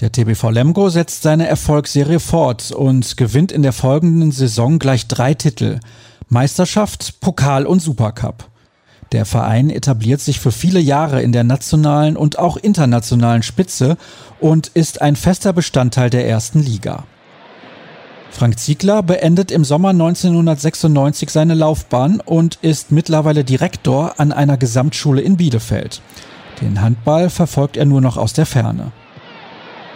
Der 0.00 0.12
TBV 0.12 0.50
Lemgo 0.50 0.90
setzt 0.90 1.22
seine 1.22 1.48
Erfolgsserie 1.48 2.20
fort 2.20 2.72
und 2.72 3.16
gewinnt 3.16 3.52
in 3.52 3.62
der 3.62 3.72
folgenden 3.72 4.32
Saison 4.32 4.78
gleich 4.78 5.06
drei 5.06 5.32
Titel. 5.32 5.80
Meisterschaft, 6.28 7.22
Pokal 7.22 7.64
und 7.64 7.80
Supercup. 7.80 8.50
Der 9.12 9.24
Verein 9.24 9.70
etabliert 9.70 10.20
sich 10.20 10.40
für 10.40 10.52
viele 10.52 10.78
Jahre 10.78 11.22
in 11.22 11.32
der 11.32 11.42
nationalen 11.42 12.18
und 12.18 12.38
auch 12.38 12.58
internationalen 12.58 13.42
Spitze 13.42 13.96
und 14.38 14.68
ist 14.74 15.00
ein 15.00 15.16
fester 15.16 15.54
Bestandteil 15.54 16.10
der 16.10 16.28
ersten 16.28 16.60
Liga. 16.60 17.04
Frank 18.30 18.58
Ziegler 18.58 19.02
beendet 19.02 19.50
im 19.50 19.64
Sommer 19.64 19.88
1996 19.88 21.30
seine 21.30 21.54
Laufbahn 21.54 22.20
und 22.20 22.58
ist 22.60 22.92
mittlerweile 22.92 23.42
Direktor 23.42 24.20
an 24.20 24.32
einer 24.32 24.58
Gesamtschule 24.58 25.22
in 25.22 25.38
Bielefeld. 25.38 26.02
Den 26.60 26.80
Handball 26.80 27.30
verfolgt 27.30 27.76
er 27.76 27.84
nur 27.84 28.00
noch 28.00 28.16
aus 28.16 28.32
der 28.32 28.46
Ferne. 28.46 28.92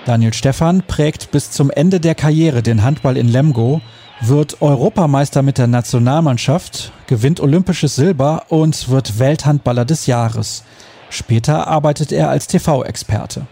Daniel 0.06 0.32
Stephan 0.32 0.82
prägt 0.86 1.30
bis 1.30 1.50
zum 1.50 1.70
Ende 1.70 2.00
der 2.00 2.14
Karriere 2.14 2.62
den 2.62 2.82
Handball 2.82 3.16
in 3.16 3.28
Lemgo 3.28 3.80
wird 4.20 4.60
Europameister 4.60 5.42
mit 5.42 5.58
der 5.58 5.66
Nationalmannschaft, 5.66 6.92
gewinnt 7.06 7.40
olympisches 7.40 7.96
Silber 7.96 8.44
und 8.48 8.90
wird 8.90 9.18
Welthandballer 9.18 9.84
des 9.84 10.06
Jahres. 10.06 10.62
Später 11.08 11.66
arbeitet 11.66 12.12
er 12.12 12.28
als 12.28 12.46
TV-Experte. 12.46 13.46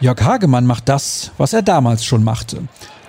Jörg 0.00 0.20
Hagemann 0.22 0.66
macht 0.66 0.88
das, 0.88 1.32
was 1.36 1.52
er 1.52 1.62
damals 1.62 2.04
schon 2.04 2.24
machte. 2.24 2.62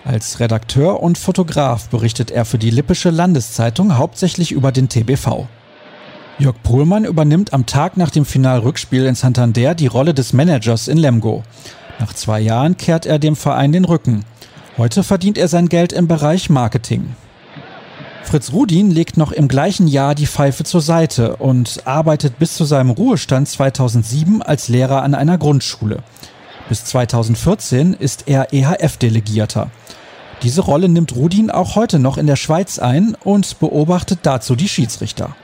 Als 0.03 0.39
Redakteur 0.39 1.01
und 1.01 1.17
Fotograf 1.17 1.87
berichtet 1.89 2.31
er 2.31 2.43
für 2.43 2.57
die 2.57 2.71
Lippische 2.71 3.11
Landeszeitung 3.11 3.97
hauptsächlich 3.97 4.51
über 4.51 4.71
den 4.71 4.89
TBV. 4.89 5.47
Jörg 6.41 6.55
Pohlmann 6.63 7.05
übernimmt 7.05 7.53
am 7.53 7.67
Tag 7.67 7.97
nach 7.97 8.09
dem 8.09 8.25
Finalrückspiel 8.25 9.05
in 9.05 9.13
Santander 9.13 9.75
die 9.75 9.85
Rolle 9.85 10.15
des 10.15 10.33
Managers 10.33 10.87
in 10.87 10.97
Lemgo. 10.97 11.43
Nach 11.99 12.13
zwei 12.13 12.39
Jahren 12.39 12.77
kehrt 12.77 13.05
er 13.05 13.19
dem 13.19 13.35
Verein 13.35 13.71
den 13.71 13.85
Rücken. 13.85 14.25
Heute 14.75 15.03
verdient 15.03 15.37
er 15.37 15.47
sein 15.47 15.69
Geld 15.69 15.93
im 15.93 16.07
Bereich 16.07 16.49
Marketing. 16.49 17.15
Fritz 18.23 18.53
Rudin 18.53 18.89
legt 18.89 19.17
noch 19.17 19.31
im 19.31 19.47
gleichen 19.47 19.87
Jahr 19.87 20.15
die 20.15 20.25
Pfeife 20.25 20.63
zur 20.63 20.81
Seite 20.81 21.35
und 21.35 21.83
arbeitet 21.85 22.39
bis 22.39 22.55
zu 22.55 22.65
seinem 22.65 22.89
Ruhestand 22.89 23.47
2007 23.47 24.41
als 24.41 24.67
Lehrer 24.67 25.03
an 25.03 25.13
einer 25.13 25.37
Grundschule. 25.37 25.99
Bis 26.69 26.85
2014 26.85 27.93
ist 27.93 28.23
er 28.25 28.51
EHF-Delegierter. 28.51 29.69
Diese 30.41 30.61
Rolle 30.61 30.89
nimmt 30.89 31.15
Rudin 31.15 31.51
auch 31.51 31.75
heute 31.75 31.99
noch 31.99 32.17
in 32.17 32.25
der 32.25 32.35
Schweiz 32.35 32.79
ein 32.79 33.15
und 33.23 33.59
beobachtet 33.59 34.21
dazu 34.23 34.55
die 34.55 34.69
Schiedsrichter. 34.69 35.35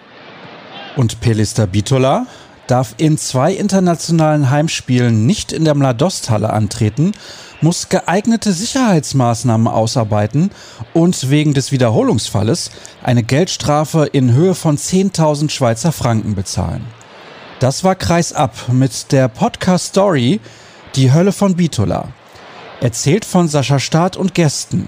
Und 0.97 1.21
Pelista 1.21 1.65
Bitola 1.65 2.25
darf 2.67 2.95
in 2.97 3.17
zwei 3.17 3.53
internationalen 3.53 4.49
Heimspielen 4.49 5.25
nicht 5.25 5.53
in 5.53 5.63
der 5.63 5.75
Mladosthalle 5.75 6.49
antreten 6.49 7.13
muss 7.61 7.89
geeignete 7.89 8.51
Sicherheitsmaßnahmen 8.53 9.67
ausarbeiten 9.67 10.51
und 10.93 11.29
wegen 11.29 11.53
des 11.53 11.71
Wiederholungsfalles 11.71 12.71
eine 13.03 13.23
Geldstrafe 13.23 14.05
in 14.05 14.33
Höhe 14.33 14.55
von 14.55 14.77
10.000 14.77 15.49
Schweizer 15.49 15.91
Franken 15.91 16.35
bezahlen. 16.35 16.85
Das 17.59 17.83
war 17.83 17.95
Kreisab 17.95 18.53
mit 18.71 19.11
der 19.11 19.27
Podcast 19.27 19.87
Story 19.87 20.39
Die 20.95 21.11
Hölle 21.11 21.31
von 21.31 21.55
Bitola. 21.55 22.09
Erzählt 22.81 23.25
von 23.25 23.47
Sascha 23.47 23.79
Staat 23.79 24.17
und 24.17 24.35
Gästen. 24.35 24.87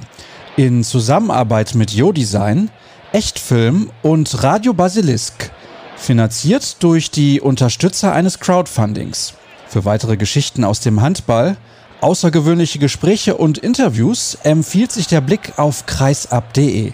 In 0.55 0.83
Zusammenarbeit 0.83 1.73
mit 1.73 1.91
Jo-Design, 1.91 2.69
Echtfilm 3.11 3.89
und 4.03 4.43
Radio 4.43 4.73
Basilisk. 4.73 5.51
Finanziert 5.99 6.81
durch 6.81 7.11
die 7.11 7.41
Unterstützer 7.41 8.13
eines 8.13 8.39
Crowdfundings. 8.39 9.33
Für 9.67 9.85
weitere 9.85 10.17
Geschichten 10.17 10.63
aus 10.63 10.79
dem 10.79 11.01
Handball 11.01 11.57
außergewöhnliche 12.01 12.79
Gespräche 12.79 13.35
und 13.35 13.59
Interviews 13.59 14.37
empfiehlt 14.43 14.91
sich 14.91 15.07
der 15.07 15.21
Blick 15.21 15.53
auf 15.57 15.85
kreisab.de. 15.85 16.93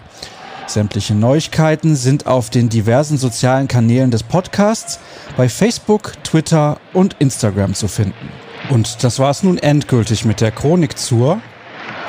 Sämtliche 0.67 1.13
Neuigkeiten 1.13 1.95
sind 1.95 2.25
auf 2.25 2.49
den 2.49 2.69
diversen 2.69 3.17
sozialen 3.17 3.67
Kanälen 3.67 4.11
des 4.11 4.23
Podcasts 4.23 4.99
bei 5.37 5.47
Facebook, 5.47 6.13
Twitter 6.23 6.79
und 6.91 7.15
Instagram 7.19 7.75
zu 7.75 7.87
finden. 7.87 8.29
Und 8.69 9.03
das 9.03 9.19
war 9.19 9.29
es 9.29 9.43
nun 9.43 9.59
endgültig 9.59 10.25
mit 10.25 10.41
der 10.41 10.51
Chronik 10.51 10.97
zur 10.97 11.39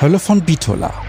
Hölle 0.00 0.18
von 0.18 0.40
Bitola. 0.40 1.05